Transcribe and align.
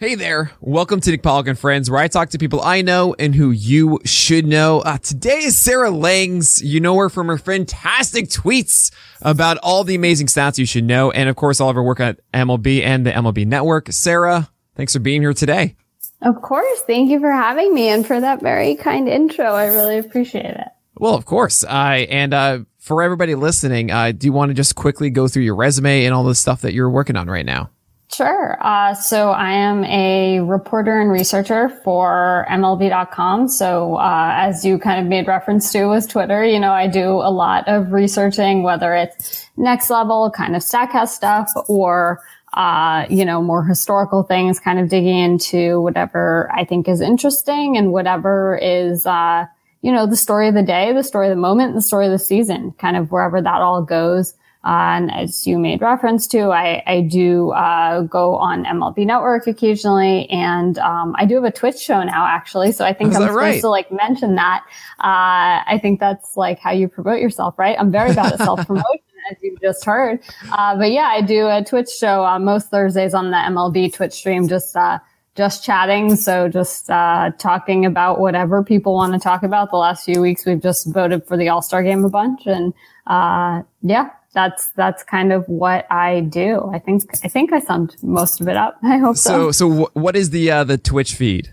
Hey 0.00 0.14
there. 0.14 0.52
Welcome 0.62 1.02
to 1.02 1.10
Nick 1.10 1.22
Pollock 1.22 1.46
and 1.46 1.58
Friends, 1.58 1.90
where 1.90 2.00
I 2.00 2.08
talk 2.08 2.30
to 2.30 2.38
people 2.38 2.62
I 2.62 2.80
know 2.80 3.14
and 3.18 3.34
who 3.34 3.50
you 3.50 3.98
should 4.06 4.46
know. 4.46 4.80
Uh, 4.80 4.96
today 4.96 5.40
is 5.40 5.58
Sarah 5.58 5.90
Langs. 5.90 6.62
You 6.62 6.80
know 6.80 6.96
her 6.96 7.10
from 7.10 7.26
her 7.26 7.36
fantastic 7.36 8.30
tweets 8.30 8.90
about 9.20 9.58
all 9.58 9.84
the 9.84 9.94
amazing 9.94 10.28
stats 10.28 10.56
you 10.56 10.64
should 10.64 10.84
know. 10.84 11.10
And 11.10 11.28
of 11.28 11.36
course, 11.36 11.60
all 11.60 11.68
of 11.68 11.76
her 11.76 11.82
work 11.82 12.00
at 12.00 12.18
MLB 12.32 12.80
and 12.80 13.04
the 13.04 13.10
MLB 13.10 13.46
network. 13.46 13.92
Sarah, 13.92 14.48
thanks 14.74 14.94
for 14.94 15.00
being 15.00 15.20
here 15.20 15.34
today. 15.34 15.76
Of 16.22 16.40
course. 16.40 16.80
Thank 16.86 17.10
you 17.10 17.20
for 17.20 17.30
having 17.30 17.74
me 17.74 17.88
and 17.88 18.06
for 18.06 18.18
that 18.18 18.40
very 18.40 18.76
kind 18.76 19.06
intro. 19.06 19.44
I 19.44 19.66
really 19.66 19.98
appreciate 19.98 20.46
it. 20.46 20.68
Well, 20.94 21.14
of 21.14 21.26
course. 21.26 21.62
I, 21.62 22.06
and, 22.08 22.32
uh, 22.32 22.60
for 22.78 23.02
everybody 23.02 23.34
listening, 23.34 23.90
uh, 23.90 24.12
do 24.12 24.26
you 24.26 24.32
want 24.32 24.48
to 24.48 24.54
just 24.54 24.76
quickly 24.76 25.10
go 25.10 25.28
through 25.28 25.42
your 25.42 25.56
resume 25.56 26.06
and 26.06 26.14
all 26.14 26.24
the 26.24 26.34
stuff 26.34 26.62
that 26.62 26.72
you're 26.72 26.88
working 26.88 27.16
on 27.16 27.28
right 27.28 27.44
now? 27.44 27.68
Sure. 28.12 28.58
Uh, 28.60 28.92
so 28.94 29.30
I 29.30 29.52
am 29.52 29.84
a 29.84 30.40
reporter 30.40 31.00
and 31.00 31.12
researcher 31.12 31.68
for 31.68 32.44
MLB.com. 32.50 33.46
So 33.48 33.96
uh, 33.96 34.32
as 34.34 34.64
you 34.64 34.78
kind 34.78 35.00
of 35.00 35.06
made 35.06 35.28
reference 35.28 35.70
to 35.72 35.84
was 35.84 36.08
Twitter, 36.08 36.44
you 36.44 36.58
know, 36.58 36.72
I 36.72 36.88
do 36.88 37.06
a 37.06 37.30
lot 37.30 37.68
of 37.68 37.92
researching, 37.92 38.64
whether 38.64 38.94
it's 38.94 39.46
next 39.56 39.90
level 39.90 40.28
kind 40.30 40.56
of 40.56 40.62
StatCast 40.62 41.08
stuff 41.08 41.50
or 41.68 42.20
uh, 42.54 43.06
you 43.08 43.24
know, 43.24 43.40
more 43.40 43.64
historical 43.64 44.24
things, 44.24 44.58
kind 44.58 44.80
of 44.80 44.88
digging 44.88 45.16
into 45.16 45.80
whatever 45.80 46.50
I 46.52 46.64
think 46.64 46.88
is 46.88 47.00
interesting 47.00 47.76
and 47.76 47.92
whatever 47.92 48.58
is, 48.60 49.06
uh, 49.06 49.46
you 49.82 49.92
know, 49.92 50.06
the 50.06 50.16
story 50.16 50.48
of 50.48 50.54
the 50.54 50.62
day, 50.62 50.92
the 50.92 51.04
story 51.04 51.28
of 51.28 51.30
the 51.30 51.40
moment, 51.40 51.74
the 51.74 51.82
story 51.82 52.06
of 52.06 52.12
the 52.12 52.18
season, 52.18 52.72
kind 52.72 52.96
of 52.96 53.12
wherever 53.12 53.40
that 53.40 53.62
all 53.62 53.82
goes. 53.82 54.34
And 54.62 55.10
as 55.10 55.46
you 55.46 55.58
made 55.58 55.80
reference 55.80 56.26
to, 56.28 56.50
I, 56.50 56.82
I 56.86 57.00
do 57.00 57.50
uh, 57.50 58.02
go 58.02 58.36
on 58.36 58.64
MLB 58.64 59.06
Network 59.06 59.46
occasionally, 59.46 60.28
and 60.28 60.78
um, 60.78 61.14
I 61.18 61.24
do 61.24 61.36
have 61.36 61.44
a 61.44 61.50
Twitch 61.50 61.78
show 61.78 62.02
now, 62.02 62.26
actually. 62.26 62.72
So 62.72 62.84
I 62.84 62.92
think 62.92 63.10
Is 63.10 63.16
I'm 63.16 63.22
supposed 63.22 63.36
right? 63.36 63.60
to 63.62 63.68
like 63.70 63.90
mention 63.90 64.34
that. 64.34 64.62
Uh, 64.98 65.64
I 65.66 65.78
think 65.80 65.98
that's 65.98 66.36
like 66.36 66.58
how 66.58 66.72
you 66.72 66.88
promote 66.88 67.20
yourself, 67.20 67.58
right? 67.58 67.74
I'm 67.78 67.90
very 67.90 68.14
bad 68.14 68.34
at 68.34 68.38
self 68.44 68.66
promotion. 68.66 69.00
As 69.30 69.36
you 69.42 69.56
just 69.60 69.84
heard, 69.84 70.20
uh, 70.50 70.76
but 70.76 70.90
yeah, 70.92 71.10
I 71.12 71.20
do 71.20 71.46
a 71.46 71.62
Twitch 71.62 71.90
show 71.90 72.24
uh, 72.24 72.38
most 72.38 72.70
Thursdays 72.70 73.12
on 73.12 73.30
the 73.30 73.36
MLB 73.36 73.92
Twitch 73.92 74.14
stream, 74.14 74.48
just 74.48 74.74
uh, 74.74 74.98
just 75.36 75.62
chatting. 75.62 76.16
So 76.16 76.48
just 76.48 76.90
uh, 76.90 77.30
talking 77.38 77.84
about 77.84 78.18
whatever 78.18 78.64
people 78.64 78.94
want 78.94 79.12
to 79.12 79.18
talk 79.18 79.42
about. 79.42 79.70
The 79.70 79.76
last 79.76 80.04
few 80.06 80.22
weeks, 80.22 80.46
we've 80.46 80.62
just 80.62 80.92
voted 80.92 81.26
for 81.26 81.36
the 81.36 81.50
All 81.50 81.60
Star 81.60 81.82
Game 81.82 82.04
a 82.04 82.08
bunch, 82.08 82.46
and 82.46 82.72
uh, 83.06 83.62
yeah, 83.82 84.10
that's 84.32 84.68
that's 84.76 85.02
kind 85.02 85.32
of 85.32 85.44
what 85.48 85.86
I 85.90 86.20
do. 86.20 86.70
I 86.72 86.78
think 86.78 87.02
I 87.24 87.28
think 87.28 87.52
I 87.52 87.60
summed 87.60 87.96
most 88.02 88.40
of 88.40 88.48
it 88.48 88.56
up. 88.56 88.78
I 88.82 88.98
hope 88.98 89.16
So, 89.16 89.50
so. 89.50 89.52
so 89.52 89.84
wh- 89.86 89.96
what 89.96 90.16
is 90.16 90.30
the, 90.30 90.50
uh, 90.50 90.64
the 90.64 90.78
Twitch 90.78 91.14
feed? 91.14 91.50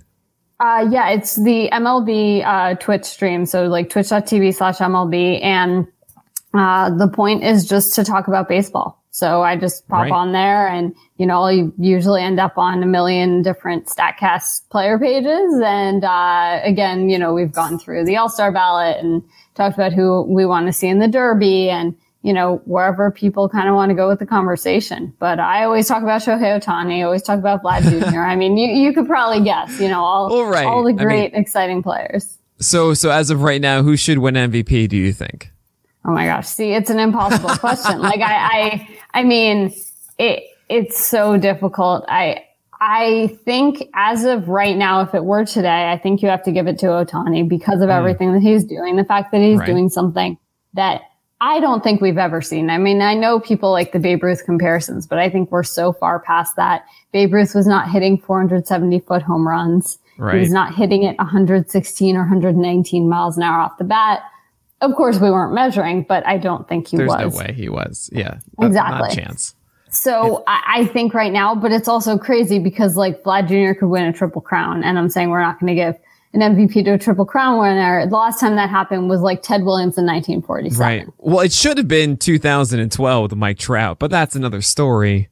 Uh, 0.60 0.88
yeah, 0.90 1.10
it's 1.10 1.36
the 1.36 1.70
MLB 1.72 2.44
uh, 2.46 2.76
Twitch 2.76 3.06
stream. 3.06 3.46
So 3.46 3.66
like 3.68 3.90
twitch.tv 3.90 4.56
slash 4.56 4.78
MLB. 4.80 5.44
And 5.44 5.88
uh, 6.54 6.90
the 6.96 7.08
point 7.08 7.44
is 7.44 7.68
just 7.68 7.94
to 7.96 8.04
talk 8.04 8.28
about 8.28 8.48
baseball. 8.50 9.04
So 9.12 9.42
I 9.44 9.56
just 9.56 9.88
pop 9.88 10.04
Right. 10.04 10.12
on 10.12 10.32
there 10.32 10.68
and, 10.68 10.94
you 11.18 11.26
know, 11.26 11.42
I'll 11.44 11.72
usually 11.80 12.22
end 12.24 12.40
up 12.40 12.58
on 12.58 12.82
a 12.84 12.86
million 12.86 13.42
different 13.42 13.88
StatCast 13.88 14.70
player 14.70 14.98
pages. 15.00 15.60
And 15.64 16.04
uh, 16.04 16.60
again, 16.64 17.10
you 17.10 17.18
know, 17.20 17.34
we've 17.34 17.52
gone 17.52 17.80
through 17.80 18.06
the 18.06 18.18
All-Star 18.18 18.52
ballot 18.52 18.98
and 18.98 19.24
talked 19.56 19.76
about 19.76 19.94
who 19.94 20.22
we 20.24 20.46
want 20.46 20.68
to 20.68 20.74
see 20.74 20.88
in 20.88 21.00
the 21.00 21.08
Derby 21.08 21.70
and, 21.70 21.96
you 22.28 22.34
know, 22.34 22.62
wherever 22.66 23.10
people 23.10 23.48
kind 23.48 23.70
of 23.70 23.76
want 23.76 23.90
to 23.90 23.96
go 23.96 24.10
with 24.10 24.20
the 24.20 24.26
conversation. 24.26 25.14
But 25.18 25.40
I 25.40 25.64
always 25.64 25.88
talk 25.88 26.04
about 26.04 26.22
Shohei 26.22 26.62
Ohtani, 26.62 27.00
I 27.00 27.04
always 27.04 27.22
talk 27.24 27.40
about 27.40 27.64
Vlad 27.64 27.84
Jr. 28.12 28.20
I 28.20 28.36
mean, 28.36 28.58
you, 28.58 28.68
you 28.68 28.92
could 28.92 29.08
probably 29.08 29.42
guess, 29.46 29.80
you 29.80 29.88
know, 29.88 30.04
all, 30.04 30.28
Well, 30.30 30.44
right. 30.44 30.66
all 30.66 30.84
the 30.84 30.90
I 30.90 30.94
mean- 30.94 31.06
great, 31.06 31.34
exciting 31.34 31.82
players. 31.82 32.38
So, 32.60 32.94
so 32.94 33.12
as 33.12 33.30
of 33.30 33.44
right 33.44 33.62
now, 33.62 33.82
who 33.82 33.96
should 33.96 34.18
win 34.18 34.36
MVP, 34.36 34.90
do 34.90 34.98
you 34.98 35.14
think? 35.14 35.52
Oh 36.04 36.12
my 36.12 36.26
gosh. 36.26 36.48
See, 36.48 36.74
it's 36.74 36.90
an 36.90 37.00
impossible 37.00 37.50
question. 37.56 38.00
Like 38.02 38.20
I, 38.20 38.36
I, 38.36 38.90
I 39.14 39.24
mean, 39.24 39.74
it, 40.18 40.44
it's 40.68 41.02
so 41.02 41.38
difficult. 41.38 42.04
I, 42.10 42.44
I 42.82 43.38
think 43.46 43.84
as 43.94 44.26
of 44.26 44.50
right 44.50 44.76
now, 44.76 45.00
if 45.02 45.16
it 45.16 45.24
were 45.24 45.46
today, 45.46 45.90
I 45.90 45.98
think 45.98 46.22
you 46.22 46.28
have 46.28 46.44
to 46.44 46.52
give 46.52 46.68
it 46.68 46.80
to 46.80 46.88
Ohtani 46.88 47.48
because 47.48 47.80
of 47.82 47.88
mm. 47.88 47.98
everything 47.98 48.34
that 48.34 48.42
he's 48.42 48.66
doing. 48.66 48.98
The 48.98 49.06
fact 49.06 49.32
that 49.32 49.40
he's 49.40 49.60
Right. 49.60 49.66
doing 49.66 49.88
something 49.90 50.38
that 50.74 51.02
I 51.40 51.60
don't 51.60 51.84
think 51.84 52.02
we've 52.02 52.18
ever 52.18 52.42
seen. 52.42 52.70
I 52.70 52.78
mean, 52.78 53.02
I 53.02 53.14
know 53.14 53.40
people 53.40 53.72
like 53.72 53.92
the 53.92 54.00
Babe 54.00 54.24
Ruth 54.24 54.44
comparisons, 54.46 55.06
but 55.06 55.20
I 55.20 55.30
think 55.30 55.52
we're 55.52 55.64
so 55.64 55.94
far 55.94 56.20
past 56.20 56.56
that. 56.56 56.86
Babe 57.12 57.34
Ruth 57.34 57.54
was 57.54 57.68
not 57.68 57.92
hitting 57.92 58.18
470 58.18 59.00
foot 59.02 59.22
home 59.22 59.48
runs. 59.48 60.00
Right. 60.18 60.36
He 60.36 60.40
was 60.40 60.52
not 60.52 60.74
hitting 60.74 61.04
it 61.04 61.16
116 61.20 62.16
or 62.16 62.22
119 62.22 63.08
miles 63.08 63.38
an 63.38 63.44
hour 63.44 63.60
off 63.60 63.78
the 63.78 63.84
bat. 63.84 64.24
Of 64.82 64.96
course, 64.96 65.20
we 65.20 65.30
weren't 65.30 65.54
measuring, 65.54 66.04
but 66.04 66.26
I 66.26 66.38
don't 66.38 66.68
think 66.68 66.88
he 66.88 66.98
There's 66.98 67.10
was. 67.10 67.34
no 67.34 67.40
way 67.40 67.54
he 67.54 67.70
was. 67.70 68.10
Yeah. 68.12 68.40
Exactly. 68.60 69.00
Not 69.00 69.12
a 69.12 69.16
chance. 69.16 69.56
So 69.90 70.44
I, 70.48 70.80
I 70.80 70.86
think 70.86 71.14
right 71.14 71.32
now, 71.32 71.56
but 71.56 71.72
it's 71.72 71.88
also 71.88 72.18
crazy 72.18 72.60
because 72.60 72.96
like 72.96 73.24
Vlad 73.24 73.48
Jr. 73.48 73.80
could 73.80 73.88
win 73.90 74.06
a 74.06 74.14
triple 74.14 74.42
crown, 74.42 74.84
and 74.84 74.98
I'm 74.98 75.10
saying 75.10 75.30
we're 75.30 75.42
not 75.42 75.60
going 75.60 75.76
to 75.76 75.82
give 75.82 75.96
an 76.42 76.56
MVP 76.56 76.86
to 76.86 76.94
a 76.94 76.98
triple 76.98 77.26
crown 77.26 77.60
winner. 77.60 78.06
The 78.08 78.16
last 78.16 78.40
time 78.40 78.56
that 78.56 78.70
happened 78.70 79.10
was 79.10 79.22
like 79.22 79.42
Ted 79.42 79.64
Williams 79.64 79.98
in 79.98 80.06
1947. 80.06 80.80
Right. 80.80 81.08
Well, 81.18 81.40
it 81.42 81.52
should 81.52 81.78
have 81.78 81.88
been 81.88 82.18
2012 82.18 83.24
with 83.32 83.38
Mike 83.38 83.58
Trout, 83.58 84.00
but 84.00 84.12
that's 84.12 84.36
another 84.36 84.62
story. 84.62 85.30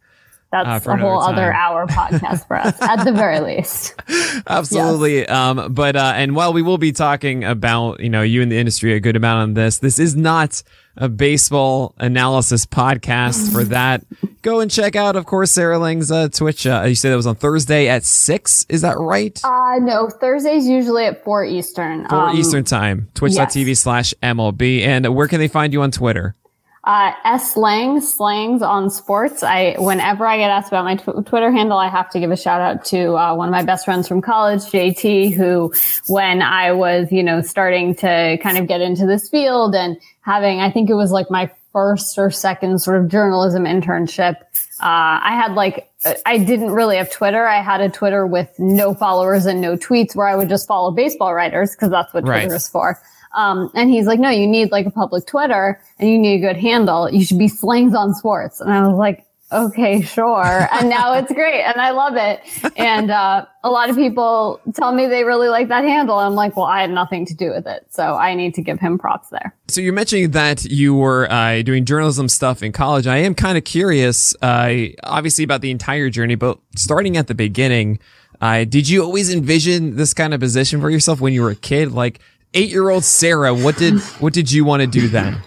That's 0.51 0.87
Uh, 0.87 0.91
a 0.91 0.97
whole 0.97 1.21
another 1.21 1.51
other 1.51 1.53
hour 1.53 1.87
podcast 1.87 2.47
for 2.47 2.55
us, 2.57 2.75
at 2.81 3.03
the 3.03 3.11
very 3.11 3.39
least. 3.41 3.93
Absolutely. 4.47 5.27
Um, 5.27 5.73
but, 5.73 5.95
uh, 5.95 6.13
and 6.15 6.35
while 6.35 6.53
we 6.53 6.61
will 6.61 6.77
be 6.77 6.91
talking 6.91 7.43
about, 7.43 7.99
you 7.99 8.09
know, 8.09 8.21
you 8.21 8.41
in 8.41 8.49
the 8.49 8.57
industry 8.57 8.93
a 8.93 8.99
good 8.99 9.15
amount 9.15 9.41
on 9.41 9.53
this, 9.55 9.79
this 9.79 9.99
is 9.99 10.15
not 10.15 10.63
a 10.97 11.09
baseball 11.09 11.93
analysis 11.97 12.65
podcast 12.65 13.51
for 13.51 13.63
that. 13.65 14.05
Go 14.45 14.59
and 14.59 14.69
check 14.69 14.95
out, 14.95 15.15
of 15.15 15.25
course, 15.25 15.49
Sarah 15.49 15.79
Langs', 15.79 16.11
uh, 16.11 16.29
Twitch. 16.29 16.67
Uh, 16.67 16.83
you 16.87 16.93
said 16.93 17.09
that 17.09 17.15
was 17.15 17.25
on 17.25 17.33
Thursday 17.33 17.87
at 17.87 18.05
six. 18.05 18.63
Is 18.69 18.81
that 18.81 18.95
right? 18.99 19.43
Uh, 19.43 19.79
no, 19.81 20.07
Thursdays 20.07 20.67
usually 20.67 21.05
at 21.05 21.23
4 21.23 21.45
Eastern. 21.45 22.07
Four 22.07 22.29
Um, 22.29 22.37
Eastern 22.37 22.63
time, 22.63 23.07
twitch.tv 23.15 23.75
slash 23.75 24.13
MLB. 24.21 24.85
And 24.85 25.15
where 25.15 25.27
can 25.27 25.39
they 25.39 25.47
find 25.47 25.73
you 25.73 25.81
on 25.81 25.89
Twitter? 25.89 26.35
Uh, 26.83 27.13
S 27.23 27.57
Lang, 27.57 27.99
Slangs 27.99 28.61
on 28.61 28.91
sports. 28.91 29.41
I, 29.41 29.73
whenever 29.79 30.27
I 30.27 30.37
get 30.37 30.51
asked 30.51 30.67
about 30.67 30.85
my 30.85 30.97
tw- 30.97 31.25
Twitter 31.25 31.51
handle, 31.51 31.79
I 31.79 31.89
have 31.89 32.11
to 32.11 32.19
give 32.19 32.29
a 32.29 32.37
shout 32.37 32.61
out 32.61 32.85
to, 32.85 33.15
uh, 33.17 33.33
one 33.33 33.47
of 33.47 33.51
my 33.51 33.63
best 33.63 33.83
friends 33.83 34.07
from 34.07 34.21
college, 34.21 34.59
JT, 34.59 35.33
who, 35.33 35.73
when 36.05 36.43
I 36.43 36.71
was, 36.71 37.11
you 37.11 37.23
know, 37.23 37.41
starting 37.41 37.95
to 37.95 38.37
kind 38.43 38.59
of 38.59 38.67
get 38.67 38.81
into 38.81 39.07
this 39.07 39.27
field 39.27 39.73
and 39.73 39.97
having, 40.21 40.59
I 40.59 40.69
think 40.69 40.91
it 40.91 40.93
was 40.93 41.11
like 41.11 41.31
my 41.31 41.49
first 41.75 42.17
or 42.17 42.31
second 42.31 42.79
sort 42.79 42.95
of 42.95 43.09
journalism 43.09 43.65
internship. 43.65 44.35
Uh, 44.79 45.19
I 45.19 45.33
had 45.35 45.55
like, 45.55 45.89
I 46.25 46.37
didn't 46.37 46.71
really 46.71 46.95
have 46.95 47.11
Twitter. 47.11 47.45
I 47.45 47.61
had 47.61 47.81
a 47.81 47.89
Twitter 47.89 48.25
with 48.25 48.47
no 48.57 48.93
followers 48.93 49.45
and 49.45 49.59
no 49.59 49.75
tweets 49.75 50.15
where 50.15 50.25
I 50.25 50.37
would 50.37 50.47
just 50.47 50.69
follow 50.69 50.91
baseball 50.91 51.33
writers 51.33 51.75
because 51.75 51.89
that's 51.89 52.13
what 52.13 52.25
Right. 52.25 52.43
Twitter 52.43 52.55
is 52.55 52.69
for. 52.69 52.97
Um, 53.35 53.69
and 53.75 53.89
he's 53.89 54.07
like, 54.07 54.21
no, 54.21 54.29
you 54.29 54.47
need 54.47 54.71
like 54.71 54.85
a 54.85 54.91
public 54.91 55.25
Twitter 55.25 55.81
and 55.99 56.09
you 56.09 56.17
need 56.17 56.35
a 56.35 56.47
good 56.47 56.55
handle. 56.55 57.11
You 57.11 57.25
should 57.25 57.39
be 57.39 57.49
Slangs 57.49 57.93
on 57.93 58.13
Sports. 58.13 58.61
And 58.61 58.71
I 58.71 58.87
was 58.87 58.97
like, 58.97 59.24
okay, 59.51 60.01
sure. 60.01 60.67
And 60.71 60.89
now 60.89 61.13
it's 61.13 61.31
great. 61.31 61.63
And 61.63 61.79
I 61.79 61.91
love 61.91 62.15
it. 62.15 62.41
And, 62.75 63.11
uh, 63.11 63.45
a 63.63 63.69
lot 63.69 63.89
of 63.89 63.95
people 63.95 64.59
tell 64.73 64.91
me 64.91 65.07
they 65.07 65.23
really 65.23 65.47
like 65.49 65.69
that 65.69 65.83
handle. 65.83 66.17
I'm 66.19 66.35
like, 66.35 66.55
well, 66.55 66.65
I 66.65 66.81
had 66.81 66.91
nothing 66.91 67.25
to 67.25 67.33
do 67.33 67.49
with 67.49 67.65
it. 67.65 67.87
So 67.89 68.15
I 68.15 68.35
need 68.35 68.53
to 68.55 68.61
give 68.61 68.79
him 68.79 68.97
props 68.99 69.29
there. 69.29 69.55
So 69.67 69.81
you're 69.81 69.93
mentioning 69.93 70.31
that 70.31 70.65
you 70.65 70.93
were 70.93 71.31
uh, 71.31 71.61
doing 71.63 71.85
journalism 71.85 72.29
stuff 72.29 72.61
in 72.61 72.71
college. 72.71 73.07
I 73.07 73.17
am 73.17 73.33
kind 73.33 73.57
of 73.57 73.63
curious, 73.63 74.35
uh, 74.41 74.87
obviously 75.03 75.43
about 75.43 75.61
the 75.61 75.71
entire 75.71 76.09
journey, 76.09 76.35
but 76.35 76.59
starting 76.75 77.17
at 77.17 77.27
the 77.27 77.35
beginning, 77.35 77.99
uh, 78.41 78.65
did 78.65 78.87
you 78.87 79.03
always 79.03 79.33
envision 79.33 79.95
this 79.95 80.13
kind 80.13 80.33
of 80.33 80.39
position 80.39 80.81
for 80.81 80.89
yourself 80.89 81.21
when 81.21 81.33
you 81.33 81.41
were 81.41 81.51
a 81.51 81.55
kid? 81.55 81.91
Like 81.91 82.19
eight 82.53 82.69
year 82.69 82.89
old 82.89 83.03
Sarah, 83.03 83.53
what 83.53 83.77
did, 83.77 83.99
what 84.19 84.33
did 84.33 84.51
you 84.51 84.65
want 84.65 84.81
to 84.81 84.87
do 84.87 85.07
then? 85.07 85.41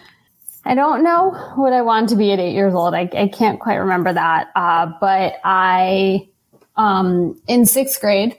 I 0.68 0.74
don't 0.74 1.02
know 1.02 1.30
what 1.56 1.72
I 1.72 1.80
wanted 1.80 2.10
to 2.10 2.16
be 2.16 2.30
at 2.30 2.38
eight 2.38 2.52
years 2.52 2.74
old. 2.74 2.92
I, 2.94 3.08
I 3.14 3.28
can't 3.28 3.58
quite 3.58 3.76
remember 3.76 4.12
that. 4.12 4.50
Uh, 4.54 4.92
but 5.00 5.36
I, 5.42 6.28
um, 6.76 7.40
in 7.48 7.64
sixth 7.64 7.98
grade, 8.02 8.38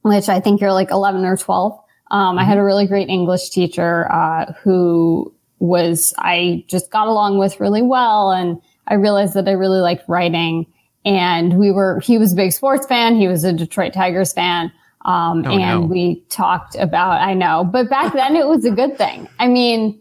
which 0.00 0.30
I 0.30 0.40
think 0.40 0.62
you're 0.62 0.72
like 0.72 0.90
11 0.90 1.22
or 1.26 1.36
12, 1.36 1.78
um, 2.10 2.38
I 2.38 2.44
had 2.44 2.56
a 2.56 2.64
really 2.64 2.86
great 2.86 3.10
English 3.10 3.50
teacher, 3.50 4.10
uh, 4.10 4.54
who 4.62 5.34
was, 5.58 6.14
I 6.16 6.64
just 6.66 6.90
got 6.90 7.08
along 7.08 7.38
with 7.38 7.60
really 7.60 7.82
well. 7.82 8.30
And 8.32 8.60
I 8.88 8.94
realized 8.94 9.34
that 9.34 9.46
I 9.46 9.52
really 9.52 9.80
liked 9.80 10.08
writing. 10.08 10.66
And 11.04 11.58
we 11.58 11.70
were, 11.70 12.00
he 12.00 12.16
was 12.16 12.32
a 12.32 12.36
big 12.36 12.52
sports 12.52 12.86
fan. 12.86 13.16
He 13.16 13.28
was 13.28 13.44
a 13.44 13.52
Detroit 13.52 13.92
Tigers 13.92 14.32
fan. 14.32 14.72
Um, 15.04 15.44
Oh, 15.46 15.58
and 15.58 15.80
no. 15.82 15.86
we 15.86 16.22
talked 16.30 16.74
about, 16.76 17.20
I 17.20 17.34
know, 17.34 17.64
but 17.64 17.90
back 17.90 18.14
then 18.14 18.34
it 18.34 18.46
was 18.48 18.64
a 18.64 18.70
good 18.70 18.96
thing. 18.96 19.28
I 19.38 19.48
mean, 19.48 20.00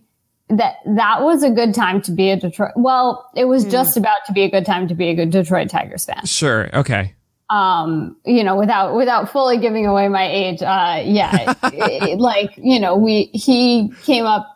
that 0.57 0.75
that 0.85 1.21
was 1.21 1.44
a 1.44 1.50
good 1.50 1.73
time 1.73 2.01
to 2.03 2.11
be 2.11 2.29
a 2.31 2.35
Detroit. 2.38 2.71
Well, 2.75 3.29
it 3.35 3.45
was 3.45 3.65
just 3.65 3.97
about 3.97 4.17
to 4.27 4.33
be 4.33 4.44
a 4.44 4.50
good 4.50 4.65
time 4.65 4.88
to 4.88 4.95
be 4.95 5.09
a 5.09 5.15
good 5.15 5.29
Detroit 5.31 5.69
Tigers 5.69 6.05
fan. 6.05 6.25
Sure. 6.25 6.69
Okay. 6.75 7.13
Um, 7.50 8.15
you 8.25 8.44
know, 8.44 8.55
without 8.55 8.95
without 8.95 9.31
fully 9.31 9.57
giving 9.57 9.85
away 9.85 10.07
my 10.07 10.27
age. 10.27 10.61
Uh, 10.61 11.01
yeah, 11.05 11.51
it- 11.51 11.57
it- 12.09 12.19
like 12.19 12.51
you 12.57 12.79
know, 12.79 12.95
we 12.95 13.29
he 13.33 13.91
came 14.03 14.25
up 14.25 14.47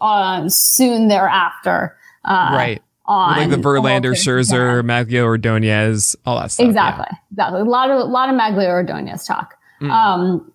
uh, 0.00 0.48
soon 0.48 1.08
thereafter. 1.08 1.96
Uh, 2.24 2.50
right. 2.54 2.82
On 3.06 3.36
like 3.36 3.50
the 3.50 3.56
Verlander. 3.56 4.12
Scherzer, 4.12 4.82
Magglio, 4.82 5.24
Ordonez, 5.24 6.16
all 6.24 6.38
that 6.40 6.50
stuff. 6.50 6.64
yeah. 6.64 6.70
Exactly. 6.70 7.18
Exactly. 7.32 7.60
A 7.60 7.64
lot 7.64 7.90
of, 7.90 7.98
a 7.98 8.04
lot 8.04 8.30
of 8.30 8.34
Magglio 8.34 8.68
Ordonez 8.68 9.26
talk. 9.26 9.56
Mm. 9.82 9.90
Um, 9.90 10.52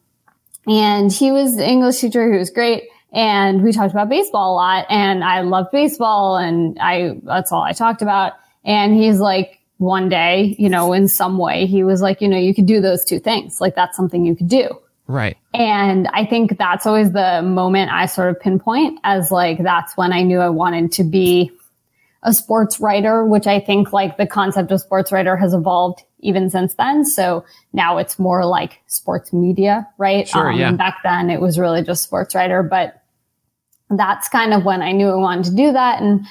and 0.65 1.11
he 1.11 1.31
was 1.31 1.57
the 1.57 1.67
English 1.67 1.99
teacher. 1.99 2.31
He 2.31 2.39
was 2.39 2.49
great. 2.49 2.83
And 3.11 3.63
we 3.63 3.71
talked 3.71 3.91
about 3.91 4.09
baseball 4.09 4.53
a 4.53 4.55
lot 4.55 4.85
and 4.89 5.23
I 5.23 5.41
loved 5.41 5.71
baseball 5.71 6.37
and 6.37 6.77
I, 6.79 7.19
that's 7.23 7.51
all 7.51 7.63
I 7.63 7.73
talked 7.73 8.01
about. 8.01 8.33
And 8.63 8.93
he's 8.93 9.19
like, 9.19 9.59
one 9.77 10.09
day, 10.09 10.55
you 10.59 10.67
know, 10.67 10.91
in 10.91 11.07
some 11.07 11.37
way, 11.37 11.65
he 11.65 11.83
was 11.83 12.01
like, 12.01 12.21
you 12.21 12.27
know, 12.27 12.37
you 12.37 12.53
could 12.53 12.65
do 12.65 12.81
those 12.81 13.05
two 13.05 13.19
things. 13.19 13.61
Like 13.61 13.75
that's 13.75 13.95
something 13.95 14.25
you 14.25 14.35
could 14.35 14.49
do. 14.49 14.67
Right. 15.07 15.37
And 15.53 16.07
I 16.09 16.25
think 16.25 16.57
that's 16.57 16.85
always 16.85 17.13
the 17.13 17.41
moment 17.41 17.89
I 17.89 18.05
sort 18.05 18.29
of 18.29 18.39
pinpoint 18.39 18.99
as 19.03 19.31
like, 19.31 19.63
that's 19.63 19.95
when 19.95 20.11
I 20.11 20.21
knew 20.21 20.39
I 20.39 20.49
wanted 20.49 20.91
to 20.93 21.03
be 21.03 21.51
a 22.21 22.33
sports 22.33 22.79
writer, 22.81 23.25
which 23.25 23.47
I 23.47 23.61
think 23.61 23.93
like 23.93 24.17
the 24.17 24.27
concept 24.27 24.71
of 24.71 24.81
sports 24.81 25.11
writer 25.11 25.37
has 25.37 25.53
evolved 25.53 26.03
even 26.19 26.49
since 26.49 26.75
then. 26.75 27.05
So 27.05 27.45
now 27.71 27.97
it's 27.97 28.19
more 28.19 28.45
like 28.45 28.81
sports 28.87 29.31
media, 29.31 29.87
right? 29.97 30.27
Sure, 30.27 30.51
um, 30.51 30.59
yeah. 30.59 30.71
Back 30.73 30.97
then 31.03 31.29
it 31.29 31.39
was 31.39 31.57
really 31.57 31.81
just 31.83 32.03
sports 32.03 32.35
writer, 32.35 32.61
but 32.61 32.98
that's 33.89 34.29
kind 34.29 34.53
of 34.53 34.63
when 34.65 34.81
I 34.81 34.91
knew 34.91 35.09
I 35.09 35.15
wanted 35.15 35.45
to 35.45 35.55
do 35.55 35.71
that. 35.71 36.01
And 36.01 36.25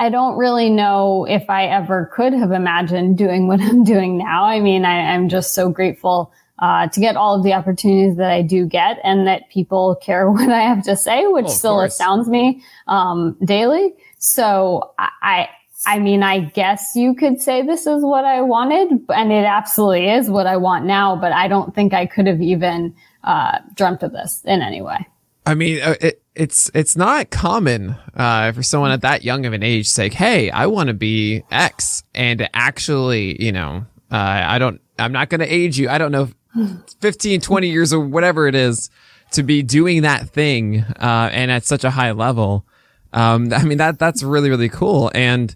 I 0.00 0.08
don't 0.08 0.36
really 0.36 0.70
know 0.70 1.26
if 1.28 1.48
I 1.48 1.66
ever 1.66 2.10
could 2.14 2.32
have 2.32 2.50
imagined 2.52 3.18
doing 3.18 3.46
what 3.48 3.60
I'm 3.62 3.84
doing 3.84 4.18
now. 4.18 4.44
I 4.44 4.60
mean, 4.60 4.84
I, 4.84 5.14
I'm 5.14 5.28
just 5.28 5.54
so 5.54 5.68
grateful 5.70 6.32
uh, 6.58 6.86
to 6.88 7.00
get 7.00 7.16
all 7.16 7.34
of 7.36 7.42
the 7.42 7.52
opportunities 7.54 8.16
that 8.16 8.30
I 8.30 8.42
do 8.42 8.66
get 8.66 8.98
and 9.02 9.26
that 9.26 9.48
people 9.50 9.96
care 9.96 10.30
what 10.30 10.48
I 10.48 10.60
have 10.60 10.84
to 10.84 10.96
say, 10.96 11.26
which 11.26 11.46
Oh, 11.46 11.50
still 11.50 11.74
course. 11.74 11.92
astounds 11.92 12.28
me 12.28 12.62
um, 12.86 13.36
daily. 13.44 13.94
So 14.18 14.92
I, 14.98 15.08
I, 15.22 15.48
I 15.84 15.98
mean, 15.98 16.22
I 16.22 16.38
guess 16.38 16.92
you 16.94 17.14
could 17.14 17.40
say 17.40 17.62
this 17.62 17.88
is 17.88 18.04
what 18.04 18.24
I 18.24 18.40
wanted, 18.42 19.00
and 19.08 19.32
it 19.32 19.44
absolutely 19.44 20.08
is 20.08 20.30
what 20.30 20.46
I 20.46 20.56
want 20.56 20.84
now. 20.84 21.16
But 21.16 21.32
I 21.32 21.48
don't 21.48 21.74
think 21.74 21.92
I 21.92 22.06
could 22.06 22.28
have 22.28 22.40
even 22.40 22.94
uh, 23.24 23.58
dreamt 23.74 24.04
of 24.04 24.12
this 24.12 24.42
in 24.44 24.62
any 24.62 24.80
way. 24.80 25.08
I 25.44 25.54
mean, 25.54 25.82
uh, 25.82 25.96
it, 26.00 26.22
it's 26.34 26.70
it's 26.74 26.96
not 26.96 27.30
common 27.30 27.96
uh, 28.14 28.52
for 28.52 28.62
someone 28.62 28.90
at 28.90 29.02
that 29.02 29.24
young 29.24 29.44
of 29.44 29.52
an 29.52 29.62
age 29.62 29.86
to 29.86 29.92
say, 29.92 30.08
"Hey, 30.08 30.50
I 30.50 30.66
want 30.66 30.88
to 30.88 30.94
be 30.94 31.42
X," 31.50 32.04
and 32.14 32.48
actually, 32.54 33.42
you 33.42 33.52
know, 33.52 33.86
uh, 34.10 34.44
I 34.46 34.58
don't, 34.58 34.80
I'm 34.98 35.12
not 35.12 35.28
going 35.28 35.40
to 35.40 35.52
age 35.52 35.78
you. 35.78 35.88
I 35.88 35.98
don't 35.98 36.12
know, 36.12 36.28
15, 37.00 37.40
20 37.40 37.68
years 37.68 37.92
or 37.92 38.00
whatever 38.00 38.46
it 38.46 38.54
is 38.54 38.90
to 39.32 39.42
be 39.42 39.62
doing 39.62 40.02
that 40.02 40.28
thing, 40.28 40.80
uh, 40.80 41.30
and 41.32 41.50
at 41.50 41.64
such 41.64 41.84
a 41.84 41.90
high 41.90 42.12
level. 42.12 42.64
Um, 43.12 43.52
I 43.52 43.64
mean, 43.64 43.78
that 43.78 43.98
that's 43.98 44.22
really 44.22 44.48
really 44.48 44.68
cool, 44.68 45.10
and 45.14 45.54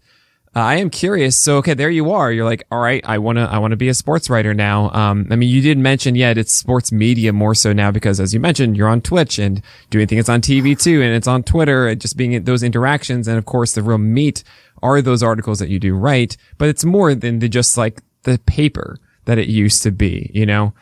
uh, 0.57 0.61
I 0.61 0.77
am 0.77 0.89
curious. 0.89 1.37
So, 1.37 1.59
okay, 1.59 1.75
there 1.75 1.91
you 1.91 2.11
are. 2.13 2.33
You're 2.33 2.47
like, 2.47 2.67
all 2.71 2.81
right, 2.81 3.05
I 3.07 3.19
want 3.19 3.37
to, 3.37 3.43
I 3.43 3.59
want 3.59 3.73
to 3.73 3.77
be 3.77 3.91
a 3.91 3.95
sports 3.95 4.31
writer 4.31 4.55
now. 4.55 4.91
Um, 4.93 5.27
I 5.31 5.37
mean, 5.37 5.51
you 5.51 5.61
did 5.61 5.77
mention, 5.77 6.15
yeah, 6.15 6.33
it's 6.35 6.55
sports 6.55 6.91
media 6.91 7.35
more 7.35 7.55
so 7.55 7.75
now 7.75 7.91
because 7.91 8.21
as 8.21 8.33
you 8.33 8.41
mentioned, 8.41 8.75
you're 8.75 8.89
on 8.89 9.03
Twitch 9.03 9.39
and 9.39 9.61
doing 9.91 10.07
things 10.07 10.31
on 10.31 10.41
TV 10.41 10.81
too. 10.81 11.03
And 11.03 11.15
it's 11.15 11.29
on 11.29 11.43
Twitter 11.43 11.89
and 11.89 12.01
just 12.01 12.17
being 12.17 12.33
in 12.33 12.45
those 12.45 12.63
interactions. 12.63 13.29
And 13.29 13.37
of 13.37 13.45
course, 13.45 13.73
the 13.73 13.83
real 13.83 13.99
meat 13.99 14.45
are 14.83 15.03
those 15.03 15.23
articles 15.23 15.59
that 15.59 15.69
you 15.69 15.79
do 15.79 15.95
write, 15.95 16.39
but 16.57 16.71
it's 16.71 16.87
more 16.87 17.15
than 17.15 17.41
the, 17.41 17.51
just 17.51 17.77
like 17.77 18.01
the 18.23 18.39
paper 18.47 18.99
that 19.27 19.37
it 19.37 19.49
used 19.49 19.83
to 19.83 19.91
be, 19.91 20.31
you 20.33 20.47
know? 20.47 20.73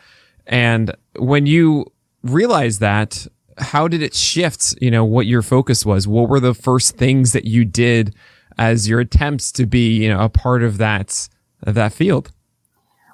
And 0.47 0.95
when 1.17 1.47
you 1.47 1.91
realize 2.23 2.79
that, 2.79 3.27
how 3.57 3.89
did 3.89 4.01
it 4.01 4.13
shift, 4.13 4.73
you 4.79 4.89
know, 4.89 5.03
what 5.03 5.25
your 5.25 5.41
focus 5.41 5.85
was? 5.85 6.07
What 6.07 6.29
were 6.29 6.39
the 6.39 6.53
first 6.53 6.95
things 6.95 7.33
that 7.33 7.43
you 7.43 7.65
did 7.65 8.15
as 8.57 8.87
your 8.87 8.99
attempts 8.99 9.51
to 9.53 9.65
be, 9.65 10.03
you 10.03 10.09
know, 10.09 10.21
a 10.21 10.29
part 10.29 10.63
of 10.63 10.77
that, 10.77 11.27
of 11.63 11.75
that 11.75 11.93
field? 11.93 12.31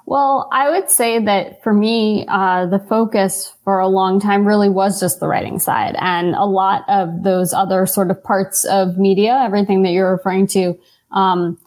Well, 0.04 0.48
I 0.52 0.70
would 0.70 0.90
say 0.90 1.24
that 1.24 1.62
for 1.62 1.72
me, 1.72 2.26
uh, 2.28 2.66
the 2.66 2.80
focus 2.80 3.54
for 3.64 3.78
a 3.78 3.86
long 3.86 4.20
time 4.20 4.46
really 4.46 4.68
was 4.68 4.98
just 4.98 5.20
the 5.20 5.28
writing 5.28 5.58
side. 5.58 5.94
And 5.98 6.34
a 6.34 6.44
lot 6.44 6.84
of 6.88 7.22
those 7.22 7.52
other 7.52 7.86
sort 7.86 8.10
of 8.10 8.22
parts 8.22 8.64
of 8.64 8.98
media, 8.98 9.40
everything 9.42 9.82
that 9.84 9.90
you're 9.92 10.10
referring 10.10 10.48
to, 10.48 10.78
um, 11.12 11.58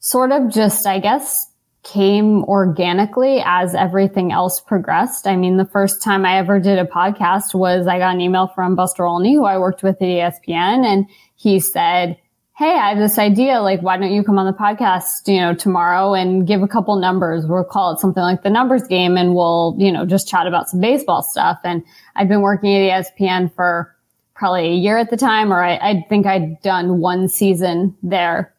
sort 0.00 0.32
of 0.32 0.50
just, 0.50 0.86
I 0.86 0.98
guess, 0.98 1.50
came 1.84 2.42
organically 2.44 3.42
as 3.44 3.74
everything 3.74 4.32
else 4.32 4.58
progressed. 4.60 5.26
I 5.26 5.36
mean, 5.36 5.58
the 5.58 5.66
first 5.66 6.02
time 6.02 6.24
I 6.24 6.38
ever 6.38 6.58
did 6.58 6.78
a 6.78 6.84
podcast 6.84 7.54
was 7.54 7.86
I 7.86 7.98
got 7.98 8.14
an 8.14 8.20
email 8.20 8.48
from 8.48 8.74
Buster 8.74 9.04
Olney, 9.04 9.34
who 9.34 9.44
I 9.44 9.58
worked 9.58 9.82
with 9.82 9.96
at 9.96 10.08
ESPN, 10.08 10.84
and 10.84 11.06
he 11.36 11.60
said, 11.60 12.18
Hey, 12.56 12.70
I 12.70 12.90
have 12.90 12.98
this 12.98 13.18
idea. 13.18 13.60
Like, 13.60 13.82
why 13.82 13.96
don't 13.96 14.12
you 14.12 14.22
come 14.22 14.38
on 14.38 14.46
the 14.46 14.56
podcast, 14.56 15.26
you 15.26 15.40
know, 15.40 15.54
tomorrow 15.54 16.14
and 16.14 16.46
give 16.46 16.62
a 16.62 16.68
couple 16.68 16.94
numbers? 16.94 17.46
We'll 17.46 17.64
call 17.64 17.92
it 17.92 17.98
something 17.98 18.22
like 18.22 18.44
the 18.44 18.50
numbers 18.50 18.86
game 18.86 19.16
and 19.16 19.34
we'll, 19.34 19.74
you 19.76 19.90
know, 19.90 20.06
just 20.06 20.28
chat 20.28 20.46
about 20.46 20.68
some 20.68 20.80
baseball 20.80 21.24
stuff. 21.24 21.58
And 21.64 21.82
I'd 22.14 22.28
been 22.28 22.42
working 22.42 22.72
at 22.76 23.04
ESPN 23.04 23.52
for 23.52 23.92
probably 24.36 24.68
a 24.68 24.76
year 24.76 24.98
at 24.98 25.10
the 25.10 25.16
time, 25.16 25.52
or 25.52 25.64
I, 25.64 25.74
I 25.78 26.06
think 26.08 26.26
I'd 26.26 26.62
done 26.62 27.00
one 27.00 27.28
season 27.28 27.96
there 28.04 28.54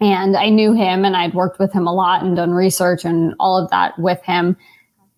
and 0.00 0.36
I 0.36 0.48
knew 0.48 0.72
him 0.72 1.04
and 1.04 1.16
I'd 1.16 1.34
worked 1.34 1.58
with 1.58 1.72
him 1.72 1.88
a 1.88 1.92
lot 1.92 2.22
and 2.22 2.36
done 2.36 2.52
research 2.52 3.04
and 3.04 3.34
all 3.40 3.60
of 3.60 3.68
that 3.70 3.98
with 3.98 4.22
him. 4.22 4.56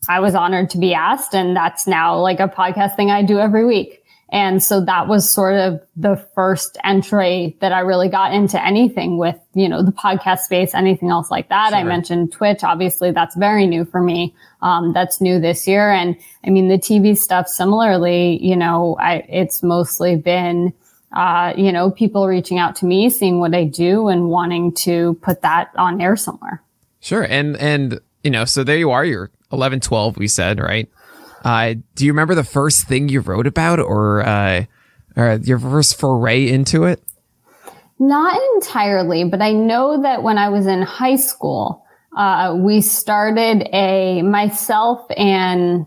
I 0.08 0.20
was 0.20 0.34
honored 0.34 0.70
to 0.70 0.78
be 0.78 0.94
asked 0.94 1.34
and 1.34 1.54
that's 1.54 1.86
now 1.86 2.18
like 2.18 2.40
a 2.40 2.48
podcast 2.48 2.96
thing 2.96 3.10
I 3.10 3.22
do 3.22 3.38
every 3.38 3.66
week. 3.66 3.99
And 4.32 4.62
so 4.62 4.80
that 4.84 5.08
was 5.08 5.28
sort 5.28 5.56
of 5.56 5.80
the 5.96 6.16
first 6.34 6.78
entry 6.84 7.56
that 7.60 7.72
I 7.72 7.80
really 7.80 8.08
got 8.08 8.32
into 8.32 8.64
anything 8.64 9.18
with, 9.18 9.36
you 9.54 9.68
know, 9.68 9.82
the 9.82 9.90
podcast 9.90 10.40
space, 10.40 10.72
anything 10.72 11.10
else 11.10 11.30
like 11.30 11.48
that. 11.48 11.74
I 11.74 11.82
mentioned 11.82 12.32
Twitch. 12.32 12.62
Obviously 12.62 13.10
that's 13.10 13.34
very 13.34 13.66
new 13.66 13.84
for 13.84 14.00
me. 14.00 14.34
Um, 14.62 14.92
that's 14.92 15.20
new 15.20 15.40
this 15.40 15.66
year. 15.66 15.90
And 15.90 16.16
I 16.46 16.50
mean, 16.50 16.68
the 16.68 16.78
TV 16.78 17.18
stuff 17.18 17.48
similarly, 17.48 18.38
you 18.40 18.54
know, 18.54 18.96
I, 19.00 19.24
it's 19.28 19.64
mostly 19.64 20.14
been, 20.14 20.72
uh, 21.12 21.52
you 21.56 21.72
know, 21.72 21.90
people 21.90 22.28
reaching 22.28 22.58
out 22.58 22.76
to 22.76 22.86
me, 22.86 23.10
seeing 23.10 23.40
what 23.40 23.52
I 23.52 23.64
do 23.64 24.06
and 24.08 24.28
wanting 24.28 24.72
to 24.74 25.14
put 25.22 25.42
that 25.42 25.72
on 25.76 26.00
air 26.00 26.14
somewhere. 26.14 26.62
Sure. 27.00 27.22
And, 27.22 27.56
and, 27.56 28.00
you 28.22 28.30
know, 28.30 28.44
so 28.44 28.62
there 28.62 28.78
you 28.78 28.92
are. 28.92 29.04
You're 29.04 29.30
11, 29.50 29.80
12, 29.80 30.18
we 30.18 30.28
said, 30.28 30.60
right? 30.60 30.88
Uh, 31.44 31.74
do 31.94 32.04
you 32.04 32.12
remember 32.12 32.34
the 32.34 32.44
first 32.44 32.86
thing 32.86 33.08
you 33.08 33.20
wrote 33.20 33.46
about 33.46 33.78
or, 33.78 34.26
uh, 34.26 34.64
or 35.16 35.40
your 35.42 35.58
first 35.58 35.98
foray 35.98 36.48
into 36.48 36.84
it? 36.84 37.02
Not 37.98 38.40
entirely, 38.54 39.24
but 39.24 39.42
I 39.42 39.52
know 39.52 40.02
that 40.02 40.22
when 40.22 40.38
I 40.38 40.48
was 40.48 40.66
in 40.66 40.82
high 40.82 41.16
school, 41.16 41.84
uh, 42.16 42.56
we 42.58 42.80
started 42.80 43.68
a 43.72 44.22
myself 44.22 45.04
and 45.16 45.86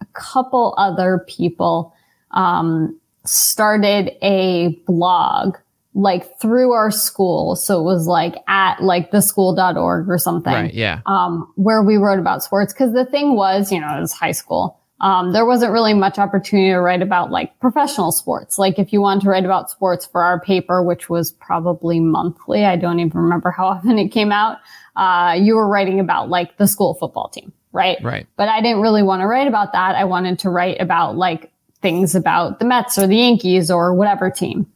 a 0.00 0.06
couple 0.12 0.74
other 0.76 1.24
people 1.26 1.94
um, 2.30 2.98
started 3.24 4.12
a 4.22 4.78
blog 4.86 5.56
like 5.94 6.38
through 6.40 6.72
our 6.72 6.90
school. 6.90 7.56
So 7.56 7.80
it 7.80 7.82
was 7.82 8.06
like 8.06 8.36
at 8.46 8.82
like 8.82 9.10
theschool.org 9.10 10.08
or 10.08 10.18
something. 10.18 10.52
Right. 10.52 10.74
Yeah. 10.74 11.00
Um, 11.06 11.52
where 11.56 11.82
we 11.82 11.96
wrote 11.96 12.18
about 12.18 12.42
sports. 12.42 12.72
Cause 12.72 12.92
the 12.92 13.04
thing 13.04 13.34
was, 13.34 13.72
you 13.72 13.80
know, 13.80 13.96
it 13.96 14.00
was 14.00 14.12
high 14.12 14.32
school. 14.32 14.80
Um, 15.00 15.32
there 15.32 15.46
wasn't 15.46 15.72
really 15.72 15.94
much 15.94 16.18
opportunity 16.18 16.70
to 16.70 16.78
write 16.78 17.00
about 17.00 17.30
like 17.30 17.58
professional 17.58 18.12
sports. 18.12 18.58
Like 18.58 18.78
if 18.78 18.92
you 18.92 19.00
wanted 19.00 19.22
to 19.22 19.30
write 19.30 19.46
about 19.46 19.70
sports 19.70 20.04
for 20.04 20.22
our 20.22 20.38
paper, 20.40 20.82
which 20.82 21.08
was 21.08 21.32
probably 21.32 22.00
monthly, 22.00 22.66
I 22.66 22.76
don't 22.76 23.00
even 23.00 23.18
remember 23.18 23.50
how 23.50 23.66
often 23.68 23.98
it 23.98 24.08
came 24.08 24.30
out. 24.30 24.58
Uh, 24.94 25.38
you 25.40 25.56
were 25.56 25.66
writing 25.66 26.00
about 26.00 26.28
like 26.28 26.56
the 26.58 26.68
school 26.68 26.94
football 26.94 27.28
team, 27.30 27.52
right? 27.72 27.96
Right. 28.02 28.26
But 28.36 28.48
I 28.48 28.60
didn't 28.60 28.82
really 28.82 29.02
want 29.02 29.22
to 29.22 29.26
write 29.26 29.48
about 29.48 29.72
that. 29.72 29.94
I 29.94 30.04
wanted 30.04 30.40
to 30.40 30.50
write 30.50 30.80
about 30.80 31.16
like 31.16 31.50
things 31.80 32.14
about 32.14 32.58
the 32.58 32.66
Mets 32.66 32.98
or 32.98 33.06
the 33.06 33.16
Yankees 33.16 33.70
or 33.70 33.94
whatever 33.94 34.30
team. 34.30 34.70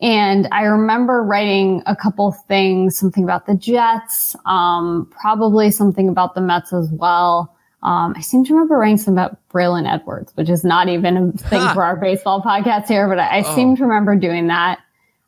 And 0.00 0.48
I 0.52 0.62
remember 0.62 1.22
writing 1.22 1.82
a 1.86 1.96
couple 1.96 2.30
things, 2.30 2.96
something 2.96 3.24
about 3.24 3.46
the 3.46 3.54
Jets, 3.54 4.36
um, 4.46 5.10
probably 5.10 5.70
something 5.70 6.08
about 6.08 6.34
the 6.34 6.40
Mets 6.40 6.72
as 6.72 6.88
well. 6.92 7.54
Um, 7.82 8.14
I 8.16 8.20
seem 8.20 8.44
to 8.44 8.52
remember 8.54 8.76
writing 8.76 8.96
something 8.96 9.14
about 9.14 9.38
Braylon 9.48 9.92
Edwards, 9.92 10.32
which 10.36 10.50
is 10.50 10.64
not 10.64 10.88
even 10.88 11.16
a 11.16 11.32
thing 11.48 11.60
for 11.74 11.82
our 11.82 11.96
baseball 11.96 12.42
podcast 12.42 12.86
here, 12.86 13.08
but 13.08 13.18
I, 13.18 13.38
I 13.38 13.42
oh. 13.44 13.54
seem 13.54 13.76
to 13.76 13.82
remember 13.82 14.14
doing 14.16 14.48
that. 14.48 14.78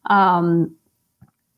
Um, 0.07 0.77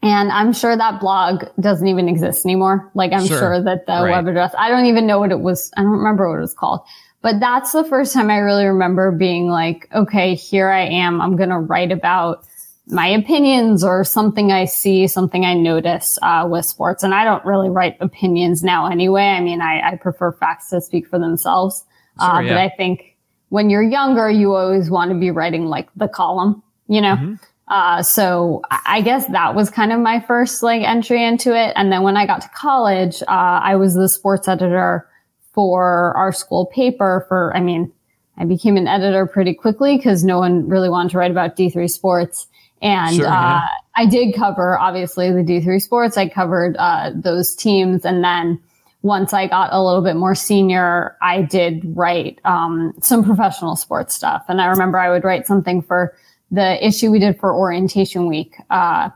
and 0.03 0.33
I'm 0.33 0.53
sure 0.53 0.77
that 0.77 1.01
blog 1.01 1.45
doesn't 1.61 1.87
even 1.87 2.09
exist 2.09 2.45
anymore. 2.45 2.91
Like 2.95 3.13
I'm 3.13 3.27
sure, 3.27 3.39
sure 3.39 3.63
that 3.63 3.87
the 3.87 3.93
right. 3.93 4.11
web 4.11 4.27
address, 4.27 4.55
I 4.59 4.69
don't 4.69 4.87
even 4.87 5.07
know 5.07 5.19
what 5.19 5.31
it 5.31 5.41
was. 5.41 5.71
I 5.77 5.83
don't 5.83 5.93
remember 5.93 6.29
what 6.29 6.39
it 6.39 6.41
was 6.41 6.55
called, 6.55 6.81
but 7.21 7.39
that's 7.39 7.73
the 7.73 7.85
first 7.85 8.13
time 8.13 8.29
I 8.29 8.39
really 8.39 8.67
remember 8.67 9.13
being 9.13 9.49
like, 9.49 9.89
okay, 9.95 10.35
here 10.35 10.69
I 10.69 10.87
am. 10.87 11.21
I'm 11.21 11.37
going 11.37 11.51
to 11.51 11.59
write 11.59 11.93
about 11.93 12.45
my 12.87 13.07
opinions 13.07 13.85
or 13.85 14.05
something 14.05 14.51
I 14.51 14.65
see, 14.65 15.07
something 15.07 15.45
I 15.45 15.55
notice 15.55 16.19
uh, 16.23 16.47
with 16.51 16.65
sports. 16.65 17.03
And 17.03 17.15
I 17.15 17.25
don't 17.25 17.45
really 17.45 17.71
write 17.71 17.97
opinions 18.01 18.63
now 18.65 18.87
anyway. 18.87 19.25
I 19.25 19.41
mean, 19.41 19.61
I, 19.61 19.93
I 19.93 19.97
prefer 19.97 20.33
facts 20.33 20.71
to 20.71 20.81
speak 20.81 21.07
for 21.07 21.19
themselves. 21.19 21.85
Sure, 22.21 22.29
uh, 22.29 22.41
yeah. 22.41 22.49
But 22.51 22.59
I 22.59 22.69
think 22.77 23.17
when 23.51 23.71
you're 23.71 23.83
younger, 23.83 24.31
you 24.31 24.55
always 24.55 24.91
want 24.91 25.11
to 25.13 25.19
be 25.19 25.31
writing 25.31 25.67
like 25.67 25.89
the 25.95 26.09
column, 26.09 26.63
you 26.89 27.01
know? 27.01 27.17
Mm-hmm. 27.17 27.35
Uh, 27.69 28.03
so 28.03 28.61
I 28.71 29.01
guess 29.01 29.27
that 29.29 29.55
was 29.55 29.71
kind 29.71 29.93
of 29.93 30.01
my 30.01 30.21
first 30.21 30.63
like 30.63 30.83
entry 30.83 31.25
into 31.25 31.57
it. 31.57 31.73
And 31.77 31.91
then 31.91 32.03
when 32.03 32.17
I 32.17 32.27
got 32.27 32.43
to 32.43 32.49
college, 32.49 33.23
uh, 33.23 33.61
I 33.63 33.77
was 33.77 33.95
the 33.95 34.09
sports 34.09 34.49
editor 34.49 35.09
for 35.53 36.13
our 36.17 36.33
school 36.33 36.67
paper 36.67 37.25
for, 37.29 37.57
I 37.57 37.61
mean, 37.61 37.93
I 38.37 38.45
became 38.45 38.77
an 38.77 38.89
editor 38.89 39.27
pretty 39.27 39.55
quickly 39.55 39.97
because 39.97 40.25
no 40.25 40.39
one 40.39 40.69
really 40.69 40.89
wanted 40.89 41.11
to 41.13 41.19
write 41.19 41.31
about 41.31 41.57
D3 41.57 41.89
sports. 41.89 42.47
And 42.83 43.17
sure, 43.17 43.29
uh, 43.29 43.63
I 43.95 44.07
did 44.07 44.35
cover 44.35 44.79
obviously 44.79 45.31
the 45.31 45.45
D3 45.45 45.81
sports. 45.81 46.17
I 46.17 46.29
covered 46.29 46.77
uh, 46.77 47.13
those 47.15 47.55
teams, 47.55 48.05
and 48.05 48.23
then 48.23 48.61
once 49.03 49.33
I 49.33 49.49
got 49.49 49.73
a 49.73 49.83
little 49.83 50.03
bit 50.03 50.17
more 50.17 50.35
senior, 50.35 51.17
I 51.21 51.43
did 51.43 51.83
write 51.97 52.41
um, 52.45 52.93
some 53.01 53.25
professional 53.25 53.77
sports 53.77 54.15
stuff. 54.15 54.45
And 54.49 54.61
I 54.61 54.67
remember 54.67 54.99
I 54.99 55.11
would 55.11 55.25
write 55.25 55.47
something 55.47 55.83
for 55.83 56.15
the 56.51 56.85
issue 56.87 57.11
we 57.11 57.19
did 57.19 57.39
for 57.39 57.53
orientation 57.53 58.29
week 58.29 58.55
uh, 58.71 59.11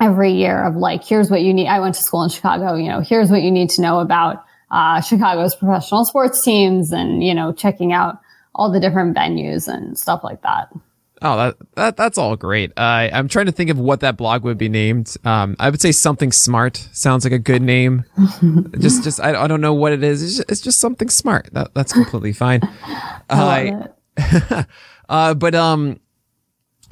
every 0.00 0.32
year 0.32 0.64
of 0.64 0.74
like, 0.74 1.04
here's 1.04 1.30
what 1.30 1.42
you 1.42 1.54
need. 1.54 1.68
I 1.68 1.80
went 1.80 1.94
to 1.94 2.02
school 2.02 2.22
in 2.22 2.30
Chicago. 2.30 2.74
You 2.74 2.88
know, 2.88 3.00
here's 3.00 3.30
what 3.30 3.42
you 3.42 3.50
need 3.50 3.70
to 3.70 3.82
know 3.82 4.00
about 4.00 4.44
uh, 4.70 5.00
Chicago's 5.00 5.54
professional 5.54 6.04
sports 6.04 6.42
teams, 6.42 6.92
and 6.92 7.22
you 7.22 7.34
know, 7.34 7.52
checking 7.52 7.92
out 7.92 8.20
all 8.54 8.72
the 8.72 8.80
different 8.80 9.16
venues 9.16 9.68
and 9.68 9.96
stuff 9.96 10.24
like 10.24 10.42
that. 10.42 10.68
Oh, 11.22 11.36
that, 11.36 11.56
that 11.74 11.96
that's 11.96 12.18
all 12.18 12.36
great. 12.36 12.72
Uh, 12.76 13.08
I'm 13.12 13.28
trying 13.28 13.46
to 13.46 13.52
think 13.52 13.70
of 13.70 13.78
what 13.78 14.00
that 14.00 14.18
blog 14.18 14.44
would 14.44 14.58
be 14.58 14.68
named. 14.68 15.16
Um, 15.24 15.56
I 15.58 15.70
would 15.70 15.80
say 15.80 15.92
something 15.92 16.30
smart 16.30 16.88
sounds 16.92 17.24
like 17.24 17.32
a 17.32 17.38
good 17.38 17.62
name. 17.62 18.04
just, 18.78 19.02
just 19.02 19.20
I, 19.20 19.44
I 19.44 19.46
don't 19.46 19.62
know 19.62 19.72
what 19.72 19.92
it 19.92 20.02
is. 20.02 20.22
It's 20.22 20.36
just, 20.36 20.50
it's 20.50 20.60
just 20.60 20.78
something 20.78 21.08
smart. 21.08 21.48
That, 21.52 21.72
that's 21.72 21.92
completely 21.92 22.34
fine. 22.34 22.60
I 23.30 23.88
uh, 24.18 24.62
uh, 25.08 25.34
but 25.34 25.54
um, 25.54 26.00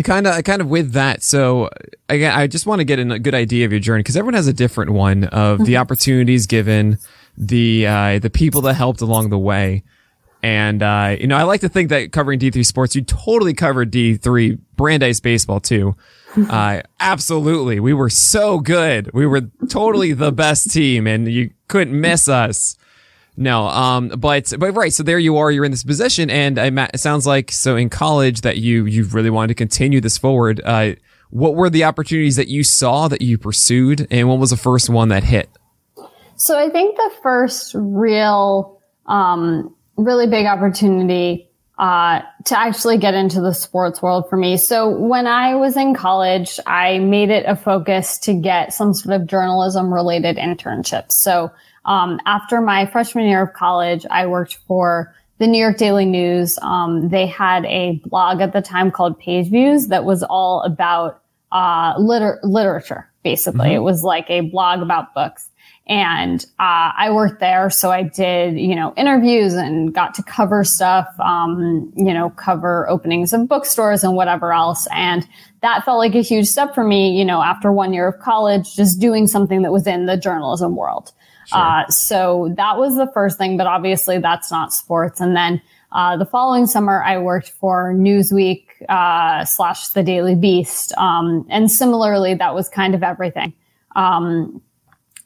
kind 0.03 0.27
of, 0.27 0.43
kind 0.45 0.63
of 0.63 0.69
with 0.69 0.93
that. 0.93 1.23
So 1.23 1.69
again, 2.09 2.33
I 2.33 2.47
just 2.47 2.67
want 2.67 2.81
to 2.81 2.85
get 2.85 2.99
a 2.99 3.19
good 3.19 3.35
idea 3.35 3.67
of 3.67 3.73
your 3.73 3.81
journey 3.81 4.03
because 4.03 4.17
everyone 4.17 4.35
has 4.35 4.47
a 4.47 4.53
different 4.53 4.93
one 4.93 5.25
of 5.25 5.59
the 5.59 5.65
mm-hmm. 5.65 5.81
opportunities 5.81 6.47
given, 6.47 6.99
the 7.37 7.87
uh, 7.87 8.19
the 8.21 8.31
people 8.31 8.63
that 8.63 8.75
helped 8.75 9.01
along 9.01 9.31
the 9.31 9.39
way. 9.39 9.83
And, 10.45 10.83
uh, 10.83 11.17
you 11.19 11.27
know, 11.27 11.39
I 11.39 11.45
like 11.45 11.63
to 11.63 11.71
think 11.71 11.89
that 11.89 12.13
covering 12.13 12.39
D3 12.39 12.67
sports, 12.67 12.95
you 12.95 13.01
totally 13.01 13.55
covered 13.55 13.91
D3 13.91 14.59
Brandeis 14.77 15.19
baseball 15.19 15.59
too. 15.59 15.97
Uh, 16.37 16.83
absolutely. 16.99 17.79
We 17.79 17.93
were 17.95 18.11
so 18.11 18.59
good. 18.59 19.09
We 19.15 19.25
were 19.25 19.43
totally 19.69 20.15
the 20.15 20.33
best 20.33 20.69
team 20.69 21.07
and 21.07 21.33
you 21.33 21.51
couldn't 21.69 21.99
miss 21.99 22.29
us. 22.29 22.77
No, 23.37 23.69
um, 23.69 24.09
but, 24.09 24.53
but 24.59 24.73
right. 24.73 24.93
So 24.93 25.05
there 25.05 25.21
you 25.21 25.37
are. 25.37 25.53
You're 25.53 25.65
in 25.65 25.71
this 25.71 25.85
position 25.85 26.31
and 26.31 26.59
it 26.59 26.99
sounds 26.99 27.25
like, 27.25 27.53
so 27.53 27.77
in 27.77 27.89
college 27.89 28.41
that 28.41 28.57
you, 28.57 28.85
you 28.85 29.05
really 29.05 29.31
wanted 29.31 29.47
to 29.47 29.55
continue 29.55 30.01
this 30.01 30.19
forward. 30.19 30.61
Uh, 30.65 30.95
what 31.31 31.55
were 31.55 31.71
the 31.71 31.85
opportunities 31.85 32.35
that 32.35 32.49
you 32.49 32.65
saw 32.65 33.07
that 33.07 33.23
you 33.23 33.39
pursued 33.39 34.09
and 34.11 34.29
what 34.29 34.41
was 34.41 34.51
the 34.51 34.57
first 34.57 34.91
one 34.91 35.11
that 35.11 35.23
hit? 35.23 35.49
So 36.35 36.59
I 36.59 36.69
think 36.69 36.97
the 36.97 37.13
first 37.23 37.77
real, 37.77 38.81
um, 39.07 39.73
really 39.97 40.27
big 40.27 40.47
opportunity 40.47 41.49
uh, 41.79 42.23
to 42.45 42.59
actually 42.59 42.99
get 42.99 43.15
into 43.15 43.41
the 43.41 43.53
sports 43.53 44.01
world 44.01 44.29
for 44.31 44.37
me. 44.37 44.57
So 44.57 44.91
when 44.91 45.27
I 45.27 45.57
was 45.57 45.77
in 45.77 45.95
college, 45.95 46.61
I 46.67 46.99
made 46.99 47.31
it 47.31 47.47
a 47.47 47.57
focus 47.57 48.19
to 48.19 48.35
get 48.35 48.73
some 48.73 48.95
sort 48.95 49.21
of 49.21 49.27
journalism 49.27 49.93
related 49.93 50.37
internships. 50.37 51.13
So 51.13 51.51
um, 51.85 52.21
after 52.27 52.61
my 52.61 52.87
freshman 52.87 53.27
year 53.27 53.43
of 53.43 53.53
college, 53.55 54.07
I 54.11 54.27
worked 54.27 54.59
for 54.69 55.15
the 55.39 55.49
New 55.49 55.59
York 55.59 55.77
Daily 55.77 56.07
News. 56.07 56.59
Um, 56.63 57.09
they 57.09 57.27
had 57.27 57.65
a 57.67 58.01
blog 58.07 58.41
at 58.41 58.53
the 58.53 58.63
time 58.63 58.93
called 58.93 59.19
Page 59.19 59.49
Views 59.51 59.89
that 59.89 60.05
was 60.05 60.23
all 60.23 60.63
about 60.63 61.23
uh, 61.51 61.95
liter- 61.99 62.39
literature. 62.43 63.11
Basically, 63.25 63.69
mm-hmm. 63.69 63.77
it 63.77 63.83
was 63.83 64.05
like 64.05 64.31
a 64.31 64.43
blog 64.43 64.81
about 64.81 65.15
books. 65.15 65.49
And 65.87 66.43
uh, 66.59 66.97
I 66.97 67.11
worked 67.11 67.41
there, 67.41 67.69
so 67.69 67.91
I 67.91 68.05
did, 68.05 68.59
you 68.59 68.75
know, 68.75 68.95
interviews 68.97 69.53
and 69.53 69.95
got 69.95 70.15
to 70.15 70.23
cover 70.23 70.65
stuff, 70.65 71.09
um, 71.21 71.93
you 71.95 72.15
know, 72.15 72.31
cover 72.31 72.89
openings 72.89 73.35
of 73.35 73.47
bookstores 73.49 74.03
and 74.03 74.17
whatever 74.17 74.55
else. 74.55 74.89
And 74.91 75.29
that 75.61 75.85
felt 75.85 75.99
like 75.99 76.15
a 76.15 76.23
huge 76.23 76.47
step 76.47 76.75
for 76.75 76.85
me, 76.85 77.19
you 77.19 77.25
know, 77.25 77.43
after 77.43 77.71
one 77.71 77.93
year 77.93 78.09
of 78.09 78.19
college, 78.19 78.75
just 78.75 78.99
doing 78.99 79.27
something 79.27 79.61
that 79.61 79.73
was 79.73 79.87
in 79.87 80.07
the 80.07 80.17
journalism 80.17 80.75
world. 80.75 81.13
Sure. 81.49 81.59
Uh, 81.59 81.87
so 81.89 82.55
that 82.57 82.79
was 82.79 82.97
the 82.97 83.11
first 83.13 83.37
thing, 83.37 83.59
but 83.59 83.67
obviously 83.67 84.17
that's 84.19 84.51
not 84.51 84.73
sports. 84.73 85.21
And 85.21 85.37
then 85.37 85.61
uh, 85.93 86.17
the 86.17 86.25
following 86.25 86.67
summer, 86.67 87.03
I 87.03 87.19
worked 87.19 87.51
for 87.51 87.93
Newsweek 87.95 88.65
uh, 88.89 89.45
slash 89.45 89.89
The 89.89 90.03
Daily 90.03 90.35
Beast, 90.35 90.93
um, 90.97 91.47
and 91.51 91.71
similarly, 91.71 92.35
that 92.35 92.55
was 92.55 92.69
kind 92.69 92.95
of 92.95 93.03
everything. 93.03 93.53
Um, 93.95 94.63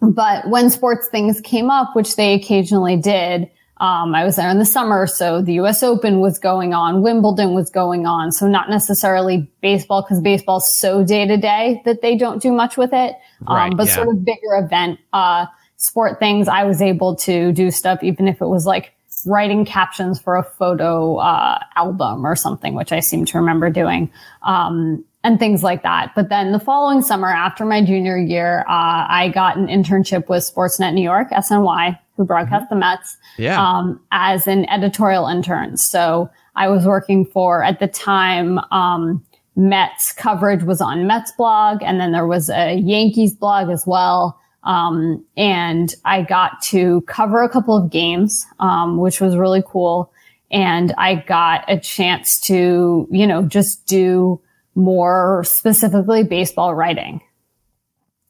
but 0.00 0.48
when 0.48 0.70
sports 0.70 1.08
things 1.08 1.40
came 1.40 1.70
up, 1.70 1.94
which 1.94 2.16
they 2.16 2.34
occasionally 2.34 2.96
did, 2.96 3.50
um, 3.80 4.14
I 4.14 4.24
was 4.24 4.36
there 4.36 4.50
in 4.50 4.58
the 4.58 4.64
summer, 4.64 5.06
so 5.06 5.40
the 5.40 5.54
U.S. 5.54 5.84
Open 5.84 6.18
was 6.18 6.38
going 6.38 6.74
on, 6.74 7.02
Wimbledon 7.02 7.54
was 7.54 7.70
going 7.70 8.06
on, 8.06 8.32
so 8.32 8.48
not 8.48 8.68
necessarily 8.68 9.48
baseball 9.60 10.02
because 10.02 10.20
baseball's 10.20 10.72
so 10.72 11.04
day 11.04 11.26
to 11.26 11.36
day 11.36 11.80
that 11.84 12.02
they 12.02 12.16
don't 12.16 12.42
do 12.42 12.52
much 12.52 12.76
with 12.76 12.92
it. 12.92 13.14
Um, 13.46 13.56
right, 13.56 13.76
but 13.76 13.86
yeah. 13.86 13.94
sort 13.94 14.08
of 14.08 14.24
bigger 14.24 14.56
event 14.56 14.98
uh, 15.12 15.46
sport 15.76 16.18
things, 16.18 16.48
I 16.48 16.64
was 16.64 16.82
able 16.82 17.14
to 17.16 17.52
do 17.52 17.70
stuff, 17.70 18.02
even 18.02 18.26
if 18.26 18.40
it 18.40 18.46
was 18.46 18.66
like 18.66 18.92
writing 19.24 19.64
captions 19.64 20.20
for 20.20 20.36
a 20.36 20.42
photo 20.42 21.16
uh, 21.16 21.58
album 21.76 22.26
or 22.26 22.34
something, 22.34 22.74
which 22.74 22.90
I 22.90 23.00
seem 23.00 23.24
to 23.26 23.38
remember 23.38 23.70
doing. 23.70 24.10
Um, 24.42 25.04
and 25.24 25.38
things 25.38 25.62
like 25.62 25.82
that. 25.82 26.12
But 26.14 26.28
then 26.28 26.52
the 26.52 26.60
following 26.60 27.02
summer, 27.02 27.28
after 27.28 27.64
my 27.64 27.84
junior 27.84 28.16
year, 28.16 28.60
uh, 28.68 29.06
I 29.08 29.30
got 29.34 29.56
an 29.56 29.66
internship 29.66 30.28
with 30.28 30.44
Sportsnet 30.44 30.94
New 30.94 31.02
York, 31.02 31.30
SNY, 31.30 31.98
who 32.16 32.24
broadcast 32.24 32.64
mm-hmm. 32.64 32.74
the 32.74 32.80
Mets, 32.80 33.16
yeah. 33.36 33.60
um, 33.60 34.00
as 34.12 34.46
an 34.46 34.68
editorial 34.68 35.26
intern. 35.26 35.76
So 35.76 36.30
I 36.54 36.68
was 36.68 36.86
working 36.86 37.24
for, 37.24 37.62
at 37.62 37.80
the 37.80 37.88
time, 37.88 38.58
um, 38.70 39.24
Mets 39.56 40.12
coverage 40.12 40.62
was 40.62 40.80
on 40.80 41.08
Mets 41.08 41.32
blog, 41.32 41.82
and 41.82 42.00
then 42.00 42.12
there 42.12 42.28
was 42.28 42.48
a 42.48 42.74
Yankees 42.74 43.34
blog 43.34 43.70
as 43.70 43.84
well. 43.86 44.38
Um, 44.62 45.24
and 45.36 45.92
I 46.04 46.22
got 46.22 46.62
to 46.64 47.00
cover 47.02 47.42
a 47.42 47.48
couple 47.48 47.76
of 47.76 47.90
games, 47.90 48.46
um, 48.60 48.98
which 48.98 49.20
was 49.20 49.36
really 49.36 49.62
cool. 49.66 50.12
And 50.50 50.94
I 50.96 51.16
got 51.16 51.64
a 51.68 51.78
chance 51.78 52.40
to, 52.42 53.08
you 53.10 53.26
know, 53.26 53.42
just 53.42 53.86
do 53.86 54.40
more 54.78 55.42
specifically 55.44 56.22
baseball 56.22 56.74
writing. 56.74 57.20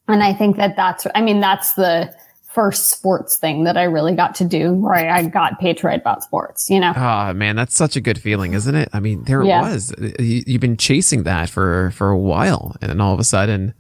And 0.08 0.22
I 0.22 0.32
think 0.32 0.56
that 0.56 0.74
that's, 0.74 1.06
I 1.14 1.20
mean, 1.20 1.40
that's 1.40 1.74
the 1.74 2.14
first 2.54 2.88
sports 2.90 3.36
thing 3.36 3.64
that 3.64 3.76
I 3.76 3.84
really 3.84 4.14
got 4.16 4.34
to 4.36 4.44
do 4.44 4.72
where 4.72 4.94
I 4.94 5.26
got 5.26 5.60
paid 5.60 5.76
to 5.78 5.86
write 5.86 6.00
about 6.00 6.22
sports, 6.24 6.70
you 6.70 6.80
know? 6.80 6.94
Oh 6.96 7.34
man, 7.34 7.54
that's 7.56 7.76
such 7.76 7.94
a 7.94 8.00
good 8.00 8.18
feeling, 8.18 8.54
isn't 8.54 8.74
it? 8.74 8.88
I 8.94 9.00
mean, 9.00 9.24
there 9.24 9.42
Yeah. 9.44 9.60
it 9.68 9.72
was. 9.72 9.94
You, 10.18 10.42
you've 10.46 10.60
been 10.62 10.78
chasing 10.78 11.24
that 11.24 11.50
for, 11.50 11.90
for 11.94 12.08
a 12.08 12.18
while 12.18 12.74
and 12.80 12.90
then 12.90 13.00
all 13.02 13.12
of 13.12 13.20
a 13.20 13.24
sudden 13.24 13.74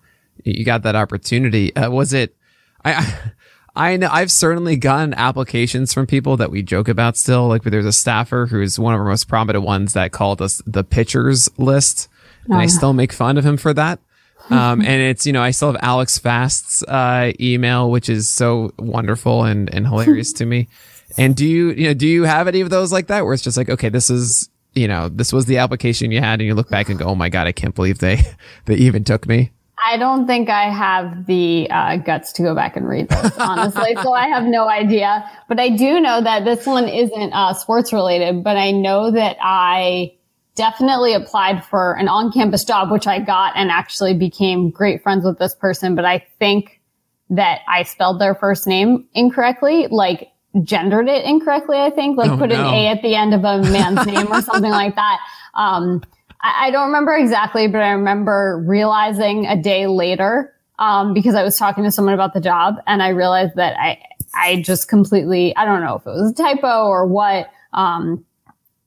you 0.44 0.64
got 0.64 0.82
that 0.82 0.94
opportunity. 0.94 1.74
Uh, 1.74 1.90
was 1.90 2.12
it, 2.12 2.36
I, 2.84 3.14
I 3.74 3.96
know 3.96 4.08
I've 4.12 4.30
certainly 4.30 4.76
gotten 4.76 5.14
applications 5.14 5.94
from 5.94 6.06
people 6.06 6.36
that 6.36 6.50
we 6.50 6.62
joke 6.62 6.88
about 6.88 7.16
still. 7.16 7.48
Like 7.48 7.62
there's 7.62 7.86
a 7.86 7.92
staffer 7.92 8.46
who's 8.46 8.78
one 8.78 8.92
of 8.92 9.00
our 9.00 9.06
most 9.06 9.28
prominent 9.28 9.64
ones 9.64 9.94
that 9.94 10.12
called 10.12 10.42
us 10.42 10.60
the 10.66 10.84
pitchers 10.84 11.48
list. 11.58 12.08
And 12.48 12.60
I 12.60 12.66
still 12.66 12.92
make 12.92 13.12
fun 13.12 13.38
of 13.38 13.44
him 13.44 13.56
for 13.56 13.74
that. 13.74 14.00
Um, 14.50 14.80
and 14.80 15.02
it's, 15.02 15.26
you 15.26 15.34
know, 15.34 15.42
I 15.42 15.50
still 15.50 15.72
have 15.72 15.80
Alex 15.82 16.16
Fast's, 16.16 16.82
uh, 16.84 17.32
email, 17.38 17.90
which 17.90 18.08
is 18.08 18.30
so 18.30 18.72
wonderful 18.78 19.44
and, 19.44 19.68
and 19.74 19.86
hilarious 19.86 20.32
to 20.34 20.46
me. 20.46 20.68
And 21.18 21.36
do 21.36 21.46
you, 21.46 21.70
you 21.72 21.88
know, 21.88 21.92
do 21.92 22.06
you 22.06 22.22
have 22.22 22.48
any 22.48 22.62
of 22.62 22.70
those 22.70 22.90
like 22.90 23.08
that 23.08 23.26
where 23.26 23.34
it's 23.34 23.42
just 23.42 23.58
like, 23.58 23.68
okay, 23.68 23.90
this 23.90 24.08
is, 24.08 24.48
you 24.72 24.88
know, 24.88 25.10
this 25.10 25.34
was 25.34 25.44
the 25.44 25.58
application 25.58 26.12
you 26.12 26.20
had 26.20 26.40
and 26.40 26.46
you 26.46 26.54
look 26.54 26.70
back 26.70 26.88
and 26.88 26.98
go, 26.98 27.06
oh 27.06 27.14
my 27.14 27.28
God, 27.28 27.46
I 27.46 27.52
can't 27.52 27.74
believe 27.74 27.98
they, 27.98 28.22
they 28.64 28.76
even 28.76 29.04
took 29.04 29.28
me. 29.28 29.50
I 29.84 29.96
don't 29.96 30.26
think 30.26 30.48
I 30.48 30.70
have 30.70 31.26
the 31.26 31.68
uh, 31.70 31.96
guts 31.96 32.32
to 32.34 32.42
go 32.42 32.54
back 32.54 32.76
and 32.76 32.88
read 32.88 33.08
those, 33.08 33.36
honestly. 33.38 33.96
so 34.02 34.12
I 34.12 34.28
have 34.28 34.44
no 34.44 34.68
idea. 34.68 35.30
But 35.48 35.60
I 35.60 35.68
do 35.70 36.00
know 36.00 36.20
that 36.20 36.44
this 36.44 36.66
one 36.66 36.88
isn't 36.88 37.32
uh, 37.32 37.54
sports 37.54 37.92
related, 37.92 38.42
but 38.42 38.56
I 38.56 38.72
know 38.72 39.10
that 39.10 39.36
I 39.40 40.14
definitely 40.58 41.14
applied 41.14 41.64
for 41.64 41.94
an 41.94 42.08
on 42.08 42.32
campus 42.32 42.64
job, 42.64 42.90
which 42.90 43.06
I 43.06 43.20
got 43.20 43.56
and 43.56 43.70
actually 43.70 44.12
became 44.12 44.70
great 44.70 45.02
friends 45.02 45.24
with 45.24 45.38
this 45.38 45.54
person. 45.54 45.94
But 45.94 46.04
I 46.04 46.26
think 46.40 46.82
that 47.30 47.60
I 47.68 47.84
spelled 47.84 48.20
their 48.20 48.34
first 48.34 48.66
name 48.66 49.06
incorrectly, 49.14 49.86
like 49.88 50.28
gendered 50.64 51.08
it 51.08 51.24
incorrectly, 51.24 51.78
I 51.78 51.90
think, 51.90 52.18
like 52.18 52.32
Oh, 52.32 52.36
put 52.36 52.50
no. 52.50 52.56
an 52.56 52.74
A 52.74 52.88
at 52.88 53.02
the 53.02 53.14
end 53.14 53.34
of 53.34 53.44
a 53.44 53.62
man's 53.70 54.04
name 54.12 54.32
or 54.32 54.42
something 54.42 54.70
like 54.70 54.96
that. 54.96 55.20
Um, 55.54 56.02
I, 56.40 56.66
I 56.66 56.70
don't 56.72 56.86
remember 56.86 57.14
exactly, 57.14 57.68
but 57.68 57.80
I 57.80 57.90
remember 57.90 58.62
realizing 58.66 59.46
a 59.46 59.60
day 59.60 59.86
later, 59.86 60.52
um, 60.78 61.14
because 61.14 61.34
I 61.36 61.44
was 61.44 61.56
talking 61.56 61.84
to 61.84 61.92
someone 61.92 62.14
about 62.14 62.34
the 62.34 62.40
job 62.40 62.76
and 62.86 63.02
I 63.02 63.10
realized 63.10 63.54
that 63.56 63.78
I, 63.78 64.02
I 64.34 64.60
just 64.62 64.88
completely, 64.88 65.54
I 65.54 65.64
don't 65.64 65.82
know 65.82 65.96
if 65.96 66.06
it 66.06 66.10
was 66.10 66.32
a 66.32 66.34
typo 66.34 66.86
or 66.86 67.06
what, 67.06 67.48
um, 67.72 68.24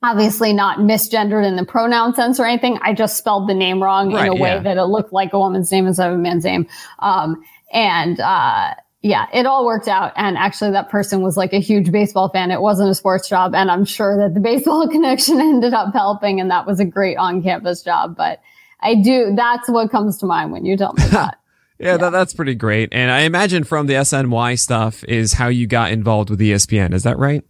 obviously 0.04 0.54
not 0.54 0.80
misgendered 0.80 1.46
in 1.46 1.56
the 1.56 1.66
pronoun 1.66 2.14
sense 2.16 2.40
or 2.40 2.46
anything. 2.46 2.80
I 2.82 2.94
just 2.94 3.18
spelled 3.18 3.48
the 3.48 3.54
name 3.54 3.82
wrong 3.82 4.14
Right, 4.14 4.26
in 4.26 4.32
a 4.32 4.36
way 4.36 4.50
yeah. 4.50 4.60
that 4.60 4.78
it 4.78 4.86
looked 4.86 5.14
like 5.14 5.34
a 5.34 5.40
woman's 5.40 5.72
name 5.72 5.88
instead 5.88 6.10
of 6.10 6.16
a 6.16 6.18
man's 6.22 6.44
name. 6.44 6.68
Um, 7.00 7.44
and, 7.72 8.20
uh, 8.20 8.74
yeah, 9.04 9.26
it 9.34 9.46
all 9.46 9.66
worked 9.66 9.88
out. 9.88 10.14
And 10.16 10.38
actually 10.38 10.72
that 10.72 10.90
person 10.90 11.22
was 11.22 11.36
like 11.36 11.54
a 11.54 11.60
huge 11.60 11.92
baseball 11.92 12.30
fan. 12.30 12.52
It 12.52 12.62
wasn't 12.62 12.90
a 12.90 12.96
sports 12.96 13.28
job. 13.28 13.56
And 13.56 13.72
I'm 13.72 13.86
sure 13.86 14.18
that 14.18 14.34
the 14.34 14.40
baseball 14.50 14.88
connection 14.88 15.40
ended 15.40 15.74
up 15.74 15.94
helping. 15.94 16.40
And 16.40 16.52
that 16.52 16.68
was 16.68 16.80
a 16.80 16.86
great 16.86 17.18
on 17.18 17.42
campus 17.42 17.82
job. 17.82 18.16
But 18.16 18.42
I 18.80 18.96
do, 18.96 19.34
that's 19.36 19.70
what 19.70 19.92
comes 19.92 20.18
to 20.20 20.26
mind 20.26 20.52
when 20.52 20.66
you 20.66 20.78
tell 20.78 20.94
me 20.94 21.04
that. 21.12 21.38
Yeah, 21.80 21.98
That, 21.98 22.12
that's 22.12 22.34
pretty 22.34 22.54
great. 22.54 22.90
And 22.92 23.10
I 23.10 23.22
imagine 23.22 23.64
from 23.64 23.88
the 23.88 23.94
SNY 23.96 24.60
stuff 24.60 25.04
is 25.06 25.34
how 25.34 25.48
you 25.48 25.66
got 25.66 25.92
involved 25.92 26.30
with 26.30 26.40
ESPN. 26.40 26.94
Is 26.94 27.02
that 27.04 27.18
right? 27.18 27.44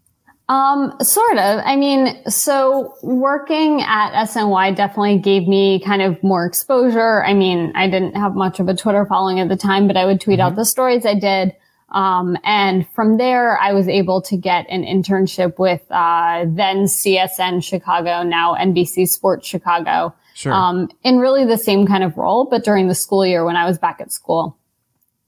Um, 0.50 0.94
sort 1.02 1.38
of. 1.38 1.62
I 1.64 1.78
mean, 1.78 2.24
so 2.28 2.96
working 3.02 3.82
at 3.82 4.26
SNY 4.26 4.76
definitely 4.76 5.20
gave 5.20 5.48
me 5.48 5.80
kind 5.80 6.02
of 6.02 6.22
more 6.24 6.46
exposure. 6.46 7.24
I 7.24 7.34
mean, 7.34 7.72
I 7.74 7.90
didn't 7.90 8.16
have 8.18 8.36
much 8.36 8.60
of 8.60 8.68
a 8.68 8.76
Twitter 8.76 9.06
following 9.06 9.40
at 9.40 9.48
the 9.48 9.56
time, 9.56 9.88
but 9.88 9.96
I 9.96 10.06
would 10.06 10.20
tweet 10.20 10.42
out 10.42 10.56
the 10.56 10.66
stories 10.66 11.06
I 11.06 11.14
did. 11.14 11.56
Um, 11.92 12.38
and 12.44 12.88
from 12.90 13.18
there, 13.18 13.58
I 13.60 13.74
was 13.74 13.88
able 13.88 14.22
to 14.24 14.38
get 14.38 14.66
an 14.70 14.84
internship 14.84 15.58
with, 15.58 15.82
uh, 15.90 16.46
then 16.48 16.86
CSN 16.86 17.64
Chicago, 17.64 18.24
now 18.24 18.56
NBC 18.56 19.08
Sports 19.08 19.48
Chicago. 19.48 20.14
Sure. 20.34 20.54
Um, 20.54 20.90
in 21.04 21.20
really 21.20 21.46
the 21.46 21.58
same 21.58 21.86
kind 21.86 22.04
of 22.04 22.18
role, 22.18 22.46
but 22.50 22.64
during 22.64 22.88
the 22.88 22.96
school 22.96 23.26
year 23.26 23.46
when 23.46 23.58
I 23.58 23.66
was 23.66 23.78
back 23.78 24.00
at 24.00 24.12
school. 24.12 24.58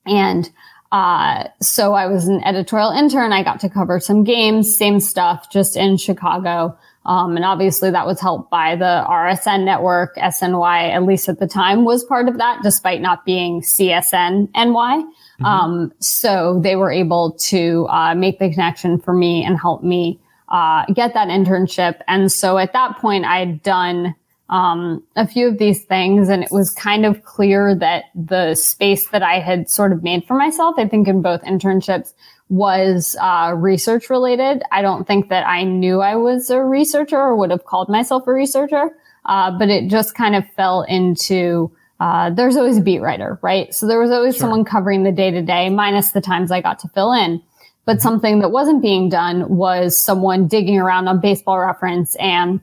And 0.05 0.49
uh, 0.93 1.47
so 1.59 1.93
I 1.93 2.05
was 2.05 2.27
an 2.27 2.43
editorial 2.43 2.91
intern. 2.91 3.33
I 3.33 3.41
got 3.41 3.59
to 3.61 3.69
cover 3.69 3.99
some 3.99 4.23
games, 4.23 4.77
same 4.77 4.99
stuff, 4.99 5.49
just 5.51 5.75
in 5.75 5.97
Chicago. 5.97 6.77
Um, 7.03 7.35
and 7.35 7.43
obviously 7.43 7.89
that 7.89 8.05
was 8.05 8.21
helped 8.21 8.51
by 8.51 8.75
the 8.75 9.03
RSN 9.09 9.65
network. 9.65 10.15
SNY, 10.17 10.93
at 10.93 11.01
least 11.01 11.27
at 11.27 11.39
the 11.39 11.47
time, 11.47 11.83
was 11.83 12.03
part 12.05 12.29
of 12.29 12.37
that, 12.37 12.59
despite 12.61 13.01
not 13.01 13.25
being 13.25 13.61
CSN 13.61 14.49
NY. 14.53 15.03
Um, 15.43 15.91
so 15.99 16.59
they 16.63 16.75
were 16.75 16.91
able 16.91 17.31
to 17.47 17.87
uh, 17.89 18.13
make 18.13 18.37
the 18.37 18.51
connection 18.51 18.99
for 18.99 19.15
me 19.15 19.43
and 19.43 19.59
help 19.59 19.83
me 19.83 20.19
uh, 20.49 20.85
get 20.93 21.15
that 21.15 21.29
internship. 21.29 22.01
And 22.07 22.31
so 22.31 22.59
at 22.59 22.71
that 22.73 22.97
point, 22.99 23.25
I'd 23.25 23.63
done 23.63 24.13
um, 24.53 25.03
a 25.15 25.27
few 25.27 25.47
of 25.47 25.57
these 25.57 25.83
things, 25.83 26.29
and 26.29 26.43
it 26.43 26.51
was 26.51 26.69
kind 26.69 27.07
of 27.07 27.23
clear 27.23 27.73
that 27.73 28.05
the 28.13 28.53
space 28.53 29.07
that 29.07 29.23
I 29.23 29.39
had 29.39 29.67
sort 29.67 29.91
of 29.91 30.03
made 30.03 30.25
for 30.27 30.35
myself, 30.35 30.75
I 30.77 30.87
think 30.87 31.07
in 31.07 31.23
both 31.23 31.41
internships, 31.41 32.13
was 32.49 33.15
uh, 33.19 33.53
research 33.57 34.11
related. 34.11 34.61
I 34.71 34.83
don't 34.83 35.07
think 35.07 35.29
that 35.29 35.47
I 35.47 35.63
knew 35.63 36.01
I 36.01 36.17
was 36.17 36.51
a 36.51 36.61
researcher 36.61 37.17
or 37.17 37.35
would 37.35 37.49
have 37.49 37.65
called 37.65 37.89
myself 37.89 38.27
a 38.27 38.31
researcher, 38.31 38.91
uh, 39.25 39.57
but 39.57 39.69
it 39.69 39.89
just 39.89 40.13
kind 40.13 40.35
of 40.35 40.47
fell 40.55 40.83
into. 40.83 41.71
Uh, 41.99 42.29
there's 42.29 42.55
always 42.55 42.77
a 42.77 42.81
beat 42.81 43.01
writer, 43.01 43.39
right? 43.41 43.73
So 43.73 43.87
there 43.87 43.99
was 43.99 44.11
always 44.11 44.37
someone 44.37 44.65
covering 44.65 45.01
the 45.01 45.11
day 45.11 45.31
to 45.31 45.41
day, 45.41 45.69
minus 45.71 46.11
the 46.11 46.21
times 46.21 46.51
I 46.51 46.61
got 46.61 46.77
to 46.79 46.89
fill 46.89 47.11
in. 47.11 47.41
But 47.85 48.01
something 48.03 48.39
that 48.39 48.49
wasn't 48.49 48.83
being 48.83 49.09
done 49.09 49.49
was 49.49 49.97
someone 49.97 50.47
digging 50.47 50.77
around 50.77 51.07
on 51.07 51.21
baseball 51.21 51.59
reference 51.59 52.15
and 52.17 52.61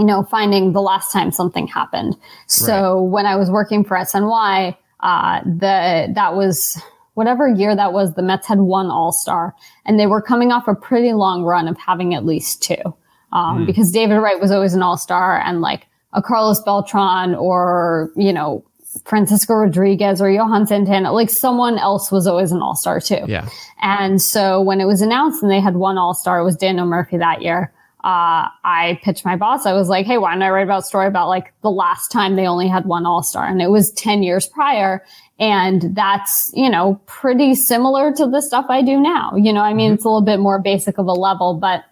you 0.00 0.06
know, 0.06 0.22
finding 0.22 0.72
the 0.72 0.80
last 0.80 1.12
time 1.12 1.30
something 1.30 1.66
happened. 1.66 2.16
So 2.46 3.02
when 3.02 3.26
I 3.26 3.36
was 3.36 3.50
working 3.50 3.84
for 3.84 3.98
SNY, 3.98 4.74
uh, 5.00 5.40
the, 5.44 6.10
that 6.14 6.34
was 6.34 6.80
whatever 7.12 7.46
year 7.46 7.76
that 7.76 7.92
was, 7.92 8.14
the 8.14 8.22
Mets 8.22 8.46
had 8.46 8.60
one 8.60 8.86
all-star 8.86 9.54
and 9.84 10.00
they 10.00 10.06
were 10.06 10.22
coming 10.22 10.52
off 10.52 10.66
a 10.68 10.74
pretty 10.74 11.12
long 11.12 11.42
run 11.42 11.68
of 11.68 11.76
having 11.76 12.14
at 12.14 12.24
least 12.24 12.62
two. 12.62 12.96
Um, 13.30 13.66
because 13.66 13.92
David 13.92 14.16
Wright 14.16 14.40
was 14.40 14.50
always 14.50 14.72
an 14.72 14.82
all-star 14.82 15.38
and 15.38 15.60
like 15.60 15.86
a 16.14 16.22
Carlos 16.22 16.62
Beltran 16.62 17.34
or, 17.34 18.10
you 18.16 18.32
know, 18.32 18.64
Francisco 19.04 19.54
Rodriguez 19.54 20.20
or 20.20 20.30
Johan 20.30 20.66
Santana, 20.66 21.12
like 21.12 21.28
someone 21.28 21.78
else 21.78 22.10
was 22.10 22.26
always 22.26 22.52
an 22.52 22.62
all-star 22.62 23.00
too. 23.00 23.20
Yeah. 23.28 23.48
And 23.82 24.20
so 24.20 24.62
when 24.62 24.80
it 24.80 24.86
was 24.86 25.02
announced 25.02 25.42
and 25.42 25.52
they 25.52 25.60
had 25.60 25.76
one 25.76 25.98
all-star, 25.98 26.40
it 26.40 26.44
was 26.44 26.56
Daniel 26.56 26.86
Murphy 26.86 27.18
that 27.18 27.42
year. 27.42 27.72
Uh, 28.02 28.48
I 28.64 28.98
pitched 29.02 29.26
my 29.26 29.36
boss. 29.36 29.66
I 29.66 29.74
was 29.74 29.88
like, 29.88 30.06
Hey, 30.06 30.16
why 30.16 30.32
don't 30.32 30.42
I 30.42 30.48
write 30.48 30.64
about 30.64 30.80
a 30.80 30.86
story 30.86 31.06
about 31.06 31.28
like 31.28 31.52
the 31.62 31.70
last 31.70 32.10
time 32.10 32.34
they 32.34 32.46
only 32.46 32.66
had 32.66 32.86
one 32.86 33.04
all-star? 33.04 33.46
And 33.46 33.60
it 33.60 33.68
was 33.68 33.92
10 33.92 34.22
years 34.22 34.46
prior. 34.46 35.04
And 35.38 35.94
that's, 35.94 36.50
you 36.54 36.70
know, 36.70 37.00
pretty 37.04 37.54
similar 37.54 38.12
to 38.12 38.26
the 38.26 38.40
stuff 38.40 38.66
I 38.70 38.80
do 38.80 38.98
now. 38.98 39.32
You 39.36 39.52
know, 39.52 39.60
I 39.60 39.74
mean, 39.74 39.92
it's 39.92 40.04
a 40.04 40.08
little 40.08 40.22
bit 40.22 40.40
more 40.40 40.58
basic 40.58 40.96
of 40.96 41.06
a 41.06 41.12
level, 41.12 41.54
but 41.54 41.84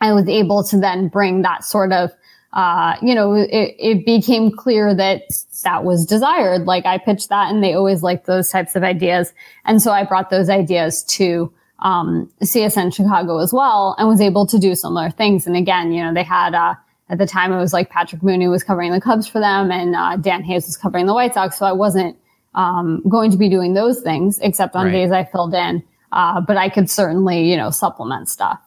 I 0.00 0.12
was 0.12 0.28
able 0.28 0.64
to 0.64 0.78
then 0.78 1.08
bring 1.08 1.42
that 1.42 1.64
sort 1.64 1.92
of, 1.92 2.10
uh, 2.52 2.96
you 3.00 3.14
know, 3.14 3.34
it, 3.34 3.76
it 3.78 4.06
became 4.06 4.50
clear 4.50 4.94
that 4.94 5.22
that 5.62 5.84
was 5.84 6.04
desired. 6.04 6.66
Like 6.66 6.86
I 6.86 6.98
pitched 6.98 7.28
that 7.28 7.52
and 7.52 7.62
they 7.62 7.74
always 7.74 8.02
liked 8.02 8.26
those 8.26 8.50
types 8.50 8.74
of 8.74 8.82
ideas. 8.82 9.32
And 9.64 9.80
so 9.82 9.92
I 9.92 10.04
brought 10.04 10.30
those 10.30 10.48
ideas 10.48 11.04
to, 11.04 11.52
um, 11.80 12.30
CSN 12.42 12.92
Chicago 12.94 13.38
as 13.38 13.52
well 13.52 13.94
and 13.98 14.08
was 14.08 14.20
able 14.20 14.46
to 14.46 14.58
do 14.58 14.74
similar 14.74 15.10
things. 15.10 15.46
And 15.46 15.56
again, 15.56 15.92
you 15.92 16.02
know, 16.02 16.12
they 16.12 16.22
had, 16.24 16.54
uh, 16.54 16.74
at 17.08 17.18
the 17.18 17.26
time 17.26 17.52
it 17.52 17.58
was 17.58 17.72
like 17.72 17.88
Patrick 17.90 18.22
Mooney 18.22 18.48
was 18.48 18.62
covering 18.64 18.92
the 18.92 19.00
Cubs 19.00 19.26
for 19.26 19.40
them 19.40 19.70
and, 19.70 19.94
uh, 19.94 20.16
Dan 20.16 20.42
Hayes 20.44 20.66
was 20.66 20.76
covering 20.76 21.06
the 21.06 21.14
White 21.14 21.34
Sox. 21.34 21.58
So 21.58 21.66
I 21.66 21.72
wasn't, 21.72 22.16
um, 22.54 23.02
going 23.08 23.30
to 23.30 23.36
be 23.36 23.48
doing 23.48 23.74
those 23.74 24.00
things 24.00 24.38
except 24.40 24.74
on 24.74 24.86
Right. 24.86 24.92
days 24.92 25.12
I 25.12 25.24
filled 25.24 25.54
in. 25.54 25.82
Uh, 26.10 26.40
but 26.40 26.56
I 26.56 26.68
could 26.68 26.90
certainly, 26.90 27.50
you 27.50 27.56
know, 27.56 27.70
supplement 27.70 28.28
stuff. 28.28 28.58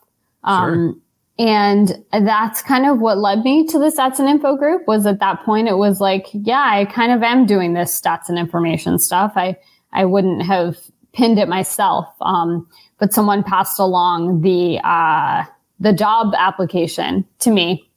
Um, 0.43 1.01
and 1.39 2.03
that's 2.11 2.61
kind 2.61 2.85
of 2.85 2.99
what 2.99 3.17
led 3.17 3.39
me 3.43 3.65
to 3.67 3.79
the 3.79 3.85
stats 3.87 4.19
and 4.19 4.29
info 4.29 4.55
group 4.55 4.87
was 4.87 5.05
at 5.07 5.19
that 5.19 5.43
point, 5.43 5.67
it 5.67 5.77
was 5.77 5.99
like, 5.99 6.27
yeah, 6.33 6.63
I 6.63 6.85
kind 6.85 7.11
of 7.11 7.23
am 7.23 7.45
doing 7.47 7.73
this 7.73 7.99
stats 7.99 8.29
and 8.29 8.37
information 8.37 8.99
stuff. 8.99 9.33
I, 9.35 9.57
I 9.91 10.05
wouldn't 10.05 10.43
have 10.43 10.77
pinned 11.13 11.39
it 11.39 11.47
myself. 11.47 12.05
Um, 12.21 12.67
but 13.01 13.13
someone 13.13 13.43
passed 13.43 13.79
along 13.79 14.41
the, 14.41 14.79
uh, 14.83 15.43
the 15.79 15.91
job 15.91 16.35
application 16.37 17.25
to 17.39 17.49
me 17.49 17.89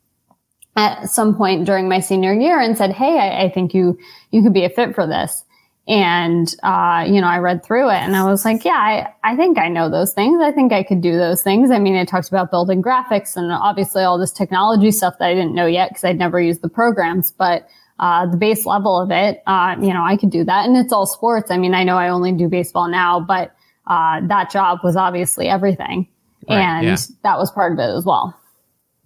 at 0.77 1.11
some 1.11 1.37
point 1.37 1.67
during 1.67 1.90
my 1.90 2.01
senior 2.01 2.33
year 2.33 2.59
and 2.59 2.77
said, 2.77 2.90
Hey, 2.90 3.19
I, 3.19 3.45
I 3.45 3.51
think 3.51 3.75
you, 3.75 3.99
you 4.31 4.43
could 4.43 4.55
be 4.55 4.64
a 4.64 4.71
fit 4.71 4.95
for 4.95 5.07
this. 5.07 5.45
And, 5.87 6.53
uh, 6.62 7.05
you 7.07 7.21
know, 7.21 7.27
I 7.27 7.37
read 7.40 7.62
through 7.62 7.90
it 7.90 7.99
and 7.99 8.17
I 8.17 8.25
was 8.25 8.47
like, 8.47 8.64
yeah, 8.64 8.73
I, 8.73 9.33
I 9.33 9.37
think 9.37 9.59
I 9.59 9.69
know 9.69 9.90
those 9.90 10.14
things. 10.14 10.40
I 10.43 10.51
think 10.51 10.73
I 10.73 10.83
could 10.83 11.03
do 11.03 11.19
those 11.19 11.43
things. 11.43 11.71
I 11.71 11.79
mean, 11.79 11.95
it 11.95 12.09
talked 12.09 12.29
about 12.29 12.51
building 12.51 12.83
graphics 12.83 13.37
and 13.37 13.53
obviously 13.53 14.03
all 14.03 14.19
this 14.19 14.33
technology 14.33 14.90
stuff 14.90 15.19
that 15.19 15.27
I 15.27 15.35
didn't 15.35 15.55
know 15.55 15.67
yet 15.67 15.90
because 15.90 16.05
I'd 16.05 16.17
never 16.17 16.40
used 16.40 16.62
the 16.62 16.71
programs, 16.71 17.31
but, 17.31 17.69
uh, 18.01 18.25
the 18.25 18.38
base 18.38 18.64
level 18.64 18.99
of 18.99 19.11
it, 19.11 19.43
uh, 19.47 19.77
you 19.79 19.93
know, 19.93 20.03
I 20.03 20.17
could 20.17 20.31
do 20.31 20.45
that. 20.45 20.64
And 20.64 20.75
it's 20.79 20.95
all 20.95 21.05
sports. 21.05 21.51
I 21.51 21.59
mean, 21.59 21.75
I 21.75 21.85
know 21.85 21.99
I 21.99 22.09
only 22.09 22.33
do 22.33 22.49
baseball 22.49 22.88
now, 22.88 23.21
but, 23.21 23.55
uh, 23.87 24.20
that 24.27 24.51
job 24.51 24.81
was 24.83 24.97
obviously 24.97 25.49
everything. 25.49 26.09
Right, 26.49 26.59
and 26.59 26.87
yeah. 26.87 26.97
that 27.23 27.38
was 27.38 27.51
part 27.51 27.73
of 27.73 27.79
it 27.79 27.97
as 27.97 28.05
well. 28.05 28.38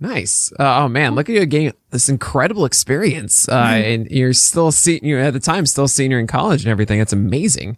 Nice. 0.00 0.52
Uh, 0.58 0.82
oh 0.82 0.88
man, 0.88 1.14
look 1.14 1.28
at 1.28 1.34
you 1.34 1.46
getting 1.46 1.72
this 1.90 2.08
incredible 2.08 2.64
experience. 2.64 3.48
Uh, 3.48 3.62
mm-hmm. 3.62 3.84
and 3.84 4.10
you're 4.10 4.32
still 4.32 4.70
see 4.70 5.00
you 5.02 5.16
know, 5.16 5.24
at 5.24 5.32
the 5.32 5.40
time 5.40 5.66
still 5.66 5.88
senior 5.88 6.18
in 6.18 6.26
college 6.26 6.62
and 6.62 6.70
everything. 6.70 7.00
It's 7.00 7.12
amazing. 7.12 7.76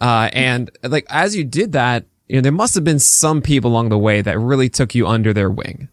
Uh, 0.00 0.30
and 0.32 0.70
like 0.82 1.06
as 1.10 1.36
you 1.36 1.44
did 1.44 1.72
that, 1.72 2.04
you 2.28 2.36
know, 2.36 2.40
there 2.42 2.52
must 2.52 2.74
have 2.74 2.84
been 2.84 2.98
some 2.98 3.42
people 3.42 3.70
along 3.70 3.90
the 3.90 3.98
way 3.98 4.22
that 4.22 4.38
really 4.38 4.70
took 4.70 4.94
you 4.94 5.06
under 5.06 5.34
their 5.34 5.50
wing. 5.50 5.88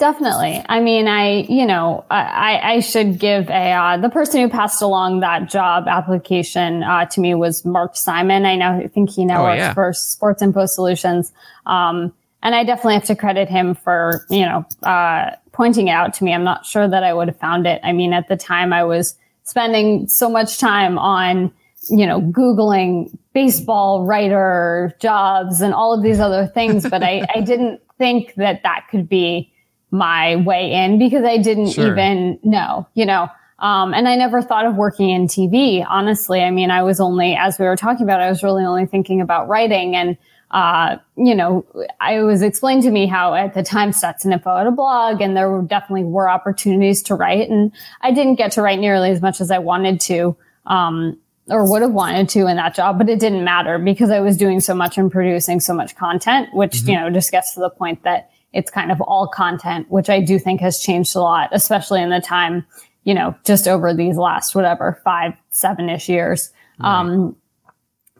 Definitely. 0.00 0.64
I 0.66 0.80
mean, 0.80 1.06
I, 1.06 1.42
you 1.42 1.66
know, 1.66 2.06
I, 2.10 2.58
I 2.62 2.80
should 2.80 3.18
give 3.18 3.50
a, 3.50 3.72
uh, 3.72 3.96
the 3.98 4.08
person 4.08 4.40
who 4.40 4.48
passed 4.48 4.80
along 4.80 5.20
that 5.20 5.50
job 5.50 5.86
application, 5.86 6.82
uh, 6.82 7.04
to 7.04 7.20
me 7.20 7.34
was 7.34 7.66
Mark 7.66 7.96
Simon. 7.96 8.46
I 8.46 8.56
know, 8.56 8.78
I 8.82 8.88
think 8.88 9.10
he 9.10 9.26
now 9.26 9.42
oh, 9.42 9.44
works 9.50 9.58
yeah. 9.58 9.74
for 9.74 9.92
Sports 9.92 10.40
Info 10.40 10.64
Solutions. 10.64 11.32
Um, 11.66 12.14
and 12.42 12.54
I 12.54 12.64
definitely 12.64 12.94
have 12.94 13.04
to 13.04 13.14
credit 13.14 13.50
him 13.50 13.74
for, 13.74 14.24
you 14.30 14.46
know, 14.46 14.64
uh, 14.82 15.32
pointing 15.52 15.88
it 15.88 15.92
out 15.92 16.14
to 16.14 16.24
me. 16.24 16.32
I'm 16.32 16.44
not 16.44 16.64
sure 16.64 16.88
that 16.88 17.04
I 17.04 17.12
would 17.12 17.28
have 17.28 17.38
found 17.38 17.66
it. 17.66 17.78
I 17.84 17.92
mean, 17.92 18.14
at 18.14 18.26
the 18.26 18.38
time 18.38 18.72
I 18.72 18.84
was 18.84 19.16
spending 19.42 20.08
so 20.08 20.30
much 20.30 20.56
time 20.56 20.98
on, 20.98 21.52
you 21.90 22.06
know, 22.06 22.22
Googling 22.22 23.14
baseball 23.34 24.06
writer 24.06 24.96
jobs 24.98 25.60
and 25.60 25.74
all 25.74 25.92
of 25.92 26.02
these 26.02 26.20
other 26.20 26.46
things, 26.46 26.88
but 26.88 27.02
I, 27.02 27.26
I 27.34 27.42
didn't 27.42 27.82
think 27.98 28.32
that 28.36 28.62
that 28.62 28.86
could 28.90 29.06
be 29.06 29.52
my 29.90 30.36
way 30.36 30.72
in 30.72 30.98
because 30.98 31.24
I 31.24 31.38
didn't 31.38 31.70
sure. 31.70 31.92
even 31.92 32.38
know, 32.42 32.86
you 32.94 33.06
know. 33.06 33.28
Um, 33.58 33.92
and 33.92 34.08
I 34.08 34.16
never 34.16 34.40
thought 34.40 34.64
of 34.64 34.76
working 34.76 35.10
in 35.10 35.26
TV, 35.26 35.84
honestly. 35.86 36.40
I 36.40 36.50
mean, 36.50 36.70
I 36.70 36.82
was 36.82 36.98
only, 36.98 37.36
as 37.36 37.58
we 37.58 37.66
were 37.66 37.76
talking 37.76 38.04
about, 38.04 38.20
I 38.20 38.30
was 38.30 38.42
really 38.42 38.64
only 38.64 38.86
thinking 38.86 39.20
about 39.20 39.48
writing. 39.48 39.94
And, 39.94 40.16
uh, 40.50 40.96
you 41.16 41.34
know, 41.34 41.66
I 42.00 42.22
was 42.22 42.40
explained 42.40 42.84
to 42.84 42.90
me 42.90 43.06
how 43.06 43.34
at 43.34 43.52
the 43.52 43.62
time 43.62 43.90
Stats 43.90 44.24
and 44.24 44.32
Info 44.32 44.56
had 44.56 44.66
a 44.66 44.70
blog 44.70 45.20
and 45.20 45.36
there 45.36 45.50
were 45.50 45.60
definitely 45.60 46.04
were 46.04 46.28
opportunities 46.28 47.02
to 47.04 47.14
write. 47.14 47.50
And 47.50 47.72
I 48.00 48.12
didn't 48.12 48.36
get 48.36 48.52
to 48.52 48.62
write 48.62 48.78
nearly 48.78 49.10
as 49.10 49.20
much 49.20 49.42
as 49.42 49.50
I 49.50 49.58
wanted 49.58 50.00
to. 50.02 50.36
Um, 50.64 51.18
or 51.48 51.68
would 51.68 51.82
have 51.82 51.92
wanted 51.92 52.28
to 52.28 52.46
in 52.46 52.56
that 52.56 52.76
job, 52.76 52.96
but 52.96 53.08
it 53.08 53.18
didn't 53.18 53.42
matter 53.42 53.76
because 53.78 54.10
I 54.10 54.20
was 54.20 54.36
doing 54.36 54.60
so 54.60 54.72
much 54.72 54.96
and 54.98 55.10
producing 55.10 55.58
so 55.58 55.74
much 55.74 55.96
content, 55.96 56.54
which, 56.54 56.78
mm-hmm. 56.78 56.90
you 56.90 56.94
know, 56.96 57.10
just 57.10 57.32
gets 57.32 57.54
to 57.54 57.60
the 57.60 57.70
point 57.70 58.04
that 58.04 58.30
it's 58.52 58.70
kind 58.70 58.90
of 58.90 59.00
all 59.00 59.28
content, 59.28 59.88
which 59.90 60.10
I 60.10 60.20
do 60.20 60.38
think 60.38 60.60
has 60.60 60.80
changed 60.80 61.14
a 61.14 61.20
lot, 61.20 61.50
especially 61.52 62.02
in 62.02 62.10
the 62.10 62.20
time, 62.20 62.66
you 63.04 63.14
know, 63.14 63.34
just 63.44 63.68
over 63.68 63.94
these 63.94 64.16
last, 64.16 64.54
whatever, 64.54 65.00
five, 65.04 65.34
seven 65.50 65.88
ish 65.88 66.08
years. 66.08 66.50
Right. 66.80 67.00
Um, 67.00 67.36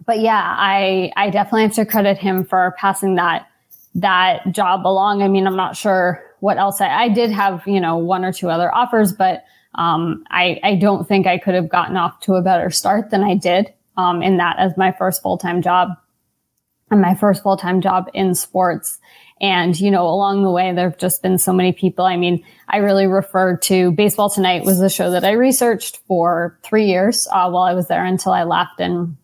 but 0.06 0.20
yeah, 0.20 0.42
I, 0.42 1.12
I 1.16 1.30
definitely 1.30 1.62
have 1.62 1.74
to 1.74 1.84
credit 1.84 2.16
him 2.16 2.44
for 2.44 2.74
passing 2.78 3.16
that, 3.16 3.48
that 3.96 4.52
job 4.52 4.86
along. 4.86 5.22
I 5.22 5.28
mean, 5.28 5.48
I'm 5.48 5.56
not 5.56 5.76
sure 5.76 6.22
what 6.38 6.58
else 6.58 6.80
I, 6.80 6.88
I 6.88 7.08
did 7.08 7.32
have, 7.32 7.66
you 7.66 7.80
know, 7.80 7.98
one 7.98 8.24
or 8.24 8.32
two 8.32 8.48
other 8.48 8.72
offers, 8.72 9.12
but, 9.12 9.44
um, 9.74 10.24
I, 10.30 10.60
I 10.62 10.76
don't 10.76 11.08
think 11.08 11.26
I 11.26 11.38
could 11.38 11.54
have 11.54 11.68
gotten 11.68 11.96
off 11.96 12.20
to 12.20 12.34
a 12.34 12.42
better 12.42 12.70
start 12.70 13.10
than 13.10 13.24
I 13.24 13.34
did, 13.34 13.74
um, 13.96 14.22
in 14.22 14.36
that 14.36 14.58
as 14.60 14.76
my 14.76 14.92
first 14.92 15.22
full-time 15.22 15.60
job 15.60 15.88
and 16.90 17.00
my 17.00 17.16
first 17.16 17.42
full-time 17.42 17.80
job 17.80 18.08
in 18.14 18.36
sports. 18.36 18.98
And, 19.40 19.78
you 19.78 19.90
know, 19.90 20.06
along 20.06 20.42
the 20.42 20.50
way, 20.50 20.72
there 20.74 20.90
have 20.90 20.98
just 20.98 21.22
been 21.22 21.38
so 21.38 21.52
many 21.52 21.72
people. 21.72 22.04
I 22.04 22.16
mean, 22.16 22.44
I 22.68 22.78
really 22.78 23.06
refer 23.06 23.56
to 23.56 23.90
Baseball 23.92 24.28
Tonight 24.28 24.64
was 24.64 24.78
the 24.78 24.90
show 24.90 25.12
that 25.12 25.24
I 25.24 25.32
researched 25.32 25.98
for 26.06 26.58
three 26.62 26.86
years 26.86 27.26
uh, 27.30 27.48
while 27.50 27.62
I 27.62 27.72
was 27.72 27.88
there 27.88 28.04
until 28.04 28.32
I 28.32 28.42
left. 28.42 28.80
And 28.80 29.16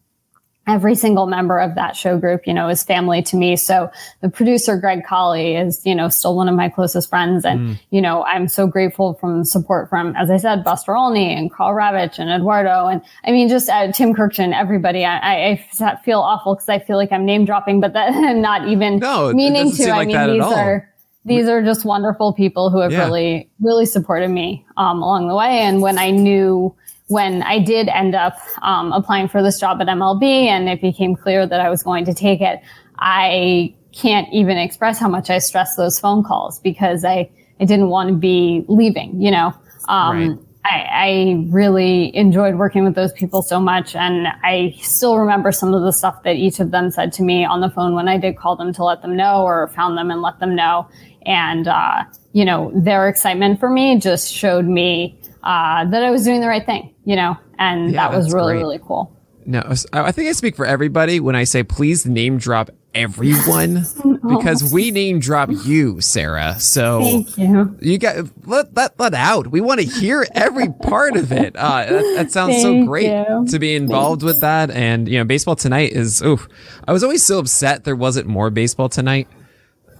every 0.66 0.96
single 0.96 1.26
member 1.26 1.58
of 1.58 1.76
that 1.76 1.94
show 1.94 2.18
group, 2.18 2.46
you 2.46 2.52
know, 2.52 2.68
is 2.68 2.82
family 2.82 3.22
to 3.22 3.36
me. 3.36 3.56
So 3.56 3.90
the 4.20 4.28
producer, 4.28 4.76
Greg 4.76 5.04
Colley 5.04 5.54
is, 5.54 5.84
you 5.86 5.94
know, 5.94 6.08
still 6.08 6.34
one 6.36 6.48
of 6.48 6.56
my 6.56 6.68
closest 6.68 7.08
friends. 7.08 7.44
And, 7.44 7.60
mm. 7.60 7.80
you 7.90 8.00
know, 8.00 8.24
I'm 8.24 8.48
so 8.48 8.66
grateful 8.66 9.14
from 9.14 9.44
support 9.44 9.88
from, 9.88 10.16
as 10.16 10.28
I 10.28 10.38
said, 10.38 10.64
Buster 10.64 10.96
Olney 10.96 11.32
and 11.32 11.52
Karl 11.52 11.72
Ravech 11.72 12.18
and 12.18 12.30
Eduardo. 12.30 12.86
And 12.86 13.00
I 13.24 13.30
mean, 13.30 13.48
just 13.48 13.68
uh, 13.68 13.92
Tim 13.92 14.12
Kurkjian, 14.12 14.52
everybody. 14.52 15.04
I, 15.04 15.52
I 15.52 15.96
feel 16.04 16.20
awful 16.20 16.56
because 16.56 16.68
I 16.68 16.80
feel 16.80 16.96
like 16.96 17.12
I'm 17.12 17.24
name 17.24 17.44
dropping, 17.44 17.80
but 17.80 17.92
that 17.92 18.12
I'm 18.14 18.40
not 18.40 18.66
even 18.66 18.98
no, 18.98 19.32
meaning 19.32 19.70
to. 19.72 19.88
Like 19.90 20.08
I 20.14 20.26
mean, 20.26 20.34
these 20.34 20.42
are, 20.42 20.92
these 21.24 21.48
are 21.48 21.62
just 21.62 21.84
wonderful 21.84 22.32
people 22.32 22.70
who 22.70 22.80
have 22.80 22.92
yeah. 22.92 23.04
really, 23.04 23.48
really 23.60 23.86
supported 23.86 24.30
me, 24.30 24.66
um, 24.76 25.00
along 25.02 25.28
the 25.28 25.36
way. 25.36 25.60
And 25.60 25.80
when 25.80 25.96
I 25.98 26.10
knew, 26.10 26.74
when 27.08 27.42
I 27.42 27.60
did 27.60 27.88
end 27.88 28.14
up 28.14 28.36
um, 28.62 28.92
applying 28.92 29.28
for 29.28 29.42
this 29.42 29.60
job 29.60 29.80
at 29.80 29.86
MLB 29.86 30.46
and 30.46 30.68
it 30.68 30.80
became 30.80 31.14
clear 31.14 31.46
that 31.46 31.60
I 31.60 31.70
was 31.70 31.82
going 31.82 32.04
to 32.06 32.14
take 32.14 32.40
it, 32.40 32.60
I 32.98 33.74
can't 33.92 34.28
even 34.32 34.56
express 34.56 34.98
how 34.98 35.08
much 35.08 35.30
I 35.30 35.38
stressed 35.38 35.76
those 35.76 36.00
phone 36.00 36.24
calls 36.24 36.58
because 36.60 37.04
I, 37.04 37.30
I 37.60 37.64
didn't 37.64 37.88
want 37.88 38.08
to 38.08 38.14
be 38.14 38.64
leaving, 38.68 39.20
you 39.20 39.30
know. 39.30 39.54
Um, 39.88 40.28
right. 40.28 40.38
I, 40.64 40.88
I, 40.90 41.44
really 41.48 42.14
enjoyed 42.16 42.56
working 42.56 42.82
with 42.82 42.96
those 42.96 43.12
people 43.12 43.40
so 43.40 43.60
much. 43.60 43.94
And 43.94 44.26
I 44.42 44.74
still 44.80 45.16
remember 45.16 45.52
some 45.52 45.72
of 45.72 45.82
the 45.82 45.92
stuff 45.92 46.24
that 46.24 46.34
each 46.34 46.58
of 46.58 46.72
them 46.72 46.90
said 46.90 47.12
to 47.14 47.22
me 47.22 47.44
on 47.44 47.60
the 47.60 47.70
phone 47.70 47.94
when 47.94 48.08
I 48.08 48.18
did 48.18 48.36
call 48.36 48.56
them 48.56 48.72
to 48.72 48.82
let 48.82 49.00
them 49.00 49.16
know 49.16 49.44
or 49.44 49.68
found 49.68 49.96
them 49.96 50.10
and 50.10 50.22
let 50.22 50.40
them 50.40 50.56
know. 50.56 50.88
And, 51.24 51.68
uh, 51.68 52.02
you 52.32 52.44
know, 52.44 52.72
their 52.74 53.08
excitement 53.08 53.60
for 53.60 53.70
me 53.70 54.00
just 54.00 54.32
showed 54.32 54.64
me 54.66 55.16
uh, 55.46 55.84
that 55.84 56.02
I 56.02 56.10
was 56.10 56.24
doing 56.24 56.40
the 56.40 56.48
right 56.48 56.66
thing, 56.66 56.92
you 57.04 57.14
know, 57.14 57.36
and 57.56 57.92
yeah, 57.92 58.08
that 58.08 58.16
was 58.16 58.32
really, 58.34 58.54
great. 58.54 58.62
really 58.62 58.80
cool. 58.80 59.12
No, 59.48 59.62
I 59.92 60.10
think 60.10 60.28
I 60.28 60.32
speak 60.32 60.56
for 60.56 60.66
everybody 60.66 61.20
when 61.20 61.36
I 61.36 61.44
say 61.44 61.62
please 61.62 62.04
name 62.04 62.36
drop 62.36 62.68
everyone 62.96 63.84
because 64.28 64.72
we 64.72 64.90
name 64.90 65.20
drop 65.20 65.50
you, 65.64 66.00
Sarah. 66.00 66.58
So 66.58 67.00
Thank 67.00 67.38
you. 67.38 67.78
You 67.80 67.96
got 67.96 68.26
let 68.44 68.74
that 68.74 68.98
let 68.98 69.14
out. 69.14 69.46
We 69.46 69.60
want 69.60 69.80
to 69.80 69.86
hear 69.86 70.26
every 70.34 70.72
part 70.72 71.16
of 71.16 71.30
it. 71.30 71.54
Uh, 71.54 71.86
that, 71.86 72.14
that 72.16 72.32
sounds 72.32 72.60
so 72.60 72.84
great 72.84 73.06
you. 73.06 73.46
to 73.48 73.58
be 73.60 73.76
involved 73.76 74.24
with 74.24 74.40
that. 74.40 74.72
And 74.72 75.06
you 75.06 75.18
know, 75.18 75.24
baseball 75.24 75.54
tonight 75.54 75.92
is. 75.92 76.22
Oof, 76.22 76.48
I 76.88 76.92
was 76.92 77.04
always 77.04 77.24
so 77.24 77.38
upset 77.38 77.84
there 77.84 77.94
wasn't 77.94 78.26
more 78.26 78.50
baseball 78.50 78.88
tonight 78.88 79.28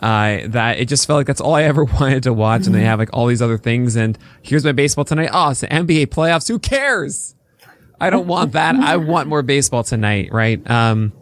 uh, 0.00 0.40
that 0.46 0.78
it 0.78 0.86
just 0.86 1.06
felt 1.06 1.18
like 1.18 1.26
that's 1.26 1.40
all 1.40 1.54
I 1.54 1.64
ever 1.64 1.84
wanted 2.00 2.22
to 2.24 2.32
watch. 2.32 2.66
And 2.66 2.74
they 2.74 2.82
have 2.82 2.98
like 2.98 3.10
all 3.12 3.26
these 3.26 3.42
other 3.42 3.58
things. 3.58 3.96
And 3.96 4.18
here's 4.42 4.64
my 4.64 4.72
baseball 4.72 5.04
tonight. 5.04 5.30
Oh, 5.32 5.50
it's 5.50 5.60
the 5.60 5.68
NBA 5.68 6.06
playoffs. 6.06 6.48
Who 6.48 6.58
cares? 6.58 7.34
I 8.00 8.10
don't 8.10 8.26
want 8.26 8.52
that. 8.52 8.76
I 8.76 8.96
want 8.96 9.28
more 9.28 9.42
baseball 9.42 9.82
tonight. 9.82 10.30
Right. 10.32 10.68
Um, 10.70 11.12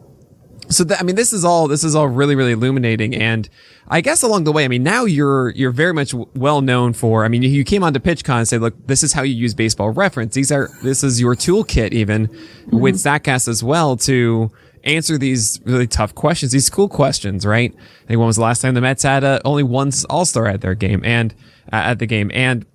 so 0.70 0.84
I 0.98 1.02
mean, 1.02 1.14
this 1.14 1.32
is 1.32 1.44
all, 1.44 1.68
this 1.68 1.84
is 1.84 1.94
all 1.94 2.08
really, 2.08 2.34
really 2.34 2.52
illuminating. 2.52 3.14
And 3.14 3.48
I 3.86 4.00
guess 4.00 4.22
along 4.22 4.44
the 4.44 4.52
way, 4.52 4.64
I 4.64 4.68
mean, 4.68 4.82
now 4.82 5.04
you're, 5.04 5.50
you're 5.50 5.70
very 5.70 5.92
much 5.92 6.10
w- 6.12 6.28
well 6.34 6.62
known 6.62 6.94
for, 6.94 7.24
I 7.24 7.28
mean, 7.28 7.42
you 7.42 7.64
came 7.64 7.84
onto 7.84 8.00
PitchCon 8.00 8.38
and 8.38 8.48
said, 8.48 8.62
look, 8.62 8.74
this 8.86 9.02
is 9.02 9.12
how 9.12 9.22
you 9.22 9.34
use 9.34 9.54
baseball 9.54 9.90
reference. 9.90 10.34
These 10.34 10.50
are, 10.50 10.70
this 10.82 11.04
is 11.04 11.20
your 11.20 11.34
toolkit 11.34 11.92
even 11.92 12.28
mm-hmm. 12.28 12.78
with 12.78 12.96
StatCast 12.96 13.46
as 13.46 13.62
well 13.62 13.96
to, 13.98 14.50
answer 14.84 15.18
these 15.18 15.60
really 15.64 15.86
tough 15.86 16.14
questions, 16.14 16.52
these 16.52 16.70
cool 16.70 16.88
questions, 16.88 17.44
right? 17.44 17.72
I 17.74 18.06
think 18.06 18.18
when 18.18 18.26
was 18.26 18.36
the 18.36 18.42
last 18.42 18.62
time 18.62 18.74
the 18.74 18.80
Mets 18.80 19.02
had 19.02 19.24
uh, 19.24 19.40
only 19.44 19.62
one 19.62 19.90
All 20.08 20.24
Star 20.24 20.46
at 20.46 20.60
their 20.60 20.74
game 20.74 21.02
and 21.04 21.34
uh, 21.72 21.76
at 21.76 21.98
the 21.98 22.06
game, 22.06 22.30
and 22.34 22.66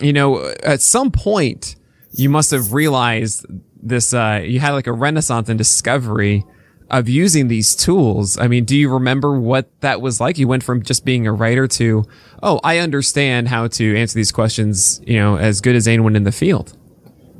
you 0.00 0.12
know, 0.12 0.52
at 0.62 0.80
some 0.80 1.10
point 1.10 1.76
you 2.12 2.28
must 2.28 2.50
have 2.50 2.72
realized 2.72 3.46
this. 3.82 4.14
Uh, 4.14 4.42
you 4.44 4.60
had 4.60 4.72
like 4.72 4.86
a 4.86 4.92
renaissance 4.92 5.48
and 5.48 5.58
discovery 5.58 6.44
of 6.90 7.08
using 7.08 7.48
these 7.48 7.74
tools. 7.74 8.38
I 8.38 8.46
mean, 8.46 8.64
do 8.64 8.76
you 8.76 8.92
remember 8.92 9.38
what 9.38 9.68
that 9.80 10.00
was 10.00 10.20
like? 10.20 10.38
You 10.38 10.48
went 10.48 10.62
from 10.62 10.82
just 10.82 11.04
being 11.04 11.26
a 11.26 11.32
writer 11.32 11.66
to, 11.66 12.04
oh, 12.42 12.60
I 12.62 12.78
understand 12.78 13.48
how 13.48 13.68
to 13.68 13.96
answer 13.96 14.14
these 14.14 14.30
questions, 14.30 15.00
you 15.06 15.16
know, 15.18 15.36
as 15.36 15.60
good 15.60 15.74
as 15.76 15.88
anyone 15.88 16.14
in 16.14 16.24
the 16.24 16.32
field. 16.32 16.76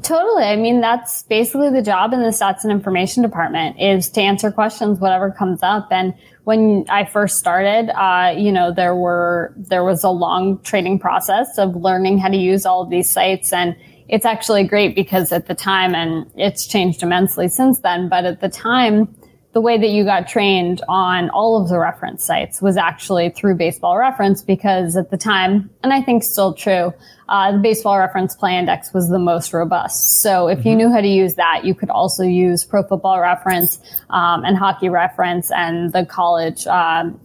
Totally. 0.04 0.44
I 0.44 0.56
mean, 0.56 0.82
that's 0.82 1.22
basically 1.22 1.70
the 1.70 1.80
job 1.80 2.12
in 2.12 2.20
the 2.20 2.28
stats 2.28 2.62
and 2.62 2.70
information 2.70 3.22
department 3.22 3.80
is 3.80 4.10
to 4.10 4.20
answer 4.20 4.52
questions, 4.52 5.00
whatever 5.00 5.30
comes 5.30 5.62
up. 5.62 5.88
And 5.90 6.12
when 6.44 6.84
I 6.90 7.06
first 7.06 7.38
started, 7.38 7.88
uh, 7.98 8.34
you 8.36 8.52
know, 8.52 8.70
there 8.70 8.94
were, 8.94 9.54
there 9.56 9.82
was 9.82 10.04
a 10.04 10.10
long 10.10 10.58
training 10.60 10.98
process 10.98 11.56
of 11.56 11.74
learning 11.74 12.18
how 12.18 12.28
to 12.28 12.36
use 12.36 12.66
all 12.66 12.82
of 12.82 12.90
these 12.90 13.08
sites. 13.08 13.50
And 13.50 13.74
it's 14.06 14.26
actually 14.26 14.64
great 14.64 14.94
because 14.94 15.32
at 15.32 15.46
the 15.46 15.54
time, 15.54 15.94
and 15.94 16.30
it's 16.36 16.66
changed 16.66 17.02
immensely 17.02 17.48
since 17.48 17.78
then, 17.78 18.10
but 18.10 18.26
at 18.26 18.42
the 18.42 18.50
time, 18.50 19.08
the 19.54 19.60
way 19.60 19.78
that 19.78 19.90
you 19.90 20.04
got 20.04 20.26
trained 20.26 20.82
on 20.88 21.30
all 21.30 21.62
of 21.62 21.68
the 21.68 21.78
reference 21.78 22.24
sites 22.24 22.60
was 22.60 22.76
actually 22.76 23.30
through 23.30 23.54
baseball 23.54 23.96
reference 23.96 24.42
because 24.42 24.96
at 24.96 25.10
the 25.10 25.16
time, 25.16 25.70
and 25.84 25.92
I 25.92 26.02
think 26.02 26.24
still 26.24 26.52
true, 26.52 26.92
uh, 27.28 27.52
the 27.52 27.58
baseball 27.58 27.96
reference 27.96 28.34
play 28.34 28.58
index 28.58 28.92
was 28.92 29.08
the 29.08 29.18
most 29.18 29.52
robust. 29.52 30.20
So 30.20 30.48
if 30.48 30.58
mm-hmm. 30.58 30.68
you 30.68 30.76
knew 30.76 30.90
how 30.90 31.00
to 31.00 31.08
use 31.08 31.36
that, 31.36 31.64
you 31.64 31.72
could 31.72 31.88
also 31.88 32.24
use 32.24 32.64
pro 32.64 32.82
football 32.82 33.20
reference, 33.20 33.78
um, 34.10 34.44
and 34.44 34.58
hockey 34.58 34.88
reference 34.88 35.52
and 35.52 35.92
the 35.92 36.04
college, 36.04 36.66
um, 36.66 37.20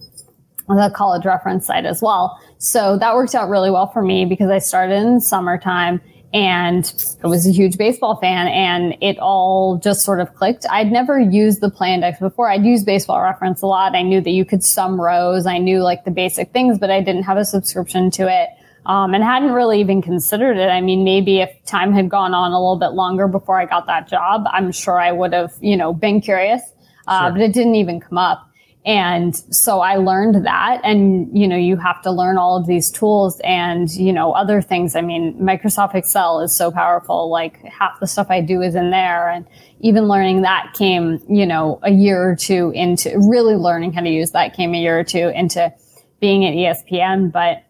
the 0.68 0.90
college 0.94 1.26
reference 1.26 1.66
site 1.66 1.84
as 1.84 2.00
well. 2.00 2.40
So 2.58 2.96
that 2.98 3.16
worked 3.16 3.34
out 3.34 3.48
really 3.48 3.72
well 3.72 3.88
for 3.88 4.02
me 4.02 4.24
because 4.24 4.50
I 4.50 4.60
started 4.60 5.02
in 5.02 5.20
summertime 5.20 6.00
and 6.32 7.16
I 7.24 7.26
was 7.26 7.46
a 7.46 7.50
huge 7.50 7.76
baseball 7.76 8.16
fan 8.16 8.46
and 8.48 8.96
it 9.00 9.18
all 9.18 9.78
just 9.78 10.02
sort 10.02 10.20
of 10.20 10.34
clicked. 10.34 10.64
I'd 10.70 10.92
never 10.92 11.18
used 11.18 11.60
the 11.60 11.70
play 11.70 11.92
index 11.92 12.20
before. 12.20 12.48
I'd 12.48 12.64
used 12.64 12.86
baseball 12.86 13.20
reference 13.20 13.62
a 13.62 13.66
lot. 13.66 13.96
I 13.96 14.02
knew 14.02 14.20
that 14.20 14.30
you 14.30 14.44
could 14.44 14.64
sum 14.64 15.00
rows. 15.00 15.46
I 15.46 15.58
knew 15.58 15.82
like 15.82 16.04
the 16.04 16.12
basic 16.12 16.52
things, 16.52 16.78
but 16.78 16.90
I 16.90 17.00
didn't 17.00 17.24
have 17.24 17.36
a 17.36 17.44
subscription 17.44 18.10
to 18.12 18.28
it. 18.28 18.50
Um, 18.86 19.12
and 19.12 19.22
hadn't 19.22 19.52
really 19.52 19.78
even 19.80 20.00
considered 20.00 20.56
it. 20.56 20.70
I 20.70 20.80
mean, 20.80 21.04
maybe 21.04 21.40
if 21.40 21.50
time 21.66 21.92
had 21.92 22.08
gone 22.08 22.32
on 22.32 22.52
a 22.52 22.58
little 22.58 22.78
bit 22.78 22.92
longer 22.94 23.28
before 23.28 23.60
I 23.60 23.66
got 23.66 23.86
that 23.88 24.08
job, 24.08 24.44
I'm 24.50 24.72
sure 24.72 24.98
I 24.98 25.12
would 25.12 25.34
have, 25.34 25.52
you 25.60 25.76
know, 25.76 25.92
been 25.92 26.22
curious. 26.22 26.62
Uh, 27.06 27.26
sure. 27.26 27.32
but 27.32 27.40
it 27.42 27.52
didn't 27.52 27.74
even 27.74 28.00
come 28.00 28.16
up. 28.16 28.49
And 28.86 29.36
so 29.36 29.80
I 29.80 29.96
learned 29.96 30.46
that. 30.46 30.80
And, 30.84 31.36
you 31.36 31.46
know, 31.46 31.56
you 31.56 31.76
have 31.76 32.00
to 32.02 32.10
learn 32.10 32.38
all 32.38 32.56
of 32.56 32.66
these 32.66 32.90
tools 32.90 33.38
and, 33.40 33.90
you 33.90 34.12
know, 34.12 34.32
other 34.32 34.62
things. 34.62 34.96
I 34.96 35.02
mean, 35.02 35.38
Microsoft 35.38 35.94
Excel 35.94 36.40
is 36.40 36.56
so 36.56 36.70
powerful. 36.70 37.28
Like 37.30 37.62
half 37.66 38.00
the 38.00 38.06
stuff 38.06 38.28
I 38.30 38.40
do 38.40 38.62
is 38.62 38.74
in 38.74 38.90
there. 38.90 39.28
And 39.28 39.46
even 39.80 40.08
learning 40.08 40.42
that 40.42 40.72
came, 40.74 41.22
you 41.28 41.44
know, 41.44 41.78
a 41.82 41.90
year 41.90 42.30
or 42.30 42.34
two 42.34 42.72
into 42.74 43.12
really 43.18 43.54
learning 43.54 43.92
how 43.92 44.00
to 44.00 44.08
use 44.08 44.30
that 44.30 44.54
came 44.54 44.74
a 44.74 44.78
year 44.78 44.98
or 44.98 45.04
two 45.04 45.28
into 45.28 45.72
being 46.18 46.46
at 46.46 46.54
ESPN. 46.54 47.30
But, 47.30 47.62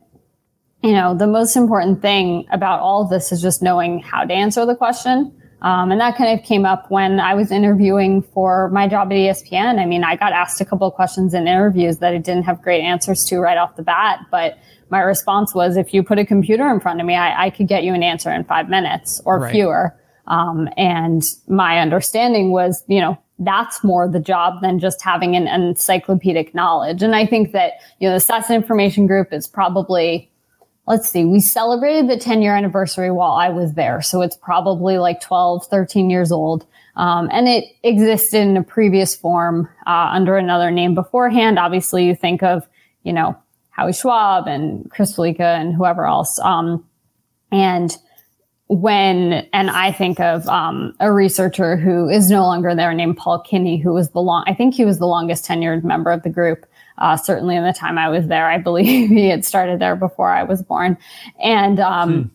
you 0.81 0.93
know, 0.93 1.17
the 1.17 1.27
most 1.27 1.57
important 1.57 2.03
thing 2.03 2.47
about 2.53 2.79
all 2.79 3.03
of 3.03 3.11
this 3.11 3.33
is 3.33 3.43
just 3.43 3.63
knowing 3.63 3.99
how 3.99 4.25
to 4.25 4.33
answer 4.33 4.65
the 4.65 4.77
question 4.77 5.40
um, 5.63 5.91
and 5.91 6.01
that 6.01 6.17
kind 6.17 6.39
of 6.39 6.45
came 6.45 6.65
up 6.65 6.91
when 6.91 7.21
I 7.21 7.35
was 7.35 7.51
interviewing 7.51 8.23
for 8.23 8.71
my 8.71 8.89
job 8.89 9.09
at 9.09 9.15
ESPN. 9.15 9.79
I 9.79 9.85
mean, 9.85 10.05
I 10.05 10.17
got 10.17 10.33
asked 10.33 10.61
a 10.61 10.65
couple 10.65 10.87
of 10.87 10.95
questions 10.95 11.35
in 11.35 11.47
interviews 11.47 11.99
that 11.99 12.15
I 12.15 12.19
didn't 12.19 12.45
have 12.45 12.63
great 12.63 12.83
answers 12.83 13.25
to 13.29 13.39
right 13.39 13.59
off 13.59 13.77
the 13.77 13.83
bat, 13.83 14.21
but 14.31 14.59
my 14.91 15.01
response 15.01 15.55
was, 15.55 15.77
if 15.77 15.95
you 15.95 16.03
put 16.03 16.19
a 16.19 16.25
computer 16.25 16.69
in 16.69 16.81
front 16.81 17.01
of 17.01 17.07
me, 17.07 17.15
I, 17.15 17.47
I 17.47 17.51
could 17.51 17.69
get 17.69 17.85
you 17.85 17.95
an 17.95 18.03
answer 18.03 18.31
in 18.33 18.45
five 18.45 18.69
minutes 18.69 19.21
or 19.25 19.41
right. 19.41 19.53
fewer. 19.53 19.97
Um, 20.27 20.69
and 20.77 21.23
my 21.49 21.79
understanding 21.79 22.51
was, 22.51 22.83
you 22.89 23.01
know, 23.01 23.19
that's 23.39 23.83
more 23.83 24.09
the 24.09 24.21
job 24.21 24.61
than 24.63 24.79
just 24.79 25.03
having 25.03 25.35
an 25.35 25.49
encyclopedic 25.49 26.55
knowledge. 26.55 27.03
And 27.03 27.15
I 27.15 27.27
think 27.27 27.53
that, 27.53 27.75
you 27.99 28.09
know, 28.09 28.19
the 28.19 28.35
and 28.35 28.51
Information 28.51 29.07
Group 29.07 29.33
is 29.33 29.49
probably 29.49 30.30
let's 30.91 31.09
see, 31.09 31.25
we 31.25 31.39
celebrated 31.39 32.11
the 32.11 32.17
10 32.17 32.43
year 32.43 32.57
anniversary 32.57 33.13
while 33.13 33.31
I 33.31 33.49
was 33.49 33.75
there. 33.75 34.03
So 34.03 34.23
it's 34.23 34.37
probably 34.37 34.99
like 34.99 35.21
12, 35.21 35.67
13 35.67 36.11
years 36.11 36.33
old. 36.33 36.67
Um, 36.97 37.29
and 37.31 37.47
it 37.47 37.65
existed 37.85 38.41
in 38.41 38.57
a 38.57 38.65
previous 38.65 39.15
form 39.15 39.69
uh, 39.87 40.09
under 40.11 40.37
another 40.37 40.73
name 40.73 40.97
beforehand. 40.97 41.61
Obviously, 41.61 42.07
you 42.07 42.17
think 42.17 42.43
of, 42.43 42.67
you 43.05 43.13
know, 43.13 43.39
Howie 43.69 43.93
Schwab 43.93 44.49
and 44.49 44.91
Chris 44.91 45.15
Fallica 45.15 45.57
and 45.61 45.77
whoever 45.77 46.07
else. 46.07 46.41
Um, 46.41 46.85
and 47.53 47.97
when, 48.67 49.49
and 49.53 49.71
I 49.71 49.93
think 49.93 50.19
of 50.19 50.49
um, 50.49 50.97
a 50.99 51.13
researcher 51.13 51.77
who 51.77 52.09
is 52.09 52.31
no 52.31 52.43
longer 52.43 52.75
there 52.75 52.93
named 52.95 53.17
Paul 53.17 53.41
Kinney, 53.43 53.79
who 53.79 53.93
was 53.93 54.11
the 54.11 54.21
long, 54.21 54.43
I 54.49 54.55
think 54.55 54.75
he 54.75 54.85
was 54.85 54.99
the 54.99 55.07
longest 55.07 55.45
tenured 55.45 55.85
member 55.85 56.11
of 56.11 56.25
the 56.25 56.31
group 56.31 56.67
uh, 57.01 57.17
certainly 57.17 57.57
in 57.57 57.65
the 57.65 57.73
time 57.73 57.99
I 57.99 58.09
was 58.09 58.27
there. 58.27 58.47
I 58.47 58.59
believe 58.59 59.09
he 59.09 59.29
had 59.29 59.45
started 59.45 59.81
there 59.81 59.97
before 59.97 60.31
I 60.31 60.45
was 60.45 60.63
born. 60.63 60.97
And 61.43 61.81
um, 61.81 62.23
hmm. 62.23 62.29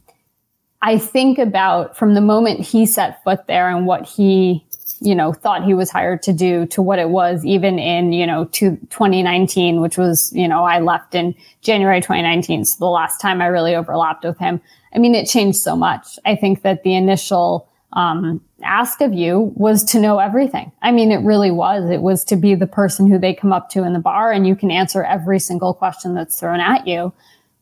I 0.82 0.97
think 0.97 1.38
about 1.38 1.97
from 1.97 2.13
the 2.13 2.21
moment 2.21 2.60
he 2.60 2.86
set 2.86 3.23
foot 3.23 3.47
there 3.47 3.69
and 3.69 3.86
what 3.86 4.06
he, 4.06 4.65
you 4.99 5.15
know, 5.15 5.34
thought 5.34 5.63
he 5.63 5.73
was 5.73 5.89
hired 5.89 6.21
to 6.23 6.34
do 6.34 6.65
to 6.67 6.82
what 6.82 6.99
it 6.99 7.10
was 7.10 7.45
even 7.45 7.80
in, 7.80 8.13
you 8.13 8.28
know, 8.28 8.45
to 8.45 8.75
2019, 8.89 9.82
which 9.82 9.97
was, 9.97 10.32
you 10.34 10.47
know, 10.47 10.63
I 10.63 10.80
left 10.80 11.15
in 11.15 11.36
January 11.62 12.01
2019. 12.01 12.65
So 12.65 12.78
the 12.80 12.86
last 12.86 13.19
time 13.19 13.41
I 13.41 13.47
really 13.47 13.75
overlapped 13.75 14.23
with 14.23 14.38
him. 14.38 14.62
I 14.93 14.97
mean, 14.97 15.13
it 15.13 15.28
changed 15.28 15.58
so 15.58 15.75
much. 15.75 16.17
I 16.23 16.36
think 16.36 16.62
that 16.62 16.84
the 16.84 16.95
initial 16.95 17.67
um, 17.95 18.41
ask 18.62 18.99
of 19.01 19.13
you 19.13 19.53
was 19.55 19.84
to 19.86 19.99
know 19.99 20.19
everything. 20.19 20.71
I 20.81 20.91
mean, 20.91 21.12
it 21.12 21.23
really 21.23 21.51
was. 21.51 21.89
It 21.89 22.01
was 22.01 22.23
to 22.25 22.36
be 22.36 22.53
the 22.53 22.67
person 22.67 23.10
who 23.10 23.17
they 23.17 23.34
come 23.34 23.53
up 23.53 23.69
to 23.69 23.84
in 23.84 23.93
the 23.93 23.99
bar 23.99 24.31
and 24.31 24.45
you 24.45 24.55
can 24.55 24.69
answer 24.69 25.03
every 25.03 25.39
single 25.39 25.73
question 25.73 26.13
that's 26.13 26.39
thrown 26.39 26.60
at 26.60 26.88
you. 26.88 27.13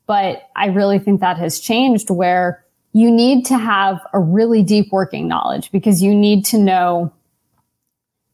But 0.08 0.50
I 0.56 0.68
really 0.68 1.00
think 1.00 1.22
that 1.22 1.38
has 1.38 1.60
changed 1.60 2.10
where 2.10 2.66
you 2.94 3.12
need 3.12 3.46
to 3.46 3.58
have 3.58 4.00
a 4.12 4.20
really 4.20 4.64
deep 4.64 4.92
working 4.92 5.28
knowledge 5.28 5.72
because 5.72 6.02
you 6.02 6.14
need 6.14 6.46
to 6.46 6.58
know, 6.58 7.14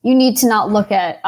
you 0.01 0.15
need 0.15 0.37
to 0.37 0.47
not 0.47 0.69
look 0.69 0.91
at 0.91 1.21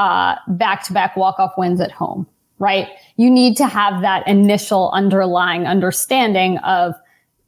back 0.47 0.83
to 0.85 0.93
back 0.93 1.15
walk 1.15 1.37
off 1.39 1.53
wins 1.57 1.81
at 1.81 1.91
home, 1.91 2.27
right? 2.59 2.87
You 3.17 3.29
need 3.29 3.57
to 3.57 3.67
have 3.67 4.01
that 4.01 4.27
initial 4.27 4.89
underlying 4.91 5.65
understanding 5.65 6.57
of 6.59 6.95